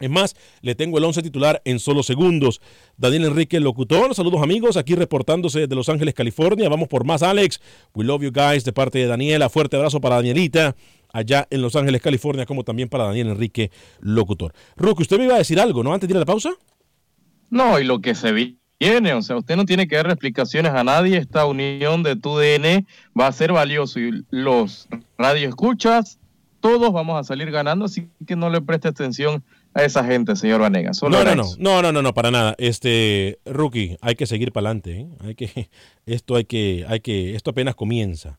Es 0.00 0.10
más, 0.10 0.36
le 0.60 0.76
tengo 0.76 0.98
el 0.98 1.04
11 1.04 1.22
titular 1.22 1.60
en 1.64 1.80
solo 1.80 2.04
segundos. 2.04 2.60
Daniel 2.96 3.24
Enrique, 3.24 3.58
locutor. 3.58 4.14
Saludos 4.14 4.40
amigos, 4.42 4.76
aquí 4.76 4.94
reportándose 4.94 5.66
de 5.66 5.74
Los 5.74 5.88
Ángeles, 5.88 6.14
California. 6.14 6.68
Vamos 6.68 6.86
por 6.86 7.04
más, 7.04 7.24
Alex. 7.24 7.60
We 7.94 8.04
love 8.04 8.22
you 8.22 8.30
guys 8.30 8.64
de 8.64 8.72
parte 8.72 8.98
de 8.98 9.06
Daniela. 9.06 9.48
Fuerte 9.48 9.76
abrazo 9.76 10.00
para 10.00 10.16
Danielita 10.16 10.76
allá 11.12 11.46
en 11.50 11.62
Los 11.62 11.74
Ángeles, 11.76 12.00
California, 12.00 12.46
como 12.46 12.64
también 12.64 12.88
para 12.88 13.04
Daniel 13.04 13.28
Enrique, 13.28 13.70
locutor. 14.00 14.52
Ruki, 14.76 15.02
usted 15.02 15.18
me 15.18 15.24
iba 15.24 15.34
a 15.34 15.38
decir 15.38 15.58
algo, 15.58 15.82
¿no? 15.82 15.92
Antes 15.92 16.08
de 16.08 16.12
ir 16.12 16.16
a 16.16 16.20
la 16.20 16.26
pausa. 16.26 16.50
No, 17.50 17.80
y 17.80 17.84
lo 17.84 18.00
que 18.00 18.14
se 18.14 18.32
viene, 18.78 19.12
o 19.14 19.22
sea, 19.22 19.36
usted 19.36 19.56
no 19.56 19.64
tiene 19.64 19.88
que 19.88 19.96
dar 19.96 20.06
explicaciones 20.06 20.72
a 20.72 20.84
nadie. 20.84 21.16
Esta 21.16 21.46
unión 21.46 22.02
de 22.02 22.16
tu 22.16 22.36
DN 22.36 22.86
va 23.18 23.26
a 23.26 23.32
ser 23.32 23.52
valioso 23.52 24.00
y 24.00 24.24
los 24.30 24.88
radioescuchas, 25.16 26.18
todos 26.60 26.92
vamos 26.92 27.18
a 27.18 27.24
salir 27.24 27.50
ganando, 27.50 27.84
así 27.84 28.08
que 28.26 28.36
no 28.36 28.50
le 28.50 28.60
preste 28.60 28.88
atención 28.88 29.44
a 29.74 29.84
esa 29.84 30.04
gente, 30.04 30.34
señor 30.36 30.60
Vanega. 30.60 30.92
Solo 30.94 31.18
No, 31.18 31.24
no, 31.24 31.34
no, 31.34 31.44
no, 31.58 31.82
no, 31.82 31.92
no, 31.92 32.02
no, 32.02 32.14
para 32.14 32.30
nada. 32.30 32.54
Este, 32.58 33.38
rookie, 33.44 33.96
hay 34.00 34.14
que 34.16 34.26
seguir 34.26 34.52
para 34.52 34.68
adelante. 34.68 35.00
¿eh? 35.00 35.08
Hay 35.20 35.34
que, 35.34 35.70
esto 36.06 36.36
hay 36.36 36.44
que, 36.44 36.84
hay 36.88 37.00
que, 37.00 37.34
esto 37.34 37.50
apenas 37.50 37.74
comienza. 37.74 38.38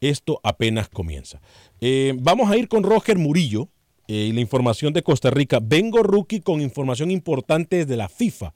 Esto 0.00 0.40
apenas 0.42 0.88
comienza. 0.88 1.40
Eh, 1.80 2.14
vamos 2.18 2.50
a 2.50 2.56
ir 2.56 2.68
con 2.68 2.82
Roger 2.82 3.16
Murillo 3.16 3.68
eh, 4.06 4.28
y 4.28 4.32
la 4.32 4.40
información 4.40 4.92
de 4.92 5.02
Costa 5.02 5.30
Rica. 5.30 5.60
Vengo, 5.62 6.02
rookie, 6.02 6.40
con 6.40 6.60
información 6.60 7.10
importante 7.10 7.76
desde 7.76 7.96
la 7.96 8.08
FIFA. 8.08 8.52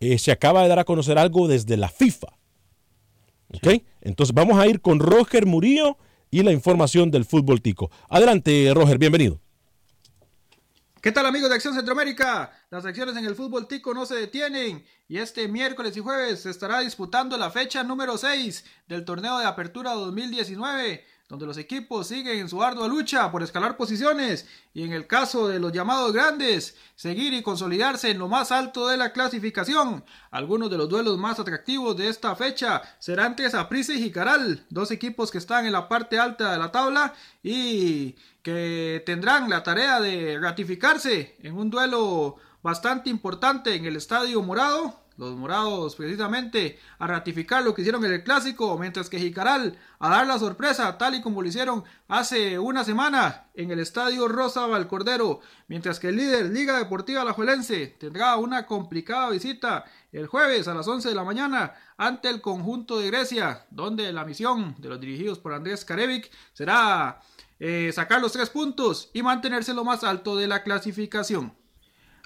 Eh, 0.00 0.18
se 0.18 0.32
acaba 0.32 0.62
de 0.62 0.68
dar 0.68 0.78
a 0.78 0.84
conocer 0.84 1.18
algo 1.18 1.48
desde 1.48 1.76
la 1.76 1.88
FIFA. 1.88 2.28
¿Ok? 3.54 3.82
Entonces 4.00 4.34
vamos 4.34 4.58
a 4.58 4.66
ir 4.66 4.80
con 4.80 4.98
Roger 4.98 5.46
Murillo 5.46 5.96
y 6.30 6.42
la 6.42 6.52
información 6.52 7.10
del 7.10 7.24
fútbol 7.24 7.62
tico. 7.62 7.90
Adelante, 8.08 8.72
Roger, 8.74 8.98
bienvenido. 8.98 9.40
¿Qué 11.04 11.12
tal 11.12 11.26
amigos 11.26 11.50
de 11.50 11.56
Acción 11.56 11.74
Centroamérica? 11.74 12.50
Las 12.70 12.86
acciones 12.86 13.14
en 13.16 13.26
el 13.26 13.34
fútbol 13.34 13.68
tico 13.68 13.92
no 13.92 14.06
se 14.06 14.14
detienen 14.14 14.84
y 15.06 15.18
este 15.18 15.46
miércoles 15.48 15.94
y 15.98 16.00
jueves 16.00 16.40
se 16.40 16.50
estará 16.50 16.80
disputando 16.80 17.36
la 17.36 17.50
fecha 17.50 17.82
número 17.82 18.16
6 18.16 18.64
del 18.88 19.04
torneo 19.04 19.38
de 19.38 19.44
apertura 19.44 19.92
2019, 19.92 21.04
donde 21.34 21.46
los 21.46 21.58
equipos 21.58 22.06
siguen 22.06 22.38
en 22.38 22.48
su 22.48 22.62
ardua 22.62 22.86
lucha 22.86 23.32
por 23.32 23.42
escalar 23.42 23.76
posiciones 23.76 24.46
y 24.72 24.84
en 24.84 24.92
el 24.92 25.08
caso 25.08 25.48
de 25.48 25.58
los 25.58 25.72
llamados 25.72 26.12
grandes, 26.12 26.76
seguir 26.94 27.34
y 27.34 27.42
consolidarse 27.42 28.12
en 28.12 28.20
lo 28.20 28.28
más 28.28 28.52
alto 28.52 28.86
de 28.86 28.96
la 28.96 29.12
clasificación. 29.12 30.04
Algunos 30.30 30.70
de 30.70 30.78
los 30.78 30.88
duelos 30.88 31.18
más 31.18 31.40
atractivos 31.40 31.96
de 31.96 32.08
esta 32.08 32.36
fecha 32.36 32.82
serán 33.00 33.32
entre 33.32 33.50
Saprissa 33.50 33.94
y 33.94 34.02
Jicaral, 34.02 34.64
dos 34.70 34.92
equipos 34.92 35.32
que 35.32 35.38
están 35.38 35.66
en 35.66 35.72
la 35.72 35.88
parte 35.88 36.20
alta 36.20 36.52
de 36.52 36.58
la 36.58 36.70
tabla 36.70 37.14
y 37.42 38.14
que 38.42 39.02
tendrán 39.04 39.50
la 39.50 39.64
tarea 39.64 40.00
de 40.00 40.38
ratificarse 40.40 41.34
en 41.42 41.56
un 41.56 41.68
duelo 41.68 42.36
bastante 42.62 43.10
importante 43.10 43.74
en 43.74 43.86
el 43.86 43.96
Estadio 43.96 44.40
Morado. 44.40 45.03
Los 45.16 45.36
morados 45.36 45.94
precisamente 45.94 46.78
a 46.98 47.06
ratificar 47.06 47.62
lo 47.62 47.72
que 47.72 47.82
hicieron 47.82 48.04
en 48.04 48.12
el 48.12 48.24
clásico, 48.24 48.76
mientras 48.78 49.08
que 49.08 49.20
Jicaral 49.20 49.78
a 50.00 50.08
dar 50.08 50.26
la 50.26 50.38
sorpresa, 50.38 50.98
tal 50.98 51.14
y 51.14 51.22
como 51.22 51.40
lo 51.40 51.48
hicieron 51.48 51.84
hace 52.08 52.58
una 52.58 52.82
semana 52.82 53.46
en 53.54 53.70
el 53.70 53.78
Estadio 53.78 54.26
Rosa 54.26 54.66
Valcordero, 54.66 55.40
mientras 55.68 56.00
que 56.00 56.08
el 56.08 56.16
líder 56.16 56.46
Liga 56.46 56.78
Deportiva 56.78 57.22
Alajuelense 57.22 57.96
tendrá 57.98 58.36
una 58.36 58.66
complicada 58.66 59.30
visita 59.30 59.84
el 60.10 60.26
jueves 60.26 60.66
a 60.66 60.74
las 60.74 60.88
11 60.88 61.08
de 61.08 61.14
la 61.14 61.24
mañana 61.24 61.74
ante 61.96 62.28
el 62.28 62.40
conjunto 62.40 62.98
de 62.98 63.06
Grecia, 63.06 63.66
donde 63.70 64.12
la 64.12 64.24
misión 64.24 64.74
de 64.78 64.88
los 64.88 65.00
dirigidos 65.00 65.38
por 65.38 65.54
Andrés 65.54 65.84
Karevic 65.84 66.30
será 66.52 67.20
eh, 67.60 67.92
sacar 67.94 68.20
los 68.20 68.32
tres 68.32 68.50
puntos 68.50 69.10
y 69.12 69.22
mantenerse 69.22 69.74
lo 69.74 69.84
más 69.84 70.02
alto 70.02 70.36
de 70.36 70.48
la 70.48 70.64
clasificación. 70.64 71.54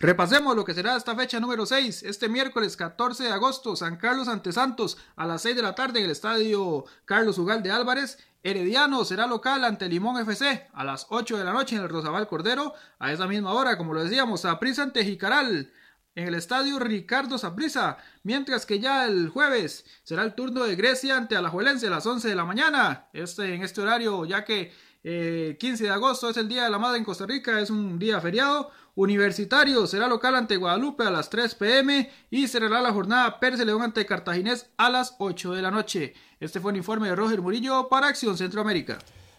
Repasemos 0.01 0.55
lo 0.55 0.65
que 0.65 0.75
será 0.75 0.95
esta 0.95 1.17
fecha 1.17 1.41
número 1.41 1.67
6, 1.67 2.05
este 2.05 2.29
miércoles 2.29 2.77
14 2.77 3.25
de 3.25 3.33
agosto, 3.33 3.75
San 3.75 3.97
Carlos 3.97 4.29
ante 4.29 4.53
Santos 4.53 4.97
a 5.17 5.27
las 5.27 5.43
6 5.43 5.57
de 5.57 5.63
la 5.63 5.75
tarde 5.75 5.99
en 5.99 6.05
el 6.05 6.13
estadio 6.13 6.85
Carlos 7.05 7.37
Ugalde 7.37 7.73
Álvarez. 7.73 8.17
Herediano 8.45 9.05
será 9.05 9.27
local 9.27 9.65
ante 9.65 9.89
Limón 9.89 10.21
FC 10.21 10.69
a 10.73 10.85
las 10.85 11.07
8 11.11 11.39
de 11.39 11.45
la 11.45 11.53
noche 11.53 11.75
en 11.75 11.83
el 11.83 11.89
Rosabal 11.89 12.29
Cordero. 12.29 12.75
A 13.01 13.13
esa 13.13 13.27
misma 13.27 13.53
hora, 13.53 13.77
como 13.77 13.93
lo 13.93 14.05
decíamos, 14.05 14.43
Saprissa 14.43 14.85
ante 14.85 15.05
Jicaral 15.05 15.73
en 16.15 16.29
el 16.29 16.35
estadio 16.35 16.79
Ricardo 16.79 17.37
Saprissa, 17.37 17.99
mientras 18.23 18.67
que 18.67 18.79
ya 18.79 19.05
el 19.05 19.29
jueves 19.31 19.85
será 20.05 20.23
el 20.23 20.35
turno 20.37 20.63
de 20.63 20.77
Grecia 20.77 21.17
ante 21.17 21.35
Alajuelense 21.35 21.89
a 21.89 21.91
las 21.91 22.07
11 22.07 22.29
de 22.29 22.35
la 22.37 22.45
mañana. 22.45 23.09
Este, 23.13 23.53
en 23.53 23.65
este 23.65 23.81
horario, 23.81 24.25
ya 24.27 24.45
que 24.45 24.73
eh, 25.03 25.57
15 25.59 25.85
de 25.85 25.91
agosto 25.91 26.31
es 26.31 26.37
el 26.37 26.49
Día 26.49 26.65
de 26.65 26.71
la 26.71 26.79
Madre 26.79 26.99
en 26.99 27.05
Costa 27.05 27.27
Rica, 27.27 27.61
es 27.61 27.71
un 27.71 27.99
día 27.99 28.21
feriado. 28.21 28.71
Universitario 28.99 29.87
será 29.87 30.09
local 30.09 30.35
ante 30.35 30.57
Guadalupe 30.57 31.05
a 31.05 31.11
las 31.13 31.31
3 31.31 31.55
pm 31.55 32.11
y 32.33 32.49
cerrará 32.49 32.81
la 32.81 32.93
jornada 32.93 33.39
Perse 33.39 33.65
León 33.65 33.81
ante 33.81 34.05
Cartaginés 34.05 34.73
a 34.77 34.91
las 34.91 35.15
8 35.21 35.53
de 35.53 35.63
la 35.63 35.71
noche. 35.71 36.15
Este 36.41 36.59
fue 36.59 36.73
un 36.73 36.79
informe 36.79 37.07
de 37.07 37.15
Roger 37.15 37.41
Murillo 37.41 37.89
para 37.89 38.09
Acción 38.09 38.37
Centroamérica. 38.37 38.99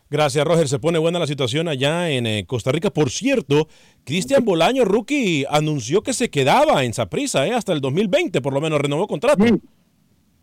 Gracias, 0.10 0.46
Roger. 0.46 0.70
Se 0.70 0.80
pone 0.80 0.98
buena 0.98 1.20
la 1.20 1.28
situación 1.28 1.68
allá 1.68 2.10
en 2.10 2.26
eh, 2.26 2.46
Costa 2.48 2.72
Rica. 2.72 2.90
Por 2.90 3.10
cierto, 3.10 3.68
Cristian 4.06 4.46
Bolaño, 4.46 4.86
rookie, 4.86 5.46
anunció 5.50 6.04
que 6.04 6.14
se 6.14 6.30
quedaba 6.30 6.86
en 6.86 6.94
Saprissa 6.94 7.46
eh, 7.46 7.54
hasta 7.54 7.74
el 7.74 7.82
2020, 7.82 8.40
por 8.40 8.54
lo 8.54 8.62
menos 8.62 8.80
renovó 8.80 9.08
contrato. 9.08 9.44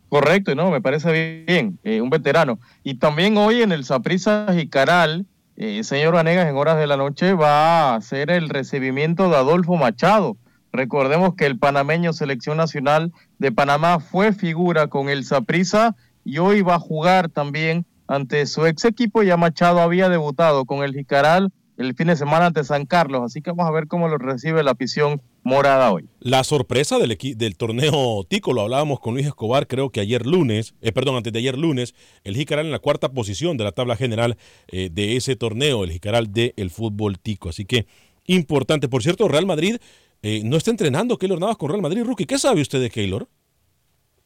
Correcto, 0.09 0.53
no, 0.53 0.69
me 0.69 0.79
parece 0.79 1.43
bien, 1.47 1.79
eh, 1.83 2.01
un 2.01 2.11
veterano. 2.11 2.59
Y 2.83 2.99
también 2.99 3.35
hoy 3.35 3.63
en 3.63 3.71
el 3.71 3.83
Saprissa 3.83 4.45
Jicaral, 4.53 5.25
eh, 5.57 5.83
señor 5.83 6.13
Vanegas, 6.13 6.47
en 6.47 6.55
horas 6.55 6.77
de 6.77 6.85
la 6.85 6.97
noche 6.97 7.33
va 7.33 7.93
a 7.93 7.95
hacer 7.95 8.29
el 8.29 8.47
recibimiento 8.47 9.27
de 9.27 9.37
Adolfo 9.37 9.75
Machado. 9.75 10.37
Recordemos 10.71 11.33
que 11.33 11.47
el 11.47 11.57
panameño 11.57 12.13
selección 12.13 12.57
nacional 12.57 13.11
de 13.39 13.51
Panamá 13.51 13.99
fue 13.99 14.33
figura 14.33 14.85
con 14.85 15.09
el 15.09 15.25
Saprissa 15.25 15.95
y 16.23 16.37
hoy 16.37 16.61
va 16.61 16.75
a 16.75 16.79
jugar 16.79 17.29
también 17.29 17.87
ante 18.07 18.45
su 18.45 18.67
ex 18.67 18.85
equipo. 18.85 19.23
Ya 19.23 19.35
Machado 19.35 19.79
había 19.79 20.09
debutado 20.09 20.65
con 20.65 20.83
el 20.83 20.93
Jicaral 20.93 21.51
el 21.77 21.95
fin 21.95 22.07
de 22.07 22.15
semana 22.15 22.45
ante 22.45 22.63
San 22.63 22.85
Carlos, 22.85 23.23
así 23.23 23.41
que 23.41 23.49
vamos 23.49 23.67
a 23.67 23.71
ver 23.71 23.87
cómo 23.87 24.07
lo 24.09 24.19
recibe 24.19 24.61
la 24.61 24.71
afición 24.71 25.23
morada 25.47 25.91
hoy. 25.91 26.07
La 26.19 26.43
sorpresa 26.43 26.97
del, 26.99 27.57
torneo 27.57 28.25
Tico, 28.27 28.53
lo 28.53 28.61
hablábamos 28.61 28.99
con 28.99 29.13
Luis 29.13 29.25
Escobar, 29.25 29.65
creo 29.65 29.89
que 29.89 30.01
ayer 30.01 30.25
lunes, 30.25 30.75
eh, 30.81 30.91
perdón, 30.91 31.15
antes 31.15 31.31
de 31.31 31.39
ayer 31.39 31.57
lunes, 31.57 31.95
el 32.23 32.35
Jicaral 32.35 32.65
en 32.65 32.71
la 32.71 32.79
cuarta 32.79 33.09
posición 33.09 33.55
de 33.55 33.63
la 33.63 33.71
tabla 33.71 33.95
general 33.95 34.37
eh, 34.67 34.89
de 34.91 35.15
ese 35.15 35.35
torneo, 35.37 35.85
el 35.85 35.91
Jicaral 35.91 36.31
del 36.31 36.69
fútbol 36.69 37.17
Tico. 37.17 37.49
Así 37.49 37.65
que 37.65 37.87
importante. 38.25 38.89
Por 38.89 39.01
cierto, 39.01 39.27
Real 39.29 39.45
Madrid 39.45 39.77
eh, 40.21 40.41
no 40.43 40.57
está 40.57 40.69
entrenando 40.69 41.17
Keylor 41.17 41.39
Navas 41.39 41.57
con 41.57 41.69
Real 41.69 41.81
Madrid, 41.81 42.03
Rookie. 42.03 42.25
¿Qué 42.25 42.37
sabe 42.37 42.61
usted 42.61 42.81
de 42.81 42.89
Keylor? 42.89 43.29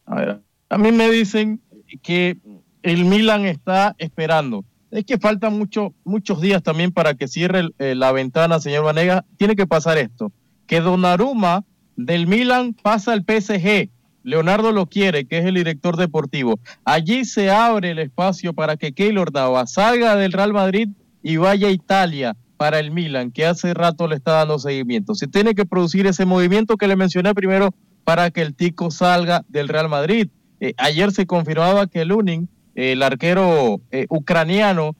A 0.05 0.15
ver, 0.15 0.41
a 0.69 0.77
mí 0.79 0.91
me 0.91 1.09
dicen 1.11 1.61
que 2.01 2.37
el 2.81 3.05
Milan 3.05 3.45
está 3.45 3.95
esperando. 3.99 4.65
Es 4.89 5.05
que 5.05 5.19
faltan 5.19 5.57
mucho, 5.57 5.93
muchos 6.03 6.41
días 6.41 6.63
también 6.63 6.91
para 6.91 7.13
que 7.13 7.27
cierre 7.27 7.69
la 7.77 8.11
ventana, 8.11 8.59
señor 8.59 8.83
Vanega. 8.83 9.23
Tiene 9.37 9.55
que 9.55 9.67
pasar 9.67 9.97
esto, 9.97 10.33
que 10.71 10.79
Donnarumma 10.79 11.65
del 11.97 12.27
Milan 12.27 12.73
pasa 12.73 13.11
al 13.11 13.25
PSG. 13.27 13.89
Leonardo 14.23 14.71
lo 14.71 14.85
quiere, 14.85 15.25
que 15.25 15.39
es 15.39 15.45
el 15.45 15.55
director 15.55 15.97
deportivo. 15.97 16.61
Allí 16.85 17.25
se 17.25 17.51
abre 17.51 17.91
el 17.91 17.99
espacio 17.99 18.53
para 18.53 18.77
que 18.77 18.93
Keylor 18.93 19.33
Navas 19.33 19.73
salga 19.73 20.15
del 20.15 20.31
Real 20.31 20.53
Madrid 20.53 20.87
y 21.21 21.35
vaya 21.35 21.67
a 21.67 21.71
Italia 21.71 22.37
para 22.55 22.79
el 22.79 22.91
Milan, 22.91 23.31
que 23.31 23.45
hace 23.45 23.73
rato 23.73 24.07
le 24.07 24.15
está 24.15 24.31
dando 24.31 24.59
seguimiento. 24.59 25.13
Se 25.13 25.27
tiene 25.27 25.55
que 25.55 25.65
producir 25.65 26.07
ese 26.07 26.23
movimiento 26.23 26.77
que 26.77 26.87
le 26.87 26.95
mencioné 26.95 27.33
primero 27.35 27.73
para 28.05 28.31
que 28.31 28.41
el 28.41 28.55
Tico 28.55 28.91
salga 28.91 29.43
del 29.49 29.67
Real 29.67 29.89
Madrid. 29.89 30.29
Eh, 30.61 30.73
ayer 30.77 31.11
se 31.11 31.25
confirmaba 31.25 31.87
que 31.87 32.05
Lunin, 32.05 32.47
el 32.75 33.03
arquero 33.03 33.81
eh, 33.91 34.05
ucraniano 34.07 34.95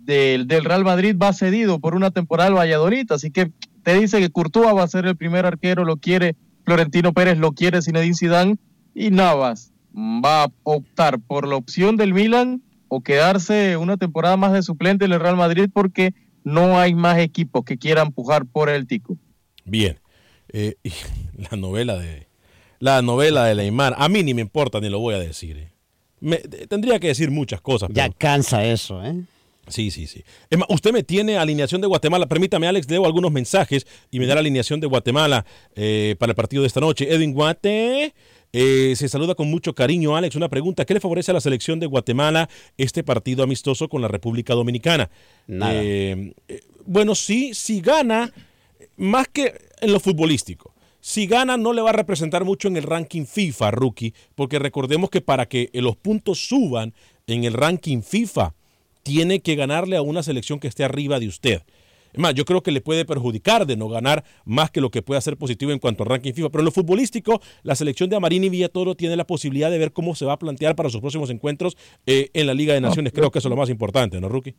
del, 0.00 0.48
Real 0.48 0.82
Madrid, 0.82 1.16
va 1.16 1.32
cedido 1.32 1.78
por 1.78 1.94
una 1.94 2.10
temporada 2.10 2.48
al 2.48 2.56
Valladolid. 2.56 3.12
Así 3.12 3.30
que 3.30 3.52
te 3.84 3.94
dice 3.98 4.18
que 4.18 4.30
Courtois 4.30 4.74
va 4.74 4.82
a 4.82 4.88
ser 4.88 5.06
el 5.06 5.16
primer 5.16 5.46
arquero, 5.46 5.84
lo 5.84 5.96
quiere 5.98 6.34
Florentino 6.64 7.12
Pérez, 7.12 7.38
lo 7.38 7.52
quiere 7.52 7.82
Zinedine 7.82 8.14
Zidane 8.16 8.56
y 8.94 9.10
Navas 9.10 9.70
va 9.96 10.44
a 10.44 10.48
optar 10.64 11.20
por 11.20 11.46
la 11.46 11.54
opción 11.56 11.96
del 11.96 12.12
Milan 12.14 12.62
o 12.88 13.00
quedarse 13.02 13.76
una 13.76 13.96
temporada 13.96 14.36
más 14.36 14.52
de 14.52 14.62
suplente 14.62 15.04
en 15.04 15.12
el 15.12 15.20
Real 15.20 15.36
Madrid 15.36 15.68
porque 15.72 16.14
no 16.42 16.78
hay 16.78 16.94
más 16.94 17.18
equipos 17.18 17.64
que 17.64 17.78
quieran 17.78 18.08
empujar 18.08 18.44
por 18.46 18.68
el 18.68 18.86
Tico. 18.86 19.16
Bien. 19.64 19.98
Eh, 20.52 20.74
la 21.50 21.56
novela 21.56 21.96
de 21.98 22.26
la 22.80 23.00
novela 23.02 23.44
de 23.44 23.54
Neymar, 23.54 23.94
a 23.96 24.08
mí 24.08 24.22
ni 24.22 24.34
me 24.34 24.42
importa 24.42 24.78
ni 24.80 24.88
lo 24.90 24.98
voy 24.98 25.14
a 25.14 25.18
decir. 25.18 25.56
eh. 25.56 25.70
Me- 26.20 26.38
tendría 26.38 26.98
que 26.98 27.08
decir 27.08 27.30
muchas 27.30 27.60
cosas. 27.60 27.88
Ya 27.92 28.08
cansa 28.10 28.64
eso, 28.64 29.02
¿eh? 29.04 29.22
Sí, 29.68 29.90
sí, 29.90 30.06
sí. 30.06 30.22
Es 30.50 30.58
más, 30.58 30.68
usted 30.70 30.92
me 30.92 31.02
tiene 31.02 31.38
alineación 31.38 31.80
de 31.80 31.86
Guatemala. 31.86 32.26
Permítame, 32.26 32.66
Alex, 32.66 32.88
leo 32.90 33.06
algunos 33.06 33.32
mensajes 33.32 33.86
y 34.10 34.18
me 34.18 34.26
da 34.26 34.34
la 34.34 34.40
alineación 34.40 34.80
de 34.80 34.86
Guatemala 34.86 35.46
eh, 35.74 36.16
para 36.18 36.32
el 36.32 36.36
partido 36.36 36.62
de 36.62 36.66
esta 36.66 36.80
noche. 36.80 37.12
Edwin 37.12 37.32
Guate. 37.32 38.14
eh, 38.52 38.94
se 38.96 39.08
saluda 39.08 39.34
con 39.34 39.50
mucho 39.50 39.74
cariño, 39.74 40.16
Alex. 40.16 40.36
Una 40.36 40.48
pregunta: 40.48 40.84
¿qué 40.84 40.94
le 40.94 41.00
favorece 41.00 41.30
a 41.30 41.34
la 41.34 41.40
selección 41.40 41.80
de 41.80 41.86
Guatemala 41.86 42.48
este 42.76 43.02
partido 43.02 43.42
amistoso 43.42 43.88
con 43.88 44.02
la 44.02 44.08
República 44.08 44.54
Dominicana? 44.54 45.10
Nada. 45.46 45.72
Eh, 45.74 46.34
bueno, 46.86 47.14
sí, 47.14 47.54
si 47.54 47.80
gana, 47.80 48.32
más 48.96 49.28
que 49.28 49.54
en 49.80 49.92
lo 49.92 49.98
futbolístico. 49.98 50.74
Si 51.00 51.26
gana, 51.26 51.56
no 51.56 51.72
le 51.72 51.82
va 51.82 51.90
a 51.90 51.94
representar 51.94 52.44
mucho 52.44 52.68
en 52.68 52.76
el 52.76 52.82
ranking 52.82 53.26
FIFA, 53.26 53.70
rookie, 53.72 54.14
porque 54.34 54.58
recordemos 54.58 55.10
que 55.10 55.20
para 55.20 55.46
que 55.46 55.68
los 55.74 55.96
puntos 55.96 56.46
suban 56.46 56.94
en 57.26 57.44
el 57.44 57.52
ranking 57.52 58.00
FIFA, 58.00 58.54
tiene 59.04 59.40
que 59.40 59.54
ganarle 59.54 59.96
a 59.96 60.02
una 60.02 60.24
selección 60.24 60.58
que 60.58 60.66
esté 60.66 60.82
arriba 60.82 61.20
de 61.20 61.28
usted. 61.28 61.62
Es 62.12 62.20
más, 62.20 62.32
yo 62.34 62.44
creo 62.44 62.62
que 62.62 62.70
le 62.70 62.80
puede 62.80 63.04
perjudicar 63.04 63.66
de 63.66 63.76
no 63.76 63.88
ganar 63.88 64.24
más 64.44 64.70
que 64.70 64.80
lo 64.80 64.90
que 64.90 65.02
pueda 65.02 65.20
ser 65.20 65.36
positivo 65.36 65.72
en 65.72 65.80
cuanto 65.80 66.04
al 66.04 66.08
ranking 66.08 66.32
FIFA. 66.32 66.48
Pero 66.48 66.60
en 66.60 66.66
lo 66.66 66.70
futbolístico, 66.70 67.40
la 67.64 67.74
selección 67.74 68.08
de 68.08 68.14
Amarini 68.14 68.48
Villatoro 68.48 68.94
tiene 68.94 69.16
la 69.16 69.26
posibilidad 69.26 69.68
de 69.68 69.78
ver 69.78 69.92
cómo 69.92 70.14
se 70.14 70.24
va 70.24 70.34
a 70.34 70.38
plantear 70.38 70.76
para 70.76 70.90
sus 70.90 71.00
próximos 71.00 71.28
encuentros 71.30 71.76
eh, 72.06 72.30
en 72.32 72.46
la 72.46 72.54
Liga 72.54 72.72
de 72.72 72.80
Naciones. 72.80 73.12
Creo 73.12 73.32
que 73.32 73.40
eso 73.40 73.48
es 73.48 73.50
lo 73.50 73.56
más 73.56 73.68
importante, 73.68 74.20
¿no, 74.20 74.28
Rookie? 74.28 74.54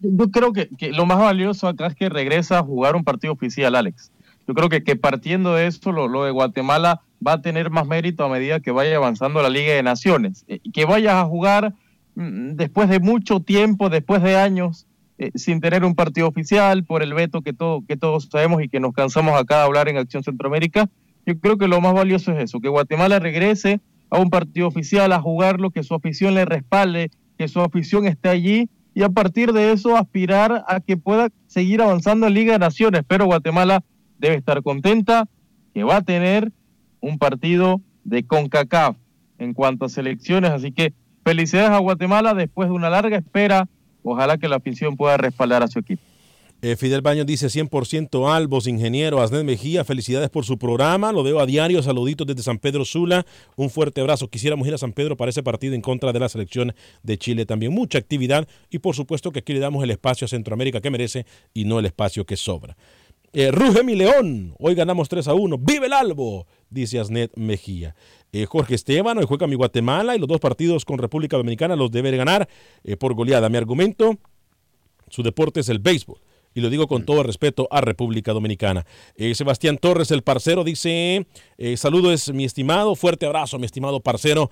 Yo 0.00 0.30
creo 0.30 0.54
que, 0.54 0.70
que 0.78 0.90
lo 0.90 1.04
más 1.04 1.18
valioso 1.18 1.68
acá 1.68 1.86
es 1.86 1.94
que 1.94 2.08
regresa 2.08 2.58
a 2.58 2.62
jugar 2.62 2.96
un 2.96 3.04
partido 3.04 3.34
oficial, 3.34 3.74
Alex. 3.74 4.10
Yo 4.48 4.54
creo 4.54 4.70
que, 4.70 4.82
que 4.82 4.96
partiendo 4.96 5.54
de 5.54 5.66
esto, 5.66 5.92
lo, 5.92 6.08
lo 6.08 6.24
de 6.24 6.30
Guatemala 6.30 7.02
va 7.24 7.34
a 7.34 7.42
tener 7.42 7.68
más 7.68 7.86
mérito 7.86 8.24
a 8.24 8.30
medida 8.30 8.60
que 8.60 8.70
vaya 8.70 8.96
avanzando 8.96 9.42
la 9.42 9.50
Liga 9.50 9.74
de 9.74 9.82
Naciones. 9.82 10.46
Eh, 10.48 10.60
que 10.72 10.86
vayas 10.86 11.14
a 11.16 11.26
jugar 11.26 11.74
después 12.14 12.88
de 12.88 13.00
mucho 13.00 13.40
tiempo, 13.40 13.88
después 13.88 14.22
de 14.22 14.36
años, 14.36 14.86
eh, 15.18 15.30
sin 15.34 15.60
tener 15.60 15.84
un 15.84 15.94
partido 15.94 16.28
oficial, 16.28 16.84
por 16.84 17.02
el 17.02 17.14
veto 17.14 17.42
que, 17.42 17.52
todo, 17.52 17.84
que 17.86 17.96
todos 17.96 18.28
sabemos 18.30 18.62
y 18.62 18.68
que 18.68 18.80
nos 18.80 18.92
cansamos 18.92 19.38
acá 19.38 19.58
de 19.58 19.64
hablar 19.64 19.88
en 19.88 19.96
Acción 19.96 20.22
Centroamérica. 20.22 20.88
Yo 21.26 21.38
creo 21.38 21.58
que 21.58 21.68
lo 21.68 21.80
más 21.80 21.94
valioso 21.94 22.32
es 22.32 22.42
eso, 22.42 22.60
que 22.60 22.68
Guatemala 22.68 23.18
regrese 23.18 23.80
a 24.10 24.18
un 24.18 24.30
partido 24.30 24.66
oficial, 24.66 25.12
a 25.12 25.20
jugarlo, 25.20 25.70
que 25.70 25.82
su 25.82 25.94
afición 25.94 26.34
le 26.34 26.44
respalde, 26.44 27.10
que 27.38 27.48
su 27.48 27.60
afición 27.60 28.06
esté 28.06 28.28
allí 28.28 28.68
y 28.94 29.02
a 29.02 29.08
partir 29.08 29.52
de 29.52 29.72
eso 29.72 29.96
aspirar 29.96 30.64
a 30.66 30.80
que 30.80 30.96
pueda 30.96 31.28
seguir 31.46 31.80
avanzando 31.80 32.26
en 32.26 32.34
Liga 32.34 32.54
de 32.54 32.58
Naciones. 32.58 33.02
Pero 33.06 33.26
Guatemala 33.26 33.84
debe 34.18 34.36
estar 34.36 34.62
contenta 34.62 35.28
que 35.72 35.84
va 35.84 35.96
a 35.96 36.02
tener 36.02 36.52
un 37.00 37.18
partido 37.18 37.80
de 38.04 38.24
CONCACAF 38.26 38.96
en 39.38 39.54
cuanto 39.54 39.84
a 39.84 39.88
selecciones. 39.88 40.50
Así 40.50 40.72
que 40.72 40.92
felicidades 41.24 41.70
a 41.70 41.78
Guatemala 41.78 42.34
después 42.34 42.68
de 42.68 42.74
una 42.74 42.90
larga 42.90 43.16
espera. 43.16 43.68
Ojalá 44.02 44.38
que 44.38 44.48
la 44.48 44.56
afición 44.56 44.96
pueda 44.96 45.16
respaldar 45.16 45.62
a 45.62 45.68
su 45.68 45.78
equipo. 45.78 46.02
Eh, 46.62 46.76
Fidel 46.76 47.00
Baños 47.00 47.24
dice 47.24 47.46
100% 47.46 48.30
Albos, 48.30 48.66
ingeniero, 48.66 49.22
Asnet 49.22 49.44
Mejía, 49.44 49.82
felicidades 49.82 50.28
por 50.28 50.44
su 50.44 50.58
programa, 50.58 51.10
lo 51.10 51.22
veo 51.22 51.40
a 51.40 51.46
diario, 51.46 51.82
saluditos 51.82 52.26
desde 52.26 52.42
San 52.42 52.58
Pedro 52.58 52.84
Sula, 52.84 53.24
un 53.56 53.70
fuerte 53.70 54.02
abrazo, 54.02 54.28
quisiéramos 54.28 54.68
ir 54.68 54.74
a 54.74 54.78
San 54.78 54.92
Pedro 54.92 55.16
para 55.16 55.30
ese 55.30 55.42
partido 55.42 55.74
en 55.74 55.80
contra 55.80 56.12
de 56.12 56.20
la 56.20 56.28
selección 56.28 56.74
de 57.02 57.16
Chile 57.16 57.46
también, 57.46 57.72
mucha 57.72 57.96
actividad 57.96 58.46
y 58.68 58.78
por 58.78 58.94
supuesto 58.94 59.32
que 59.32 59.38
aquí 59.38 59.54
le 59.54 59.60
damos 59.60 59.82
el 59.82 59.90
espacio 59.90 60.26
a 60.26 60.28
Centroamérica 60.28 60.82
que 60.82 60.90
merece 60.90 61.24
y 61.54 61.64
no 61.64 61.78
el 61.78 61.86
espacio 61.86 62.26
que 62.26 62.36
sobra. 62.36 62.76
Eh, 63.32 63.50
Ruge 63.52 63.82
mi 63.82 63.94
león, 63.94 64.54
hoy 64.58 64.74
ganamos 64.74 65.08
3 65.08 65.28
a 65.28 65.34
1, 65.34 65.56
vive 65.56 65.86
el 65.86 65.94
Albo, 65.94 66.46
dice 66.68 66.98
Asnet 66.98 67.34
Mejía. 67.36 67.94
Eh, 68.32 68.46
Jorge 68.46 68.74
Esteban, 68.74 69.18
hoy 69.18 69.24
juega 69.26 69.46
mi 69.46 69.56
Guatemala 69.56 70.14
y 70.14 70.18
los 70.18 70.28
dos 70.28 70.40
partidos 70.40 70.84
con 70.84 70.98
República 70.98 71.36
Dominicana 71.36 71.74
los 71.74 71.90
debe 71.90 72.16
ganar 72.16 72.48
eh, 72.84 72.96
por 72.96 73.14
goleada. 73.14 73.48
Mi 73.48 73.56
argumento, 73.56 74.18
su 75.08 75.22
deporte 75.22 75.60
es 75.60 75.68
el 75.68 75.80
béisbol 75.80 76.20
y 76.54 76.60
lo 76.60 76.70
digo 76.70 76.86
con 76.88 77.04
todo 77.04 77.22
respeto 77.22 77.68
a 77.70 77.80
República 77.80 78.32
Dominicana. 78.32 78.86
Eh, 79.16 79.34
Sebastián 79.34 79.78
Torres, 79.78 80.10
el 80.10 80.22
parcero, 80.22 80.64
dice, 80.64 81.26
eh, 81.58 81.76
saludos 81.76 82.32
mi 82.32 82.44
estimado, 82.44 82.94
fuerte 82.96 83.26
abrazo 83.26 83.58
mi 83.58 83.66
estimado 83.66 84.00
parcero 84.00 84.50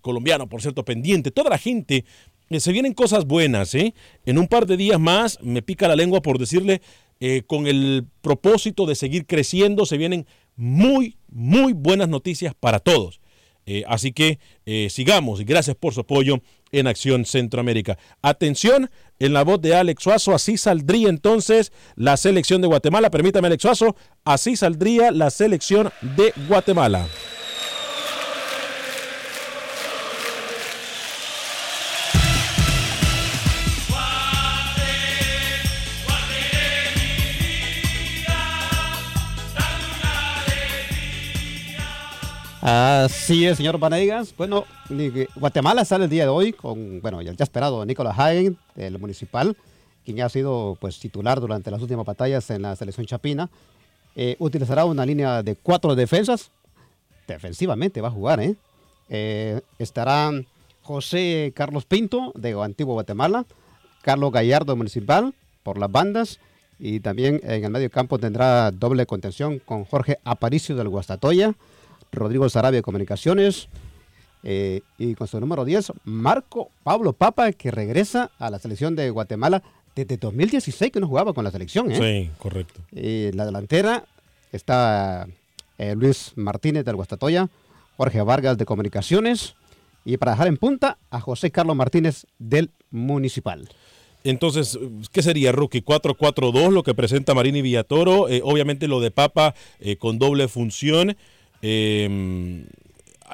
colombiano, 0.00 0.48
por 0.48 0.62
cierto, 0.62 0.84
pendiente. 0.84 1.30
Toda 1.30 1.50
la 1.50 1.58
gente, 1.58 2.04
se 2.50 2.72
vienen 2.72 2.92
cosas 2.92 3.26
buenas, 3.26 3.74
¿eh? 3.74 3.94
En 4.26 4.38
un 4.38 4.46
par 4.46 4.66
de 4.66 4.76
días 4.76 5.00
más 5.00 5.38
me 5.42 5.62
pica 5.62 5.88
la 5.88 5.96
lengua 5.96 6.20
por 6.20 6.38
decirle, 6.38 6.82
eh, 7.24 7.44
con 7.46 7.68
el 7.68 8.04
propósito 8.20 8.84
de 8.84 8.96
seguir 8.96 9.26
creciendo, 9.26 9.86
se 9.86 9.96
vienen 9.96 10.26
muy, 10.56 11.16
muy 11.32 11.72
buenas 11.72 12.08
noticias 12.08 12.54
para 12.54 12.78
todos. 12.78 13.20
Eh, 13.64 13.84
así 13.86 14.12
que 14.12 14.40
eh, 14.66 14.88
sigamos 14.90 15.40
y 15.40 15.44
gracias 15.44 15.76
por 15.76 15.94
su 15.94 16.00
apoyo 16.00 16.40
en 16.72 16.86
Acción 16.86 17.24
Centroamérica. 17.24 17.96
Atención, 18.20 18.90
en 19.18 19.32
la 19.32 19.44
voz 19.44 19.60
de 19.60 19.74
Alex 19.74 20.02
Suazo, 20.02 20.34
así 20.34 20.56
saldría 20.56 21.08
entonces 21.08 21.72
la 21.94 22.16
selección 22.16 22.60
de 22.60 22.66
Guatemala. 22.66 23.10
Permítame, 23.10 23.46
Alex 23.46 23.62
Suazo, 23.62 23.96
así 24.24 24.56
saldría 24.56 25.12
la 25.12 25.30
selección 25.30 25.90
de 26.16 26.32
Guatemala. 26.48 27.06
Así 42.62 43.44
es, 43.44 43.56
señor 43.56 43.76
Vanegas. 43.80 44.32
Bueno, 44.36 44.64
Guatemala 45.34 45.84
sale 45.84 46.04
el 46.04 46.10
día 46.10 46.22
de 46.22 46.28
hoy 46.28 46.52
con, 46.52 47.00
bueno, 47.00 47.20
ya 47.20 47.32
ya 47.32 47.42
esperado 47.42 47.84
Nicolás 47.84 48.16
Hagen, 48.16 48.56
del 48.76 49.00
municipal, 49.00 49.56
quien 50.04 50.20
ha 50.20 50.28
sido 50.28 50.78
pues 50.80 51.00
titular 51.00 51.40
durante 51.40 51.72
las 51.72 51.82
últimas 51.82 52.06
batallas 52.06 52.48
en 52.50 52.62
la 52.62 52.76
selección 52.76 53.04
chapina. 53.04 53.50
Eh, 54.14 54.36
utilizará 54.38 54.84
una 54.84 55.04
línea 55.04 55.42
de 55.42 55.56
cuatro 55.56 55.96
defensas. 55.96 56.52
Defensivamente 57.26 58.00
va 58.00 58.08
a 58.08 58.12
jugar, 58.12 58.38
¿eh? 58.38 58.54
Eh, 59.08 59.60
estarán 59.80 60.46
José 60.82 61.52
Carlos 61.56 61.84
Pinto, 61.84 62.32
de 62.36 62.52
Antiguo 62.62 62.94
Guatemala, 62.94 63.44
Carlos 64.02 64.30
Gallardo, 64.30 64.76
municipal, 64.76 65.34
por 65.64 65.78
las 65.78 65.90
bandas. 65.90 66.38
Y 66.78 67.00
también 67.00 67.40
en 67.42 67.64
el 67.64 67.70
medio 67.72 67.90
campo 67.90 68.20
tendrá 68.20 68.70
doble 68.70 69.04
contención 69.04 69.58
con 69.58 69.84
Jorge 69.84 70.20
Aparicio 70.22 70.76
del 70.76 70.88
Guastatoya, 70.88 71.54
Rodrigo 72.12 72.48
Sarabia 72.48 72.78
de 72.78 72.82
Comunicaciones. 72.82 73.68
eh, 74.44 74.80
y 74.98 75.14
con 75.14 75.28
su 75.28 75.38
número 75.38 75.64
10, 75.64 75.92
Marco 76.04 76.70
Pablo 76.82 77.12
Papa, 77.12 77.52
que 77.52 77.70
regresa 77.70 78.32
a 78.40 78.50
la 78.50 78.58
selección 78.58 78.96
de 78.96 79.08
Guatemala 79.10 79.62
desde 79.94 80.16
2016 80.16 80.90
que 80.90 80.98
no 80.98 81.06
jugaba 81.06 81.32
con 81.32 81.44
la 81.44 81.52
selección. 81.52 81.92
¿eh? 81.92 81.96
Sí, 81.96 82.30
correcto. 82.38 82.80
Y 82.90 83.30
la 83.32 83.44
delantera 83.46 84.04
está 84.50 85.28
eh, 85.78 85.94
Luis 85.96 86.32
Martínez 86.34 86.84
del 86.84 86.96
Guastatoya, 86.96 87.48
Jorge 87.96 88.20
Vargas 88.22 88.58
de 88.58 88.64
Comunicaciones 88.64 89.54
y 90.04 90.16
para 90.16 90.32
dejar 90.32 90.48
en 90.48 90.56
punta 90.56 90.98
a 91.10 91.20
José 91.20 91.52
Carlos 91.52 91.76
Martínez 91.76 92.26
del 92.38 92.70
Municipal. 92.90 93.68
Entonces, 94.24 94.78
¿qué 95.10 95.22
sería, 95.22 95.52
Rookie? 95.52 95.82
4-4-2, 95.82 96.70
lo 96.70 96.82
que 96.82 96.94
presenta 96.94 97.34
Marini 97.34 97.62
Villatoro. 97.62 98.28
Eh, 98.28 98.40
obviamente 98.44 98.86
lo 98.86 99.00
de 99.00 99.10
Papa 99.10 99.54
eh, 99.80 99.96
con 99.96 100.18
doble 100.18 100.48
función. 100.48 101.16
Eh, 101.62 102.64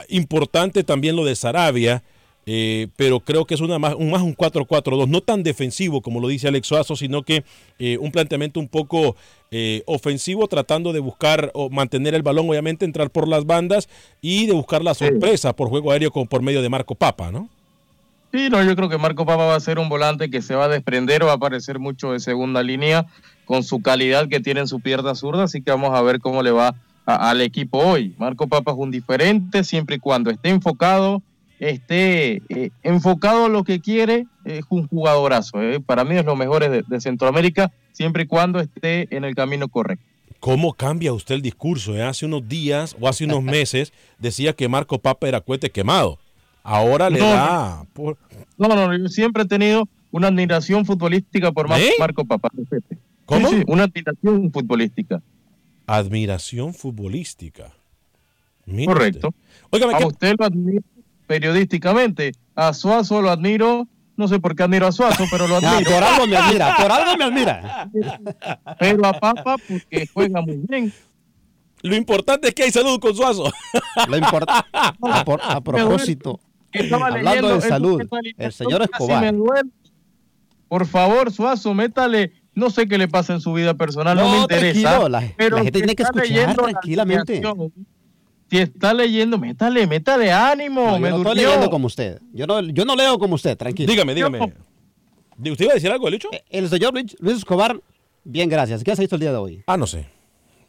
importante 0.09 0.85
también 0.85 1.17
lo 1.17 1.25
de 1.25 1.35
Sarabia, 1.35 2.03
eh, 2.47 2.89
pero 2.97 3.21
creo 3.21 3.45
que 3.45 3.55
es 3.55 3.61
una 3.61 3.79
más, 3.79 3.95
un, 3.95 4.11
más 4.11 4.23
un 4.23 4.35
4-4-2, 4.35 5.07
no 5.09 5.21
tan 5.21 5.43
defensivo 5.43 6.01
como 6.01 6.21
lo 6.21 6.29
dice 6.29 6.49
Alex 6.49 6.67
Suazo, 6.67 6.97
sino 6.97 7.23
que 7.23 7.45
eh, 7.79 7.99
un 7.99 8.11
planteamiento 8.11 8.59
un 8.61 8.69
poco 8.69 9.17
eh, 9.51 9.83
ofensivo, 9.87 10.47
tratando 10.49 10.93
de 10.93 11.01
buscar 11.01 11.51
o 11.55 11.69
mantener 11.69 12.15
el 12.15 12.23
balón, 12.23 12.49
obviamente, 12.49 12.85
entrar 12.85 13.11
por 13.11 13.29
las 13.29 13.45
bandas 13.45 13.89
y 14.23 14.47
de 14.47 14.53
buscar 14.53 14.83
la 14.83 14.95
sorpresa 14.95 15.55
por 15.55 15.69
juego 15.69 15.91
aéreo 15.93 16.11
con, 16.11 16.27
por 16.27 16.43
medio 16.43 16.63
de 16.63 16.69
Marco 16.69 16.95
Papa, 16.95 17.31
¿no? 17.31 17.49
Sí, 18.33 18.49
no, 18.51 18.63
yo 18.63 18.77
creo 18.77 18.91
que 18.91 18.99
Marco 18.99 19.25
Papa 19.25 19.47
va 19.47 19.55
a 19.55 19.61
ser 19.61 19.79
un 19.79 19.89
volante 19.89 20.31
que 20.31 20.43
se 20.43 20.55
va 20.55 20.67
a 20.67 20.69
desprender, 20.69 21.25
va 21.27 21.33
a 21.33 21.37
aparecer 21.37 21.79
mucho 21.79 22.13
de 22.13 22.21
segunda 22.21 22.63
línea 22.63 23.07
con 23.47 23.63
su 23.63 23.81
calidad 23.81 24.29
que 24.29 24.41
tiene 24.41 24.61
en 24.61 24.69
su 24.69 24.81
pierna 24.81 25.15
zurda, 25.15 25.45
así 25.45 25.63
que 25.63 25.71
vamos 25.71 25.95
a 25.95 26.03
ver 26.03 26.21
cómo 26.21 26.43
le 26.43 26.51
va 26.51 26.69
a- 26.69 26.75
al 27.15 27.41
equipo 27.41 27.79
hoy. 27.79 28.15
Marco 28.19 28.47
Papa 28.47 28.73
es 28.73 28.77
un 28.79 28.91
diferente 28.91 29.65
siempre 29.65 29.97
y 29.97 29.99
cuando 29.99 30.31
esté 30.31 30.51
enfocado, 30.51 31.23
esté 31.59 32.43
eh, 32.49 32.71
enfocado 32.83 33.47
a 33.47 33.49
lo 33.49 33.65
que 33.65 33.81
quiere, 33.81 34.27
es 34.45 34.65
un 34.69 34.87
jugadorazo. 34.89 35.63
eh. 35.63 35.81
Para 35.81 36.05
mí 36.05 36.17
es 36.17 36.25
lo 36.25 36.37
mejor 36.37 36.69
de, 36.69 36.83
de 36.87 37.01
Centroamérica, 37.01 37.73
siempre 37.93 38.25
y 38.25 38.27
cuando 38.27 38.61
esté 38.61 39.15
en 39.17 39.25
el 39.25 39.35
camino 39.35 39.69
correcto. 39.69 40.05
¿Cómo 40.41 40.73
cambia 40.75 41.13
usted 41.13 41.35
el 41.37 41.43
discurso? 41.43 41.97
eh? 41.97 42.03
Hace 42.03 42.27
unos 42.27 42.49
días 42.49 42.95
o 43.01 43.09
hace 43.09 43.25
unos 43.25 43.43
meses 43.57 43.93
decía 44.19 44.53
que 44.53 44.69
Marco 44.69 44.99
Papa 44.99 45.27
era 45.29 45.41
cohete 45.41 45.71
quemado. 45.71 46.19
Ahora 46.63 47.09
le 47.11 47.19
No, 47.21 47.27
da... 47.27 47.85
por- 47.95 48.19
No, 48.59 48.69
no, 48.69 48.97
yo 48.97 49.09
siempre 49.09 49.43
he 49.45 49.47
tenido 49.47 49.89
una 50.11 50.29
admiración 50.29 50.85
futbolística 50.87 51.51
por 51.53 51.69
Mar- 51.69 51.81
¿Eh? 51.81 51.91
Marco 51.99 52.25
Papa. 52.25 52.51
¿Cómo? 53.25 53.49
Sí, 53.49 53.57
sí, 53.59 53.63
una 53.67 53.85
admiración 53.85 54.53
futbolística. 54.53 55.21
Admiración 55.89 56.75
futbolística. 56.75 57.73
Correcto. 58.87 59.35
Óigame, 59.71 59.95
a 59.95 59.99
¿qué- 59.99 60.05
usted 60.07 60.35
lo 60.39 60.45
admiro 60.45 60.83
periodísticamente. 61.27 62.33
A 62.55 62.73
Suazo 62.75 63.21
lo 63.23 63.31
admiro 63.31 63.89
No 64.17 64.27
sé 64.29 64.41
por 64.41 64.57
qué 64.57 64.65
admiro 64.65 64.87
a 64.89 64.93
Suazo, 64.93 65.25
pero 65.31 65.47
lo 65.47 65.57
Ah, 65.63 65.77
admiro. 65.77 65.91
por 65.93 66.03
algo 66.03 66.27
me 66.27 66.37
admira, 66.37 66.77
por 66.77 66.91
algo 66.93 67.17
me 67.17 67.25
admira. 67.25 67.91
Pero 68.81 69.07
a 69.07 69.13
Papa 69.13 69.57
porque 69.69 70.09
juega 70.13 70.41
muy 70.43 70.57
bien. 70.69 70.93
Lo 71.83 71.95
importante 71.95 72.49
es 72.49 72.55
que 72.55 72.65
hay 72.65 72.73
salud 72.73 72.99
con 72.99 73.15
Suazo. 73.15 73.45
Lo 74.09 74.17
importa. 74.17 74.67
A, 74.73 75.25
por- 75.25 75.41
a 75.41 75.61
propósito, 75.61 76.41
hablando 76.75 77.19
leyendo 77.31 77.55
de 77.55 77.61
salud, 77.69 78.03
el 78.37 78.53
señor 78.53 78.83
Escobar. 78.83 79.33
Por 80.67 80.87
favor, 80.87 81.31
Suazo, 81.33 81.73
métale. 81.73 82.33
No 82.59 82.71
sé 82.71 82.89
qué 82.89 82.99
le 82.99 83.09
pasa 83.09 83.33
en 83.35 83.41
su 83.41 83.53
vida 83.53 83.75
personal, 83.75 84.17
no, 84.17 84.25
No, 84.25 84.31
me 84.33 84.39
interesa. 84.41 84.81
tranquilo, 84.83 85.09
la- 85.09 85.33
pero 85.37 85.57
la 85.57 85.63
gente 85.65 85.79
si 85.79 85.83
tiene 85.83 85.95
que 85.97 86.03
está 86.03 86.21
escuchar 86.21 86.57
tranquilamente. 86.57 87.43
Si 88.51 88.59
está 88.59 88.95
leyendo, 88.95 89.39
métale, 89.39 89.87
métale 89.87 90.33
ánimo. 90.33 90.83
No, 90.83 90.93
yo 90.95 91.01
me 91.01 91.11
no 91.11 91.17
estoy 91.19 91.35
leyendo 91.37 91.71
como 91.71 91.87
usted. 91.87 92.21
Yo 92.33 92.47
no, 92.47 92.61
yo 92.61 92.85
no 92.85 92.97
leo 92.97 93.19
como 93.19 93.35
usted, 93.35 93.57
tranquilo. 93.57 93.91
Dígame, 93.93 94.15
dígame. 94.15 94.41
¿Usted 95.39 95.65
iba 95.65 95.73
a 95.73 95.75
decir 95.75 95.91
algo, 95.91 96.09
Lucho? 96.11 96.29
El 96.49 96.69
señor 96.69 96.95
Luis, 96.95 97.15
Luis 97.21 97.37
Escobar, 97.39 97.79
bien, 98.25 98.49
gracias. 98.49 98.83
¿Qué 98.83 98.91
has 98.91 98.99
visto 98.99 99.17
el 99.17 99.21
día 99.21 99.31
de 99.33 99.37
hoy? 99.37 99.63
Ah, 99.67 99.77
no 99.77 99.87
sé. 99.87 100.07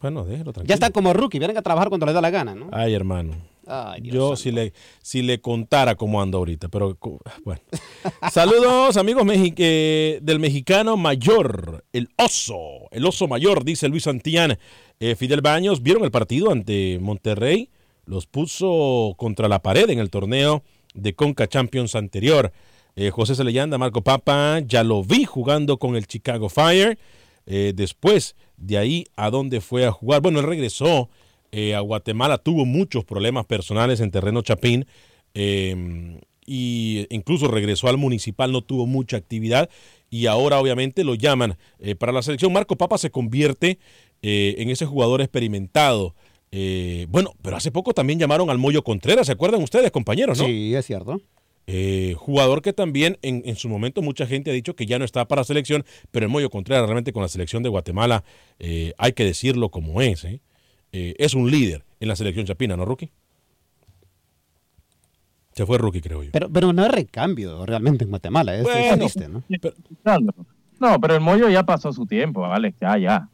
Bueno, 0.01 0.23
déjelo 0.25 0.51
tranquilo. 0.53 0.67
Ya 0.67 0.75
está 0.75 0.91
como 0.91 1.11
rookie, 1.13 1.39
vienen 1.39 1.57
a 1.57 1.61
trabajar 1.61 1.89
cuando 1.89 2.05
les 2.05 2.13
da 2.15 2.21
la 2.21 2.29
gana, 2.29 2.53
¿no? 2.53 2.67
Ay, 2.71 2.93
hermano. 2.93 3.33
Ay, 3.71 4.01
Dios 4.01 4.15
Yo 4.15 4.35
si 4.35 4.51
le, 4.51 4.73
si 5.01 5.21
le 5.21 5.41
contara 5.41 5.93
cómo 5.95 6.21
ando 6.21 6.39
ahorita, 6.39 6.69
pero 6.69 6.95
co- 6.95 7.19
bueno. 7.45 7.61
Saludos 8.31 8.97
amigos 8.97 9.23
mexi- 9.25 9.53
eh, 9.57 10.19
del 10.23 10.39
mexicano 10.39 10.97
mayor, 10.97 11.85
el 11.93 12.09
oso, 12.17 12.57
el 12.91 13.05
oso 13.05 13.27
mayor, 13.27 13.63
dice 13.63 13.87
Luis 13.87 14.03
Santillán. 14.03 14.57
Eh, 14.99 15.15
Fidel 15.15 15.41
Baños, 15.41 15.83
¿vieron 15.83 16.03
el 16.03 16.09
partido 16.11 16.51
ante 16.51 16.97
Monterrey? 16.99 17.69
Los 18.05 18.25
puso 18.25 19.13
contra 19.17 19.47
la 19.47 19.61
pared 19.61 19.87
en 19.91 19.99
el 19.99 20.09
torneo 20.09 20.63
de 20.95 21.13
Conca 21.13 21.47
Champions 21.47 21.93
anterior. 21.93 22.51
Eh, 22.95 23.11
José 23.11 23.35
Celeyanda, 23.35 23.77
Marco 23.77 24.01
Papa, 24.03 24.61
ya 24.65 24.83
lo 24.83 25.03
vi 25.03 25.25
jugando 25.25 25.77
con 25.77 25.95
el 25.95 26.07
Chicago 26.07 26.49
Fire. 26.49 26.97
Después 27.45 28.35
de 28.57 28.77
ahí, 28.77 29.05
¿a 29.15 29.31
dónde 29.31 29.59
fue 29.59 29.83
a 29.85 29.91
jugar? 29.91 30.21
Bueno, 30.21 30.39
él 30.39 30.45
regresó 30.45 31.09
eh, 31.51 31.75
a 31.75 31.79
Guatemala, 31.79 32.37
tuvo 32.37 32.65
muchos 32.65 33.05
problemas 33.05 33.45
personales 33.45 33.99
en 33.99 34.11
terreno 34.11 34.41
Chapín 34.41 34.85
eh, 35.33 36.19
y 36.45 37.05
incluso 37.11 37.47
regresó 37.47 37.89
al 37.89 37.97
municipal, 37.97 38.51
no 38.51 38.63
tuvo 38.63 38.87
mucha 38.87 39.17
actividad 39.17 39.69
y 40.09 40.25
ahora 40.25 40.59
obviamente 40.59 41.03
lo 41.03 41.13
llaman 41.13 41.57
eh, 41.77 41.93
para 41.93 42.11
la 42.11 42.23
selección. 42.23 42.51
Marco 42.51 42.75
Papa 42.75 42.97
se 42.97 43.11
convierte 43.11 43.77
eh, 44.23 44.55
en 44.57 44.71
ese 44.71 44.87
jugador 44.87 45.21
experimentado. 45.21 46.15
Eh, 46.51 47.05
bueno, 47.09 47.33
pero 47.43 47.55
hace 47.55 47.69
poco 47.69 47.93
también 47.93 48.17
llamaron 48.17 48.49
al 48.49 48.57
Moyo 48.57 48.83
Contreras, 48.83 49.27
¿se 49.27 49.33
acuerdan 49.33 49.61
ustedes, 49.61 49.91
compañeros? 49.91 50.39
¿no? 50.39 50.45
Sí, 50.45 50.73
es 50.73 50.87
cierto. 50.87 51.21
Jugador 52.15 52.63
que 52.63 52.73
también 52.73 53.19
en, 53.21 53.43
en 53.45 53.55
su 53.55 53.69
momento 53.69 54.01
mucha 54.01 54.25
gente 54.25 54.49
ha 54.49 54.53
dicho 54.53 54.75
que 54.75 54.87
ya 54.87 54.97
no 54.97 55.05
está 55.05 55.27
para 55.27 55.43
selección, 55.43 55.85
pero 56.09 56.25
el 56.25 56.31
Moyo 56.31 56.49
Contreras 56.49 56.85
realmente 56.85 57.13
con 57.13 57.21
la 57.21 57.27
selección 57.27 57.61
de 57.61 57.69
Guatemala, 57.69 58.23
hay 58.97 59.13
que 59.13 59.23
decirlo 59.23 59.69
como 59.69 60.01
es, 60.01 60.23
¿eh? 60.23 60.41
Eh, 60.91 61.15
es 61.17 61.33
un 61.33 61.49
líder 61.49 61.83
en 61.99 62.07
la 62.07 62.15
selección 62.15 62.45
chapina, 62.45 62.75
¿no, 62.75 62.85
Rookie? 62.85 63.11
Se 65.53 65.65
fue 65.65 65.77
Rookie, 65.77 66.01
creo 66.01 66.23
yo. 66.23 66.31
Pero, 66.31 66.49
pero 66.49 66.71
no 66.73 66.85
es 66.85 66.91
recambio 66.91 67.65
realmente 67.65 68.05
en 68.05 68.09
Guatemala, 68.09 68.55
es, 68.55 68.61
es 68.61 68.65
Bueno, 68.65 68.97
triste, 68.97 69.27
¿no? 69.27 69.43
No, 70.79 71.01
pero 71.01 71.15
el 71.15 71.21
Moyo 71.21 71.49
ya 71.49 71.63
pasó 71.63 71.91
su 71.91 72.05
tiempo, 72.05 72.41
vale, 72.41 72.73
ya, 72.79 72.97
ya. 72.97 73.29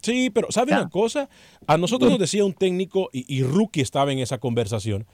Sí, 0.00 0.30
pero 0.30 0.46
¿sabe 0.50 0.72
una 0.72 0.88
cosa? 0.88 1.28
A 1.66 1.76
nosotros 1.76 2.10
nos 2.10 2.20
decía 2.20 2.44
un 2.44 2.54
técnico, 2.54 3.10
y, 3.12 3.24
y 3.26 3.42
Rookie 3.42 3.80
estaba 3.80 4.12
en 4.12 4.20
esa 4.20 4.38
conversación, 4.38 5.06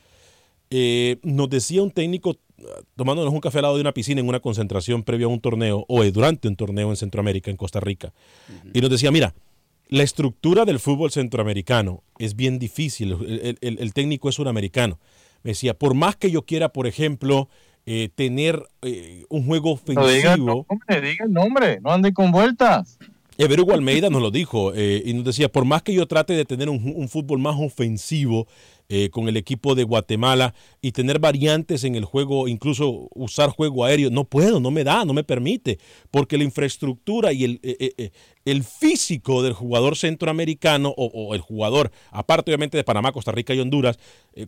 eh, 0.70 1.18
nos 1.22 1.48
decía 1.48 1.82
un 1.82 1.90
técnico 1.90 2.36
ah, 2.60 2.82
tomándonos 2.96 3.32
un 3.32 3.40
café 3.40 3.58
al 3.58 3.62
lado 3.62 3.74
de 3.76 3.80
una 3.80 3.92
piscina 3.92 4.20
en 4.20 4.28
una 4.28 4.40
concentración 4.40 5.02
previo 5.02 5.28
a 5.28 5.30
un 5.30 5.40
torneo 5.40 5.84
o 5.88 6.04
durante 6.04 6.48
un 6.48 6.56
torneo 6.56 6.90
en 6.90 6.96
Centroamérica, 6.96 7.50
en 7.50 7.56
Costa 7.56 7.80
Rica. 7.80 8.12
Y 8.72 8.80
nos 8.80 8.90
decía, 8.90 9.10
mira, 9.10 9.34
la 9.94 10.02
estructura 10.02 10.64
del 10.64 10.80
fútbol 10.80 11.10
centroamericano 11.12 12.02
es 12.18 12.34
bien 12.34 12.58
difícil. 12.58 13.12
El, 13.12 13.58
el- 13.60 13.78
el 13.78 13.92
técnico 13.92 14.28
es 14.28 14.34
suramericano. 14.34 14.98
Me 15.42 15.50
decía, 15.52 15.74
por 15.74 15.94
más 15.94 16.16
que 16.16 16.30
yo 16.30 16.42
quiera, 16.42 16.70
por 16.70 16.86
ejemplo, 16.86 17.48
eh, 17.86 18.08
tener 18.14 18.62
eh, 18.82 19.24
un 19.28 19.46
juego 19.46 19.78
No 19.94 20.06
diga 20.08 20.34
el 20.34 20.40
ofensivo. 20.40 20.66
nombre, 20.68 21.00
diga 21.10 21.24
el 21.26 21.32
nombre, 21.32 21.80
no 21.80 21.90
ande 21.92 22.12
con 22.12 22.32
vueltas. 22.32 22.98
Everugo 23.36 23.72
Almeida 23.74 24.10
nos 24.10 24.22
lo 24.22 24.30
dijo 24.30 24.72
eh, 24.74 25.02
y 25.04 25.12
nos 25.12 25.24
decía, 25.24 25.48
por 25.50 25.64
más 25.64 25.82
que 25.82 25.92
yo 25.92 26.06
trate 26.06 26.32
de 26.34 26.44
tener 26.44 26.68
un, 26.68 26.92
un 26.96 27.08
fútbol 27.08 27.38
más 27.40 27.56
ofensivo 27.58 28.46
eh, 28.88 29.10
con 29.10 29.28
el 29.28 29.36
equipo 29.36 29.74
de 29.74 29.84
Guatemala 29.84 30.54
y 30.80 30.92
tener 30.92 31.18
variantes 31.18 31.84
en 31.84 31.94
el 31.94 32.04
juego, 32.04 32.48
incluso 32.48 33.08
usar 33.14 33.50
juego 33.50 33.84
aéreo, 33.84 34.10
no 34.10 34.24
puedo, 34.24 34.60
no 34.60 34.70
me 34.70 34.84
da, 34.84 35.04
no 35.04 35.14
me 35.14 35.24
permite, 35.24 35.78
porque 36.10 36.36
la 36.36 36.44
infraestructura 36.44 37.32
y 37.32 37.44
el, 37.44 37.60
eh, 37.62 37.76
eh, 37.80 37.92
eh, 37.96 38.10
el 38.44 38.62
físico 38.62 39.42
del 39.42 39.54
jugador 39.54 39.96
centroamericano 39.96 40.92
o, 40.96 41.06
o 41.06 41.34
el 41.34 41.40
jugador, 41.40 41.90
aparte 42.10 42.50
obviamente 42.50 42.76
de 42.76 42.84
Panamá, 42.84 43.12
Costa 43.12 43.32
Rica 43.32 43.54
y 43.54 43.60
Honduras, 43.60 43.98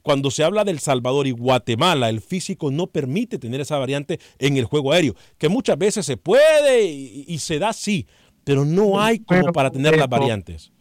cuando 0.02 0.30
se 0.30 0.44
habla 0.44 0.64
del 0.64 0.80
Salvador 0.80 1.26
y 1.26 1.30
Guatemala, 1.30 2.10
el 2.10 2.20
físico 2.20 2.70
no 2.70 2.88
permite 2.88 3.38
tener 3.38 3.60
esa 3.60 3.78
variante 3.78 4.20
en 4.38 4.56
el 4.56 4.64
juego 4.64 4.92
aéreo, 4.92 5.14
que 5.38 5.48
muchas 5.48 5.78
veces 5.78 6.04
se 6.04 6.16
puede 6.16 6.84
y, 6.84 7.24
y 7.26 7.38
se 7.38 7.58
da 7.58 7.72
sí, 7.72 8.06
pero 8.44 8.64
no 8.64 9.00
hay 9.00 9.20
como 9.20 9.52
para 9.52 9.70
tener 9.70 9.96
las 9.96 10.08
variantes. 10.08 10.72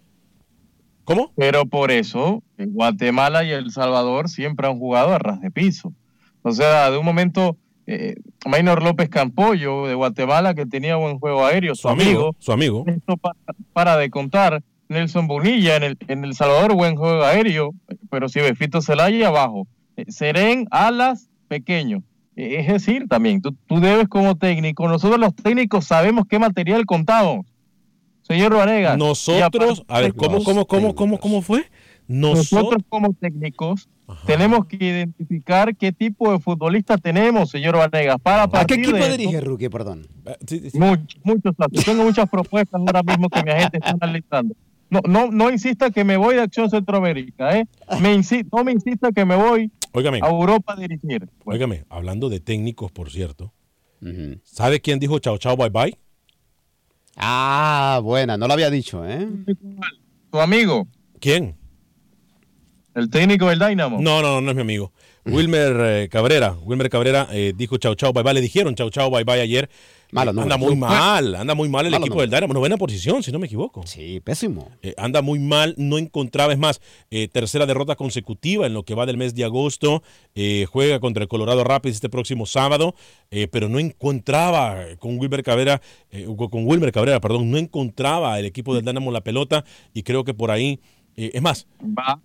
¿Cómo? 1.06 1.32
Pero 1.38 1.66
por 1.66 1.91
eso, 1.91 2.43
Guatemala 2.58 3.43
y 3.43 3.51
El 3.51 3.72
Salvador 3.72 4.28
siempre 4.30 4.68
han 4.68 4.78
jugado 4.78 5.14
a 5.14 5.20
ras 5.20 5.39
de 5.39 5.51
piso. 5.51 5.93
O 6.41 6.51
sea, 6.51 6.91
de 6.91 6.97
un 6.97 7.06
momento, 7.06 7.58
eh, 7.88 8.16
Maynor 8.45 8.84
López 8.84 9.10
Campollo 9.10 9.88
de 9.88 9.93
Guatemala, 9.95 10.53
que 10.53 10.66
tenía 10.66 10.95
buen 10.95 11.20
juego 11.20 11.45
aéreo, 11.45 11.76
su, 11.76 11.84
Su 11.84 11.89
amigo, 11.89 12.36
su 12.39 12.51
amigo. 12.51 12.84
Esto 12.88 13.18
para, 13.18 13.36
para 13.74 13.97
de 13.97 14.10
contar. 14.10 14.62
Nelson 14.88 15.26
Bonilla 15.28 15.78
en 15.78 15.84
el, 15.84 15.97
en 16.08 16.24
el 16.26 16.36
Salvador, 16.36 16.76
buen 16.76 16.95
juego 16.95 17.24
aéreo, 17.24 17.74
pero 18.12 18.30
si 18.30 18.39
Befito 18.39 18.82
Celaya 18.82 19.30
abajo. 19.30 19.68
Eh, 19.97 20.06
Serén, 20.10 20.68
alas, 20.70 21.30
pequeño. 21.47 22.03
Eh, 22.36 22.58
Es 22.60 22.68
decir, 22.68 23.08
también, 23.08 23.41
tú, 23.41 23.56
tú 23.66 23.80
debes 23.80 24.08
como 24.08 24.36
técnico, 24.36 24.88
nosotros 24.88 25.20
los 25.20 25.36
técnicos 25.36 25.86
sabemos 25.86 26.26
qué 26.30 26.38
material 26.38 26.86
contamos. 26.86 27.47
Señor 28.28 28.56
Vanegas. 28.56 28.98
Nosotros, 28.98 29.84
a 29.88 30.02
ver, 30.02 30.16
¿cómo, 30.16 30.44
cómo, 30.44 30.66
cómo, 30.66 30.96
cómo, 30.96 31.20
cómo 31.20 31.42
fue? 31.42 31.66
Nosotros 32.08 32.52
Nosotros, 32.52 32.84
como 32.90 33.14
técnicos 33.14 33.88
tenemos 34.28 34.66
que 34.68 34.78
identificar 34.78 35.76
qué 35.76 35.92
tipo 35.92 36.32
de 36.32 36.40
futbolista 36.40 36.98
tenemos, 36.98 37.50
señor 37.50 37.78
Vanegas, 37.78 38.18
para 38.22 38.44
¿A 38.44 38.66
qué 38.66 38.76
equipo 38.76 38.98
dirige 38.98 39.42
Rookie, 39.42 39.70
perdón? 39.70 40.08
Muchos, 40.74 41.20
muchos 41.24 41.56
casos. 41.58 41.86
Tengo 41.86 42.04
muchas 42.04 42.30
propuestas 42.30 42.80
ahora 42.80 43.02
mismo 43.04 43.30
que 43.30 43.44
mi 43.44 43.52
agente 43.52 43.78
está 43.78 43.96
analizando. 44.00 44.56
No, 44.90 45.02
no, 45.08 45.32
no 45.32 45.50
insista 45.50 45.90
que 45.90 46.04
me 46.04 46.18
voy 46.18 46.36
de 46.36 46.42
Acción 46.42 46.70
Centroamérica, 46.70 47.58
¿eh? 47.58 47.66
Me 48.00 48.22
no 48.52 48.64
me 48.64 48.72
insista 48.72 49.12
que 49.12 49.26
me 49.26 49.36
voy 49.36 49.72
a 49.94 50.30
Europa 50.30 50.74
a 50.74 50.76
dirigir. 50.76 51.28
óigame, 51.44 51.86
hablando 51.90 52.30
de 52.30 52.40
técnicos, 52.40 52.92
por 52.92 53.10
cierto, 53.10 53.54
¿sabe 54.44 54.82
quién 54.82 55.00
dijo 55.00 55.18
chao, 55.20 55.38
chao, 55.38 55.58
bye, 55.58 55.70
bye? 55.70 55.98
Ah, 57.16 57.99
buena, 58.03 58.38
no 58.38 58.47
lo 58.47 58.53
había 58.53 58.70
dicho, 58.70 59.05
¿eh? 59.05 59.28
Tu 60.32 60.39
amigo, 60.39 60.88
¿Quién? 61.20 61.57
el 62.95 63.09
técnico 63.09 63.49
del 63.49 63.59
Dynamo. 63.59 63.99
No, 64.01 64.22
no, 64.22 64.36
no, 64.36 64.41
no 64.41 64.49
es 64.49 64.55
mi 64.55 64.61
amigo. 64.61 64.93
Wilmer 65.26 65.76
eh, 65.80 66.09
Cabrera. 66.09 66.55
Wilmer 66.63 66.89
Cabrera 66.89 67.28
eh, 67.32 67.53
dijo 67.55 67.78
chao, 67.78 67.95
chao, 67.95 68.13
bye, 68.13 68.24
bye. 68.24 68.34
Le 68.34 68.41
dijeron 68.41 68.76
chao, 68.76 68.89
chao, 68.89 69.09
bye, 69.09 69.24
bye 69.24 69.41
ayer. 69.41 69.70
Malo, 70.12 70.34
no. 70.34 70.43
anda 70.43 70.58
muy 70.58 70.76
mal, 70.76 71.36
anda 71.36 71.56
muy 71.56 71.70
mal 71.70 71.86
el 71.86 71.91
Malo 71.91 72.06
equipo 72.06 72.22
del 72.22 72.30
Dynamo. 72.30 72.53
Novena 72.53 72.78
posición, 72.78 73.24
si 73.24 73.32
no 73.32 73.39
me 73.39 73.47
equivoco. 73.47 73.86
Sí, 73.86 74.22
pésimo. 74.22 74.72
Eh, 74.82 74.93
anda 74.97 75.22
muy 75.22 75.39
mal, 75.39 75.74
no 75.78 75.97
encontraba, 75.97 76.53
es 76.53 76.60
más, 76.60 76.82
eh, 77.12 77.28
tercera 77.28 77.66
derrota 77.66 77.95
consecutiva 77.95 78.66
en 78.66 78.74
lo 78.74 78.84
que 78.84 78.95
va 78.95 79.06
del 79.06 79.18
mes 79.18 79.36
de 79.36 79.43
agosto. 79.43 80.03
Eh, 80.36 80.66
juega 80.72 80.99
contra 80.99 81.24
el 81.24 81.28
Colorado 81.30 81.64
Rapids 81.64 81.95
este 81.95 82.10
próximo 82.10 82.45
sábado, 82.45 82.95
eh, 83.32 83.47
pero 83.47 83.70
no 83.70 83.80
encontraba 83.80 84.78
con 84.99 85.18
Wilmer 85.20 85.43
Cabrera, 85.43 85.82
eh, 86.12 86.26
con 86.26 86.66
Wilmer 86.66 86.91
Cabrera, 86.91 87.20
perdón, 87.20 87.51
no 87.51 87.58
encontraba 87.58 88.39
el 88.39 88.45
equipo 88.45 88.74
del 88.74 88.86
Dynamo 88.86 89.12
la 89.12 89.22
pelota 89.22 89.66
y 89.93 90.03
creo 90.03 90.24
que 90.24 90.34
por 90.34 90.51
ahí, 90.51 90.80
eh, 91.16 91.32
es 91.34 91.41
más, 91.41 91.68
Va, 91.82 92.20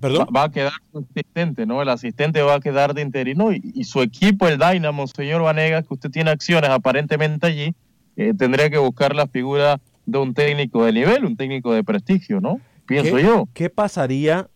perdón. 0.00 0.28
va, 0.34 0.44
a 0.44 0.50
quedar 0.50 0.72
su 0.92 0.98
asistente, 0.98 1.66
¿no? 1.66 1.82
El 1.82 1.88
asistente 1.88 2.42
va 2.42 2.54
a 2.54 2.60
quedar 2.60 2.94
de 2.94 3.02
interino 3.02 3.52
y, 3.52 3.60
y 3.74 3.84
su 3.84 4.02
equipo, 4.02 4.48
el 4.48 4.58
Dynamo, 4.58 5.06
señor 5.06 5.42
Vanegas, 5.42 5.86
que 5.86 5.94
usted 5.94 6.10
tiene 6.10 6.30
acciones 6.30 6.70
aparentemente 6.70 7.46
allí, 7.46 7.74
eh, 8.16 8.32
tendría 8.36 8.70
que 8.70 8.78
buscar 8.78 9.14
la 9.14 9.26
figura 9.26 9.80
de 10.06 10.18
un 10.18 10.34
técnico 10.34 10.84
de 10.84 10.92
nivel, 10.92 11.24
un 11.24 11.36
técnico 11.36 11.72
de 11.72 11.82
prestigio, 11.84 12.40
¿no? 12.40 12.60
Pienso 12.86 13.16
¿Qué- 13.16 13.22
yo. 13.22 13.48
¿Qué 13.52 13.70
pasaría? 13.70 14.48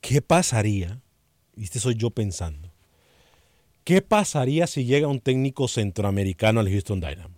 ¿Qué 0.00 0.20
pasaría? 0.22 1.00
Y 1.56 1.64
este 1.64 1.80
soy 1.80 1.94
yo 1.94 2.10
pensando. 2.10 2.70
¿Qué 3.84 4.02
pasaría 4.02 4.66
si 4.66 4.84
llega 4.84 5.06
un 5.08 5.20
técnico 5.20 5.68
centroamericano 5.68 6.60
al 6.60 6.68
Houston 6.68 7.00
Dynamo? 7.00 7.35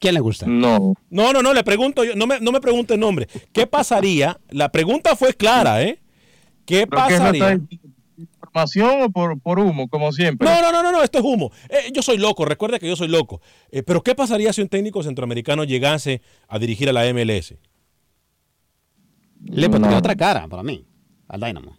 ¿Quién 0.00 0.14
le 0.14 0.20
gusta? 0.20 0.46
No. 0.48 0.94
No, 1.10 1.32
no, 1.32 1.42
no, 1.42 1.52
le 1.54 1.62
pregunto 1.62 2.02
yo, 2.04 2.16
no 2.16 2.26
me, 2.26 2.40
no 2.40 2.50
me 2.52 2.60
pregunte 2.60 2.94
el 2.94 3.00
nombre. 3.00 3.28
¿Qué 3.52 3.66
pasaría? 3.66 4.40
La 4.48 4.72
pregunta 4.72 5.14
fue 5.14 5.34
clara, 5.34 5.82
¿eh? 5.82 6.00
¿Qué 6.64 6.86
¿Pero 6.88 7.02
qué 7.06 7.12
me 7.14 7.18
pasaría? 7.20 7.60
información 8.18 9.02
o 9.02 9.10
por, 9.10 9.38
por 9.38 9.58
humo, 9.58 9.88
como 9.88 10.10
siempre? 10.12 10.48
No, 10.48 10.60
no, 10.62 10.72
no, 10.72 10.82
no, 10.82 10.90
no, 10.90 11.02
esto 11.02 11.18
es 11.18 11.24
humo. 11.24 11.52
Eh, 11.68 11.92
yo 11.92 12.00
soy 12.02 12.16
loco, 12.16 12.44
recuerda 12.46 12.78
que 12.78 12.88
yo 12.88 12.96
soy 12.96 13.08
loco. 13.08 13.40
Eh, 13.70 13.82
pero 13.82 14.02
¿qué 14.02 14.14
pasaría 14.14 14.52
si 14.54 14.62
un 14.62 14.68
técnico 14.68 15.02
centroamericano 15.02 15.64
llegase 15.64 16.22
a 16.48 16.58
dirigir 16.58 16.88
a 16.88 16.92
la 16.94 17.04
MLS? 17.12 17.54
Le 19.44 19.68
pondría 19.70 19.98
otra 19.98 20.14
cara 20.16 20.48
para 20.48 20.62
mí, 20.62 20.84
al 21.28 21.40
Dynamo. 21.40 21.76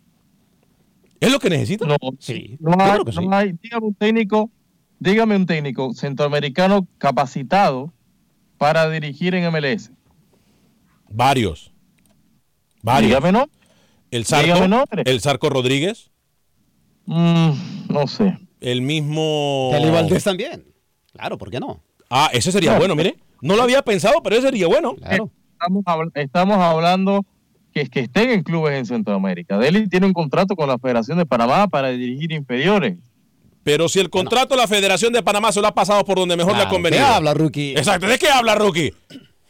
¿Es 1.19 1.31
lo 1.31 1.39
que 1.39 1.49
necesita? 1.49 1.85
No, 1.85 1.97
sí. 2.19 2.57
No 2.59 2.73
hay, 2.79 2.99
no 3.25 3.35
hay- 3.35 3.53
dígame 3.61 3.85
un 3.87 3.93
técnico, 3.95 4.49
dígame 4.99 5.35
un 5.35 5.45
técnico 5.45 5.93
centroamericano 5.93 6.87
capacitado 6.97 7.93
para 8.61 8.87
dirigir 8.91 9.33
en 9.33 9.51
MLS. 9.51 9.89
Varios. 11.09 11.73
Varios. 12.83 13.09
Dígame 13.09 13.31
no. 13.31 13.49
El 14.11 14.23
nombre. 14.69 15.01
el 15.07 15.19
Zarco 15.19 15.49
Rodríguez. 15.49 16.11
Mm, 17.07 17.51
no 17.89 18.05
sé. 18.05 18.37
El 18.59 18.83
mismo. 18.83 19.69
Kelly 19.73 19.89
Valdés 19.89 20.23
también. 20.23 20.63
Claro, 21.11 21.39
¿por 21.39 21.49
qué 21.49 21.59
no? 21.59 21.81
Ah, 22.07 22.29
ese 22.33 22.51
sería 22.51 22.73
No. 22.73 22.77
bueno, 22.77 22.95
mire. 22.95 23.15
No 23.41 23.55
lo 23.55 23.63
había 23.63 23.81
pensado, 23.81 24.21
pero 24.21 24.35
ese 24.35 24.45
sería 24.45 24.67
bueno. 24.67 24.95
Estamos, 25.01 25.83
habl- 25.85 26.11
estamos 26.13 26.57
hablando 26.57 27.25
que, 27.73 27.87
que 27.87 28.01
estén 28.01 28.29
en 28.29 28.43
clubes 28.43 28.77
en 28.77 28.85
Centroamérica. 28.85 29.57
Deli 29.57 29.89
tiene 29.89 30.05
un 30.05 30.13
contrato 30.13 30.55
con 30.55 30.67
la 30.69 30.77
Federación 30.77 31.17
de 31.17 31.25
Panamá 31.25 31.67
para 31.67 31.89
dirigir 31.89 32.31
inferiores. 32.31 32.99
Pero 33.63 33.87
si 33.89 33.99
el 33.99 34.09
contrato 34.09 34.55
de 34.55 34.61
la 34.61 34.67
Federación 34.67 35.13
de 35.13 35.21
Panamá 35.21 35.51
se 35.51 35.61
lo 35.61 35.67
ha 35.67 35.73
pasado 35.75 36.03
por 36.03 36.17
donde 36.17 36.35
mejor 36.35 36.55
le 36.57 36.63
ha 36.63 36.69
convenido. 36.69 37.03
¿qué 37.05 37.07
habla, 37.13 37.33
rookie? 37.33 37.71
Exacto. 37.71 38.07
¿De 38.07 38.17
qué 38.17 38.27
habla, 38.29 38.55
Rookie? 38.55 38.91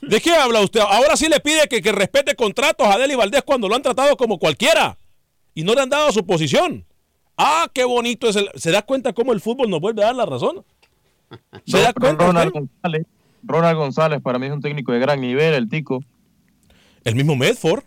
¿De 0.01 0.19
qué 0.19 0.31
habla 0.35 0.59
usted? 0.61 0.81
Ahora 0.81 1.15
sí 1.15 1.27
le 1.29 1.39
pide 1.39 1.67
que, 1.69 1.81
que 1.81 1.91
respete 1.91 2.35
contratos 2.35 2.87
a 2.87 2.97
Deli 2.97 3.15
Valdés 3.15 3.43
cuando 3.45 3.69
lo 3.69 3.75
han 3.75 3.81
tratado 3.83 4.17
como 4.17 4.37
cualquiera 4.39 4.97
y 5.53 5.63
no 5.63 5.73
le 5.75 5.81
han 5.81 5.89
dado 5.89 6.11
su 6.11 6.25
posición. 6.25 6.85
Ah, 7.37 7.69
qué 7.73 7.83
bonito 7.85 8.27
es 8.27 8.35
el. 8.35 8.49
¿Se 8.55 8.71
da 8.71 8.81
cuenta 8.81 9.13
cómo 9.13 9.31
el 9.31 9.39
fútbol 9.39 9.69
nos 9.69 9.79
vuelve 9.79 10.03
a 10.03 10.07
dar 10.07 10.15
la 10.15 10.25
razón? 10.25 10.65
¿Se 11.65 11.79
da 11.79 11.93
cuenta? 11.93 12.25
Ronald? 12.25 12.51
González, 12.51 13.05
Ronald 13.43 13.77
González 13.77 14.21
para 14.21 14.37
mí 14.39 14.47
es 14.47 14.51
un 14.51 14.61
técnico 14.61 14.91
de 14.91 14.99
gran 14.99 15.21
nivel, 15.21 15.53
el 15.53 15.69
tico. 15.69 16.03
El 17.05 17.15
mismo 17.15 17.35
Medford. 17.37 17.83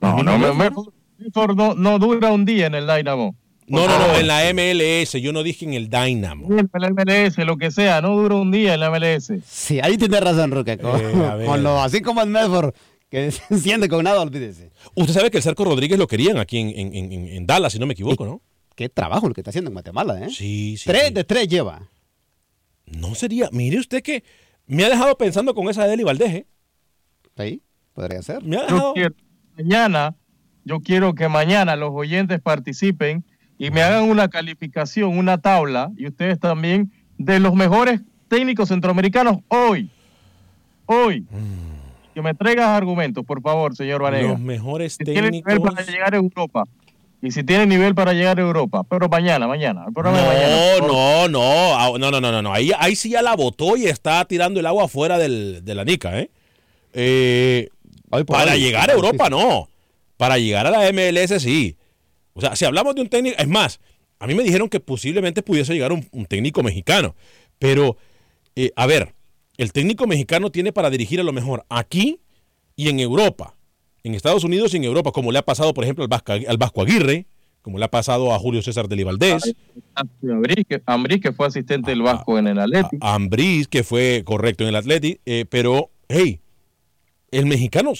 No, 0.00 0.22
no, 0.22 0.38
me- 0.38 0.52
me- 0.52 0.70
Medford 1.18 1.56
no, 1.56 1.74
no 1.74 1.98
dura 1.98 2.30
un 2.30 2.44
día 2.44 2.66
en 2.66 2.74
el 2.74 2.86
Dynamo. 2.86 3.34
No, 3.68 3.86
no, 3.86 3.98
no, 3.98 4.16
en 4.16 4.26
la 4.28 4.42
MLS. 4.54 5.12
Yo 5.20 5.32
no 5.32 5.42
dije 5.42 5.64
en 5.64 5.74
el 5.74 5.88
Dynamo. 5.90 6.46
En 6.52 6.58
el 6.72 6.92
MLS, 6.94 7.38
lo 7.38 7.56
que 7.56 7.70
sea, 7.70 8.00
no 8.00 8.14
dura 8.16 8.36
un 8.36 8.50
día 8.52 8.74
en 8.74 8.80
la 8.80 8.90
MLS. 8.90 9.32
Sí, 9.44 9.80
ahí 9.82 9.96
tiene 9.98 10.20
razón, 10.20 10.50
Roque. 10.52 10.78
Con, 10.78 11.00
Eh, 11.00 11.44
con 11.46 11.62
lo, 11.62 11.80
así 11.80 12.00
como 12.00 12.22
el 12.22 12.28
Medford, 12.30 12.74
que 13.10 13.30
se 13.32 13.42
enciende 13.50 13.88
con 13.88 14.04
nada, 14.04 14.20
olvídese. 14.20 14.70
Usted 14.94 15.12
sabe 15.14 15.30
que 15.30 15.38
el 15.38 15.42
Cerco 15.42 15.64
Rodríguez 15.64 15.98
lo 15.98 16.06
querían 16.06 16.38
aquí 16.38 16.58
en, 16.58 16.68
en- 16.94 17.12
en- 17.12 17.26
en 17.28 17.46
Dallas, 17.46 17.72
si 17.72 17.78
no 17.78 17.86
me 17.86 17.92
equivoco, 17.94 18.24
¿no? 18.24 18.40
Qué 18.76 18.88
trabajo 18.88 19.26
el 19.26 19.34
que 19.34 19.40
está 19.40 19.50
haciendo 19.50 19.70
en 19.70 19.74
Guatemala, 19.74 20.20
¿eh? 20.22 20.28
Sí, 20.30 20.76
sí. 20.76 20.84
Tres 20.86 21.08
sí. 21.08 21.14
de 21.14 21.24
tres 21.24 21.48
lleva. 21.48 21.88
No 22.86 23.14
sería. 23.14 23.48
Mire 23.52 23.78
usted 23.78 24.02
que 24.02 24.22
me 24.66 24.84
ha 24.84 24.88
dejado 24.88 25.16
pensando 25.18 25.54
con 25.54 25.68
esa 25.68 25.84
de 25.84 25.90
Deli 25.90 26.04
Valdés, 26.04 26.32
¿eh? 26.34 26.46
Ahí, 27.36 27.62
podría 27.94 28.22
ser. 28.22 28.42
Me 28.44 28.56
ha 28.58 28.66
Yo 28.68 28.74
dejado. 28.74 28.94
quiero, 28.94 29.14
mañana, 29.56 30.14
yo 30.64 30.80
quiero 30.80 31.14
que 31.14 31.28
mañana 31.28 31.74
los 31.74 31.90
oyentes 31.94 32.40
participen 32.40 33.24
y 33.58 33.70
me 33.70 33.82
hagan 33.82 34.04
una 34.04 34.28
calificación, 34.28 35.16
una 35.16 35.38
tabla, 35.38 35.90
y 35.96 36.06
ustedes 36.06 36.38
también, 36.38 36.92
de 37.18 37.40
los 37.40 37.54
mejores 37.54 38.00
técnicos 38.28 38.68
centroamericanos 38.68 39.38
hoy. 39.48 39.90
Hoy. 40.86 41.24
Que 42.14 42.22
me 42.22 42.34
traigas 42.34 42.68
argumentos, 42.68 43.24
por 43.24 43.42
favor, 43.42 43.74
señor 43.74 44.02
Vanega. 44.02 44.28
Los 44.28 44.40
mejores 44.40 44.94
Si 44.94 45.04
tiene 45.04 45.30
nivel 45.30 45.54
técnicos. 45.54 45.74
para 45.74 45.86
llegar 45.86 46.14
a 46.14 46.16
Europa. 46.16 46.64
Y 47.22 47.30
si 47.30 47.42
tiene 47.44 47.66
nivel 47.66 47.94
para 47.94 48.12
llegar 48.12 48.38
a 48.38 48.42
Europa. 48.42 48.84
Pero 48.84 49.08
mañana, 49.08 49.48
mañana. 49.48 49.84
El 49.88 49.92
programa 49.92 50.20
de 50.20 50.26
mañana. 50.26 50.56
No, 50.80 50.86
no, 50.86 51.28
no, 51.28 51.78
ah, 51.78 51.90
no, 51.98 52.10
no, 52.10 52.20
no, 52.20 52.32
no, 52.32 52.42
no. 52.42 52.52
Ahí, 52.52 52.70
ahí 52.78 52.94
sí 52.94 53.10
ya 53.10 53.22
la 53.22 53.34
botó 53.34 53.76
y 53.76 53.86
está 53.86 54.24
tirando 54.26 54.60
el 54.60 54.66
agua 54.66 54.84
afuera 54.84 55.18
del, 55.18 55.64
de 55.64 55.74
la 55.74 55.84
nica, 55.84 56.18
¿eh? 56.20 56.30
Eh, 56.92 57.68
para 58.26 58.56
llegar 58.56 58.90
a 58.90 58.92
Europa, 58.92 59.28
no. 59.28 59.68
Para 60.16 60.38
llegar 60.38 60.66
a 60.66 60.70
la 60.70 60.92
MLS, 60.92 61.42
sí. 61.42 61.76
O 62.36 62.40
sea, 62.42 62.54
si 62.54 62.66
hablamos 62.66 62.94
de 62.94 63.00
un 63.00 63.08
técnico, 63.08 63.34
es 63.38 63.48
más, 63.48 63.80
a 64.18 64.26
mí 64.26 64.34
me 64.34 64.42
dijeron 64.42 64.68
que 64.68 64.78
posiblemente 64.78 65.42
pudiese 65.42 65.72
llegar 65.72 65.90
un, 65.90 66.06
un 66.12 66.26
técnico 66.26 66.62
mexicano. 66.62 67.16
Pero, 67.58 67.96
eh, 68.54 68.72
a 68.76 68.86
ver, 68.86 69.14
el 69.56 69.72
técnico 69.72 70.06
mexicano 70.06 70.50
tiene 70.50 70.70
para 70.70 70.90
dirigir 70.90 71.18
a 71.18 71.22
lo 71.22 71.32
mejor 71.32 71.64
aquí 71.70 72.20
y 72.76 72.90
en 72.90 73.00
Europa. 73.00 73.56
En 74.04 74.14
Estados 74.14 74.44
Unidos 74.44 74.74
y 74.74 74.76
en 74.76 74.84
Europa, 74.84 75.12
como 75.12 75.32
le 75.32 75.38
ha 75.38 75.46
pasado, 75.46 75.72
por 75.72 75.84
ejemplo, 75.84 76.04
al 76.04 76.08
Vasco, 76.08 76.32
al 76.32 76.58
Vasco 76.58 76.82
Aguirre, 76.82 77.26
como 77.62 77.78
le 77.78 77.86
ha 77.86 77.90
pasado 77.90 78.34
a 78.34 78.38
Julio 78.38 78.60
César 78.60 78.86
de 78.86 79.02
Valdés. 79.02 79.54
Ambriz, 80.84 81.20
que, 81.22 81.32
fue 81.32 81.46
asistente 81.46 81.90
del 81.90 82.02
Vasco 82.02 82.38
en 82.38 82.48
el 82.48 82.58
Atlético. 82.58 82.98
Ambriz, 83.00 83.66
que 83.66 83.82
fue 83.82 84.24
correcto 84.26 84.64
en 84.64 84.68
el 84.68 84.76
Atleti, 84.76 85.20
eh, 85.24 85.46
pero, 85.48 85.90
hey, 86.08 86.40
el 87.30 87.46
mexicano, 87.46 87.92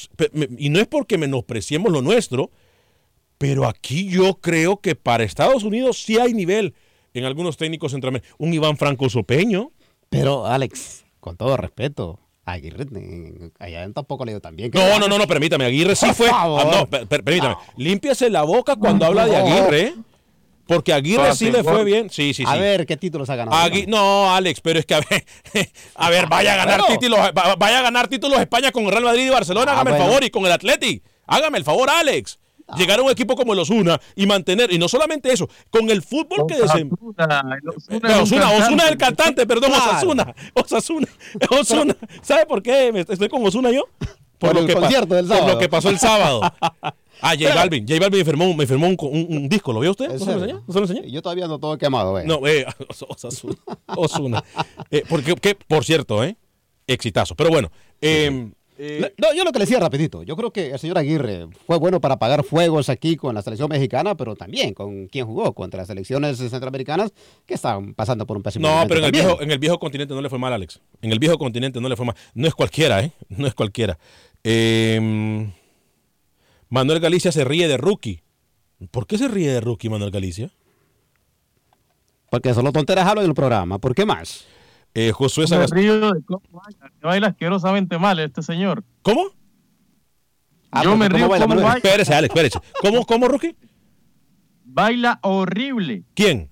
y 0.59 0.69
no 0.69 0.79
es 0.79 0.87
porque 0.87 1.17
menospreciemos 1.17 1.91
lo 1.91 2.03
nuestro, 2.03 2.51
pero 3.39 3.67
aquí 3.67 4.09
yo 4.09 4.35
creo 4.41 4.79
que 4.81 4.95
para 4.95 5.25
Estados 5.25 5.63
Unidos 5.65 6.03
sí 6.03 6.19
hay 6.19 6.33
nivel 6.35 6.75
en 7.15 7.25
algunos 7.25 7.57
técnicos 7.57 7.93
centroamericanos. 7.93 8.37
Un 8.39 8.55
Iván 8.55 8.77
Franco 8.77 9.09
Sopeño. 9.09 9.73
Pero, 10.09 10.47
Alex, 10.47 11.05
con 11.21 11.37
todo 11.37 11.57
respeto, 11.57 12.21
Aguirre 12.45 12.87
allá 13.59 13.91
tampoco 13.93 14.25
le 14.25 14.33
dio 14.33 14.41
tan 14.41 14.55
bien. 14.55 14.71
No, 14.73 14.99
no, 15.01 15.09
no, 15.09 15.19
no, 15.19 15.27
permítame, 15.27 15.65
Aguirre 15.65 15.97
sí 15.97 16.07
Por 16.07 16.15
fue. 16.15 16.29
favor. 16.31 16.63
ah, 16.65 16.71
no, 16.73 16.87
per- 16.87 17.07
per- 17.09 17.25
permítame, 17.25 17.57
límpiase 17.77 18.31
la 18.31 18.43
boca 18.45 18.77
cuando 18.77 19.05
habla 19.05 19.27
de 19.27 19.33
favor. 19.33 19.51
Aguirre, 19.53 19.95
porque 20.69 20.93
Aguirre 20.93 21.35
sí 21.35 21.51
le 21.51 21.65
fue 21.65 21.83
bien. 21.83 22.09
Sí, 22.09 22.33
sí, 22.35 22.45
sí. 22.45 22.45
A 22.47 22.55
ver, 22.55 22.87
¿qué 22.87 22.97
títulos 22.97 23.29
ha 23.31 23.35
ganado? 23.37 23.57
Agui- 23.57 23.87
no, 23.89 24.33
Alex, 24.33 24.61
pero 24.61 24.79
es 24.79 24.87
que 24.87 24.95
a 24.95 25.01
ver, 25.01 25.25
a 25.97 26.11
ver, 26.11 26.29
vaya 26.29 26.53
a 26.55 26.57
ganar 26.57 26.81
Bueno. 26.83 26.95
títulos, 26.95 27.19
va- 27.19 27.57
vaya 27.57 27.81
a 27.81 27.83
ganar 27.83 28.07
títulos 28.07 28.39
España 28.39 28.71
con 28.71 28.85
el 28.85 28.93
Real 28.93 29.05
Madrid 29.05 29.27
y 29.27 29.31
Barcelona, 29.31 29.73
Ah, 29.73 29.81
hágame 29.81 29.97
el 29.97 30.03
favor, 30.05 30.23
y 30.25 30.31
con 30.31 30.47
el 30.47 30.53
Atleti. 30.53 31.03
Hágame 31.27 31.59
el 31.59 31.65
favor, 31.65 31.91
Alex. 31.91 32.39
Llegar 32.77 32.99
a 32.99 33.03
un 33.03 33.11
equipo 33.11 33.37
como 33.37 33.53
el 33.53 33.59
Osuna 33.61 34.01
y 34.17 34.27
mantener, 34.27 34.73
y 34.73 34.79
no 34.79 34.89
solamente 34.89 35.33
eso, 35.33 35.49
con 35.71 35.89
el 35.91 36.03
fútbol 36.03 36.47
que 36.49 36.57
desempeña. 36.57 37.45
Osuna, 38.23 38.51
Osuna 38.51 38.85
es 38.85 38.91
el 38.91 38.97
cantante, 38.99 39.47
perdón, 39.47 39.71
Claro. 39.71 39.91
Osasuna. 39.93 40.35
Osasuna, 40.55 41.07
Osuna. 41.51 41.97
¿Sabe 42.23 42.47
por 42.47 42.63
qué 42.63 42.89
estoy 43.09 43.29
con 43.29 43.45
Osuna 43.47 43.71
yo? 43.71 43.85
Por 44.39 44.57
el 44.59 44.67
pa- 44.67 44.81
concierto 44.81 45.15
del 45.15 45.27
Por 45.27 45.37
sábado. 45.37 45.53
lo 45.55 45.59
que 45.61 45.69
pasó 45.69 45.91
el 45.91 45.99
sábado. 45.99 46.41
Ah, 47.23 47.33
J 47.35 47.55
Balvin. 47.55 47.87
J 47.89 47.99
Balvin 47.99 48.19
me 48.19 48.25
firmó, 48.27 48.55
me 48.55 48.67
firmó 48.67 48.87
un, 48.89 48.97
un- 49.01 49.27
un 49.39 49.49
disco, 49.49 49.73
¿lo 49.73 49.81
vio 49.81 49.93
usted? 49.93 50.13
¿No 50.13 50.19
se 50.19 50.27
lo 50.27 50.33
enseñó? 50.35 50.63
¿No 50.67 50.73
se 50.75 50.81
lo 50.81 50.85
enseñó? 50.87 51.03
Yo 51.09 51.23
todavía 51.23 51.47
no 51.49 51.59
todo 51.59 51.79
quemado, 51.79 52.19
eh. 52.21 52.25
No, 52.27 52.47
eh, 52.47 52.67
Osasuna. 53.09 53.55
Osuna. 53.87 54.45
Eh, 54.91 55.03
porque, 55.09 55.35
que, 55.37 55.55
por 55.55 55.83
cierto, 55.83 56.23
¿eh? 56.23 56.37
Exitazo. 56.87 57.35
Pero 57.35 57.49
bueno, 57.49 57.71
eh, 58.03 58.51
eh, 58.79 59.15
No, 59.19 59.35
yo 59.35 59.45
lo 59.45 59.53
que 59.53 59.59
le 59.59 59.65
decía 59.65 59.81
rapidito, 59.81 60.23
yo 60.23 60.37
creo 60.37 60.53
que 60.53 60.71
el 60.71 60.79
señor 60.79 60.99
Aguirre 60.99 61.49
fue 61.67 61.79
bueno 61.79 62.01
para 62.01 62.15
apagar 62.15 62.45
fuegos 62.45 62.89
aquí 62.89 63.17
con 63.17 63.35
la 63.35 63.43
selección 63.43 63.69
mexicana, 63.69 64.17
pero 64.17 64.37
también 64.37 64.75
con 64.75 65.07
quien 65.07 65.27
jugó 65.27 65.53
contra 65.55 65.79
las 65.79 65.89
selecciones 65.89 66.39
centroamericanas 66.39 67.13
que 67.47 67.55
estaban 67.55 67.95
pasando 67.95 68.27
por 68.27 68.37
un 68.37 68.43
pésimo 68.43 68.69
no, 68.69 68.85
pero 68.89 69.01
en 69.01 69.07
el, 69.07 69.13
viejo, 69.13 69.41
en 69.41 69.51
el 69.51 69.59
viejo 69.59 69.79
continente 69.79 70.15
no 70.15 70.21
le 70.21 70.29
fue 70.29 70.39
mal, 70.39 70.53
Alex. 70.53 70.81
En 71.03 71.13
el 71.13 71.19
viejo 71.19 71.39
continente 71.39 71.81
no 71.81 71.89
le 71.89 71.97
fue 71.97 72.07
mal. 72.07 72.17
No 72.35 72.47
es 72.47 72.55
cualquiera, 72.55 73.03
¿eh? 73.03 73.13
No 73.29 73.47
es 73.47 73.55
cualquiera. 73.55 73.99
Eh, 74.45 75.51
Manuel 76.69 77.01
Galicia 77.01 77.33
se 77.33 77.45
ríe 77.45 77.69
de 77.69 77.77
rookie. 77.77 78.23
¿Por 78.91 79.07
qué 79.07 79.19
se 79.19 79.29
ríe 79.29 79.51
de 79.51 79.61
rookie, 79.61 79.89
Manuel 79.89 80.11
Galicia? 80.11 80.51
Porque 82.31 82.53
solo 82.55 82.73
tonteras 82.73 83.07
hablo 83.07 83.23
en 83.23 83.29
el 83.29 83.35
programa, 83.35 83.79
¿por 83.79 83.95
qué 83.95 84.05
más? 84.05 84.47
Eh, 84.99 85.13
Josué 85.13 85.45
Me 85.45 85.49
Sagas- 85.49 85.71
río 85.71 86.13
de 86.13 86.23
cómo 86.25 86.41
baila, 86.53 86.91
que 86.99 87.07
baila 87.07 87.27
asquerosamente 87.29 87.99
mal 87.99 88.19
este 88.19 88.43
señor. 88.43 88.83
¿Cómo? 89.03 89.27
Ah, 90.71 90.83
Yo 90.83 90.97
me 90.97 91.07
¿cómo 91.07 91.17
río 91.19 91.29
baila, 91.29 91.47
cómo 91.47 91.61
baila. 91.61 91.77
Espérese, 91.77 92.15
Alex, 92.15 92.31
espérese. 92.35 92.59
¿Cómo, 92.81 93.05
cómo, 93.05 93.29
rookie? 93.29 93.55
Baila 94.65 95.19
horrible. 95.23 96.05
¿Quién? 96.15 96.51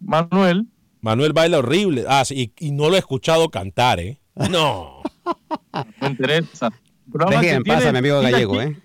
Manuel. 0.00 0.66
Manuel 1.00 1.32
baila 1.32 1.58
horrible. 1.58 2.04
Ah, 2.08 2.24
sí, 2.24 2.52
y, 2.58 2.66
y 2.66 2.70
no 2.72 2.88
lo 2.88 2.96
he 2.96 2.98
escuchado 2.98 3.48
cantar, 3.48 4.00
¿eh? 4.00 4.18
No. 4.50 5.02
Me 6.00 6.08
interesa. 6.08 6.70
Programa 7.10 7.40
Deje 7.40 7.50
que 7.52 7.56
en 7.56 7.62
paz 7.64 7.86
a 7.86 7.92
mi 7.92 7.98
amigo 7.98 8.20
gallego, 8.22 8.60
¿eh? 8.60 8.76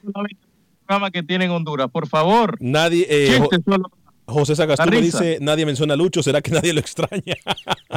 programa 0.86 1.12
que 1.12 1.24
tiene 1.24 1.46
en 1.46 1.52
Honduras, 1.52 1.90
por 1.92 2.08
favor. 2.08 2.58
Nadie. 2.60 3.06
eh, 3.10 3.38
Chiste 3.40 3.58
solo. 3.66 3.92
José 4.32 4.54
risa. 4.54 4.86
dice, 5.20 5.38
nadie 5.42 5.66
menciona 5.66 5.94
a 5.94 5.98
Lucho, 5.98 6.24
¿será 6.24 6.42
que 6.42 6.52
nadie 6.52 6.74
lo 6.74 6.80
extraña? 6.80 7.36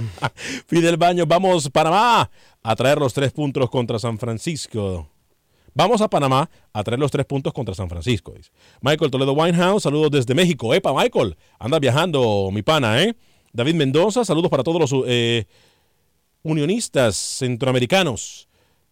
Fidel 0.66 0.96
Baño, 0.96 1.26
vamos 1.26 1.70
Panamá 1.70 2.30
a 2.62 2.76
traer 2.76 2.98
los 2.98 3.14
tres 3.14 3.32
puntos 3.32 3.70
contra 3.70 3.98
San 3.98 4.18
Francisco. 4.18 5.08
Vamos 5.74 6.00
a 6.00 6.08
Panamá 6.08 6.48
a 6.72 6.84
traer 6.84 7.00
los 7.00 7.10
tres 7.10 7.26
puntos 7.26 7.52
contra 7.52 7.74
San 7.74 7.88
Francisco, 7.88 8.32
dice. 8.32 8.50
Michael 8.80 9.10
Toledo 9.10 9.32
Winehouse, 9.32 9.82
saludos 9.82 10.10
desde 10.12 10.34
México. 10.34 10.72
Epa, 10.72 10.92
Michael, 10.94 11.36
anda 11.58 11.78
viajando, 11.80 12.50
mi 12.52 12.62
pana, 12.62 13.02
¿eh? 13.02 13.16
David 13.52 13.74
Mendoza, 13.74 14.24
saludos 14.24 14.50
para 14.50 14.62
todos 14.62 14.80
los 14.80 15.04
eh, 15.06 15.46
unionistas 16.42 17.16
centroamericanos. 17.16 18.48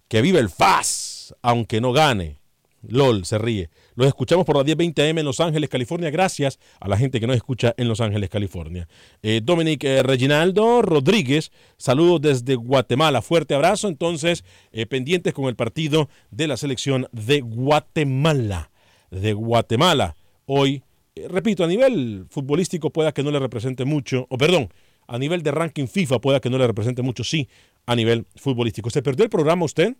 Que 0.09 0.23
vive 0.23 0.41
el 0.41 0.51
FAS, 0.51 1.35
aunque 1.41 1.81
no 1.81 1.93
gane. 1.93 2.39
LOL 2.83 3.25
se 3.25 3.39
ríe. 3.39 3.71
Los 3.95 4.07
escuchamos 4.07 4.47
por 4.47 4.57
la 4.57 4.65
1020 4.65 5.11
AM 5.11 5.19
en 5.19 5.25
Los 5.25 5.41
Ángeles, 5.41 5.69
California. 5.69 6.11
Gracias 6.11 6.59
a 6.81 6.89
la 6.89 6.97
gente 6.97 7.21
que 7.21 7.27
nos 7.27 7.37
escucha 7.37 7.75
en 7.77 7.89
Los 7.89 8.01
Ángeles, 8.01 8.31
California. 8.31 8.89
Eh, 9.23 9.41
Dominic 9.43 9.85
eh, 9.85 10.03
Reginaldo 10.03 10.81
Rodríguez, 10.83 11.53
saludos 11.77 12.21
desde 12.23 12.55
Guatemala. 12.55 13.21
Fuerte 13.21 13.55
abrazo. 13.55 13.89
Entonces, 13.89 14.45
eh, 14.73 14.87
pendientes 14.87 15.35
con 15.35 15.45
el 15.47 15.57
partido 15.57 16.09
de 16.31 16.47
la 16.47 16.57
selección 16.57 17.07
de 17.13 17.41
Guatemala. 17.43 18.71
De 19.11 19.35
Guatemala. 19.35 20.17
Hoy, 20.47 20.83
repito, 21.29 21.65
a 21.65 21.67
nivel 21.67 22.27
futbolístico 22.31 22.91
pueda 22.91 23.13
que 23.13 23.23
no 23.23 23.31
le 23.31 23.39
represente 23.39 23.85
mucho, 23.85 24.27
o 24.31 24.39
perdón, 24.39 24.71
a 25.07 25.19
nivel 25.19 25.43
de 25.43 25.51
ranking 25.51 25.87
FIFA 25.87 26.21
pueda 26.21 26.41
que 26.41 26.49
no 26.49 26.57
le 26.57 26.67
represente 26.67 27.03
mucho, 27.03 27.25
sí, 27.25 27.49
a 27.85 27.95
nivel 27.95 28.27
futbolístico. 28.37 28.89
¿Se 28.89 29.03
perdió 29.03 29.25
el 29.25 29.31
programa 29.31 29.65
usted? 29.67 29.95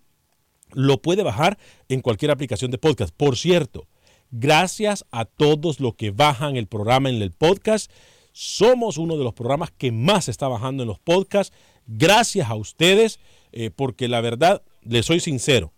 Lo 0.75 1.01
puede 1.01 1.23
bajar 1.23 1.59
en 1.89 2.01
cualquier 2.01 2.31
aplicación 2.31 2.71
de 2.71 2.79
podcast. 2.79 3.15
Por 3.17 3.37
cierto, 3.37 3.87
gracias 4.31 5.05
a 5.11 5.25
todos 5.25 5.81
los 5.81 5.95
que 5.95 6.11
bajan 6.11 6.57
el 6.57 6.67
programa 6.67 7.09
en 7.09 7.23
el 7.23 7.33
podcast. 7.33 7.91
Somos 8.33 8.97
uno 8.97 9.17
de 9.17 9.25
los 9.25 9.35
programas 9.35 9.71
que 9.71 9.93
más 9.93 10.29
está 10.29 10.49
bajando 10.49 10.83
en 10.83 10.89
los 10.89 10.99
podcasts. 10.99 11.55
Gracias 11.87 12.49
a 12.49 12.55
ustedes, 12.55 13.21
eh, 13.53 13.71
porque 13.71 14.09
la 14.09 14.21
verdad, 14.21 14.63
les 14.83 15.07
soy 15.07 15.21
sincero, 15.21 15.73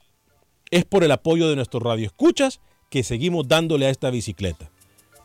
es 0.70 0.84
por 0.84 1.04
el 1.04 1.10
apoyo 1.10 1.48
de 1.48 1.56
nuestros 1.56 1.82
radioescuchas 1.82 2.60
que 2.90 3.02
seguimos 3.02 3.48
dándole 3.48 3.86
a 3.86 3.90
esta 3.90 4.10
bicicleta. 4.10 4.70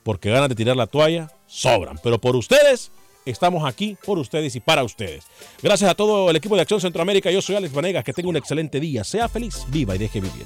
Porque 0.03 0.31
ganas 0.31 0.49
de 0.49 0.55
tirar 0.55 0.75
la 0.75 0.87
toalla 0.87 1.31
sobran. 1.45 1.99
Pero 2.01 2.19
por 2.19 2.35
ustedes, 2.35 2.91
estamos 3.25 3.65
aquí 3.65 3.97
por 4.05 4.17
ustedes 4.17 4.55
y 4.55 4.59
para 4.59 4.83
ustedes. 4.83 5.25
Gracias 5.61 5.89
a 5.89 5.95
todo 5.95 6.29
el 6.29 6.35
equipo 6.35 6.55
de 6.55 6.61
Acción 6.61 6.81
Centroamérica. 6.81 7.31
Yo 7.31 7.41
soy 7.41 7.55
Alex 7.55 7.73
Vanegas. 7.73 8.03
Que 8.03 8.13
tenga 8.13 8.29
un 8.29 8.37
excelente 8.37 8.79
día. 8.79 9.03
Sea 9.03 9.27
feliz, 9.29 9.65
viva 9.69 9.95
y 9.95 9.99
deje 9.99 10.21
vivir. 10.21 10.45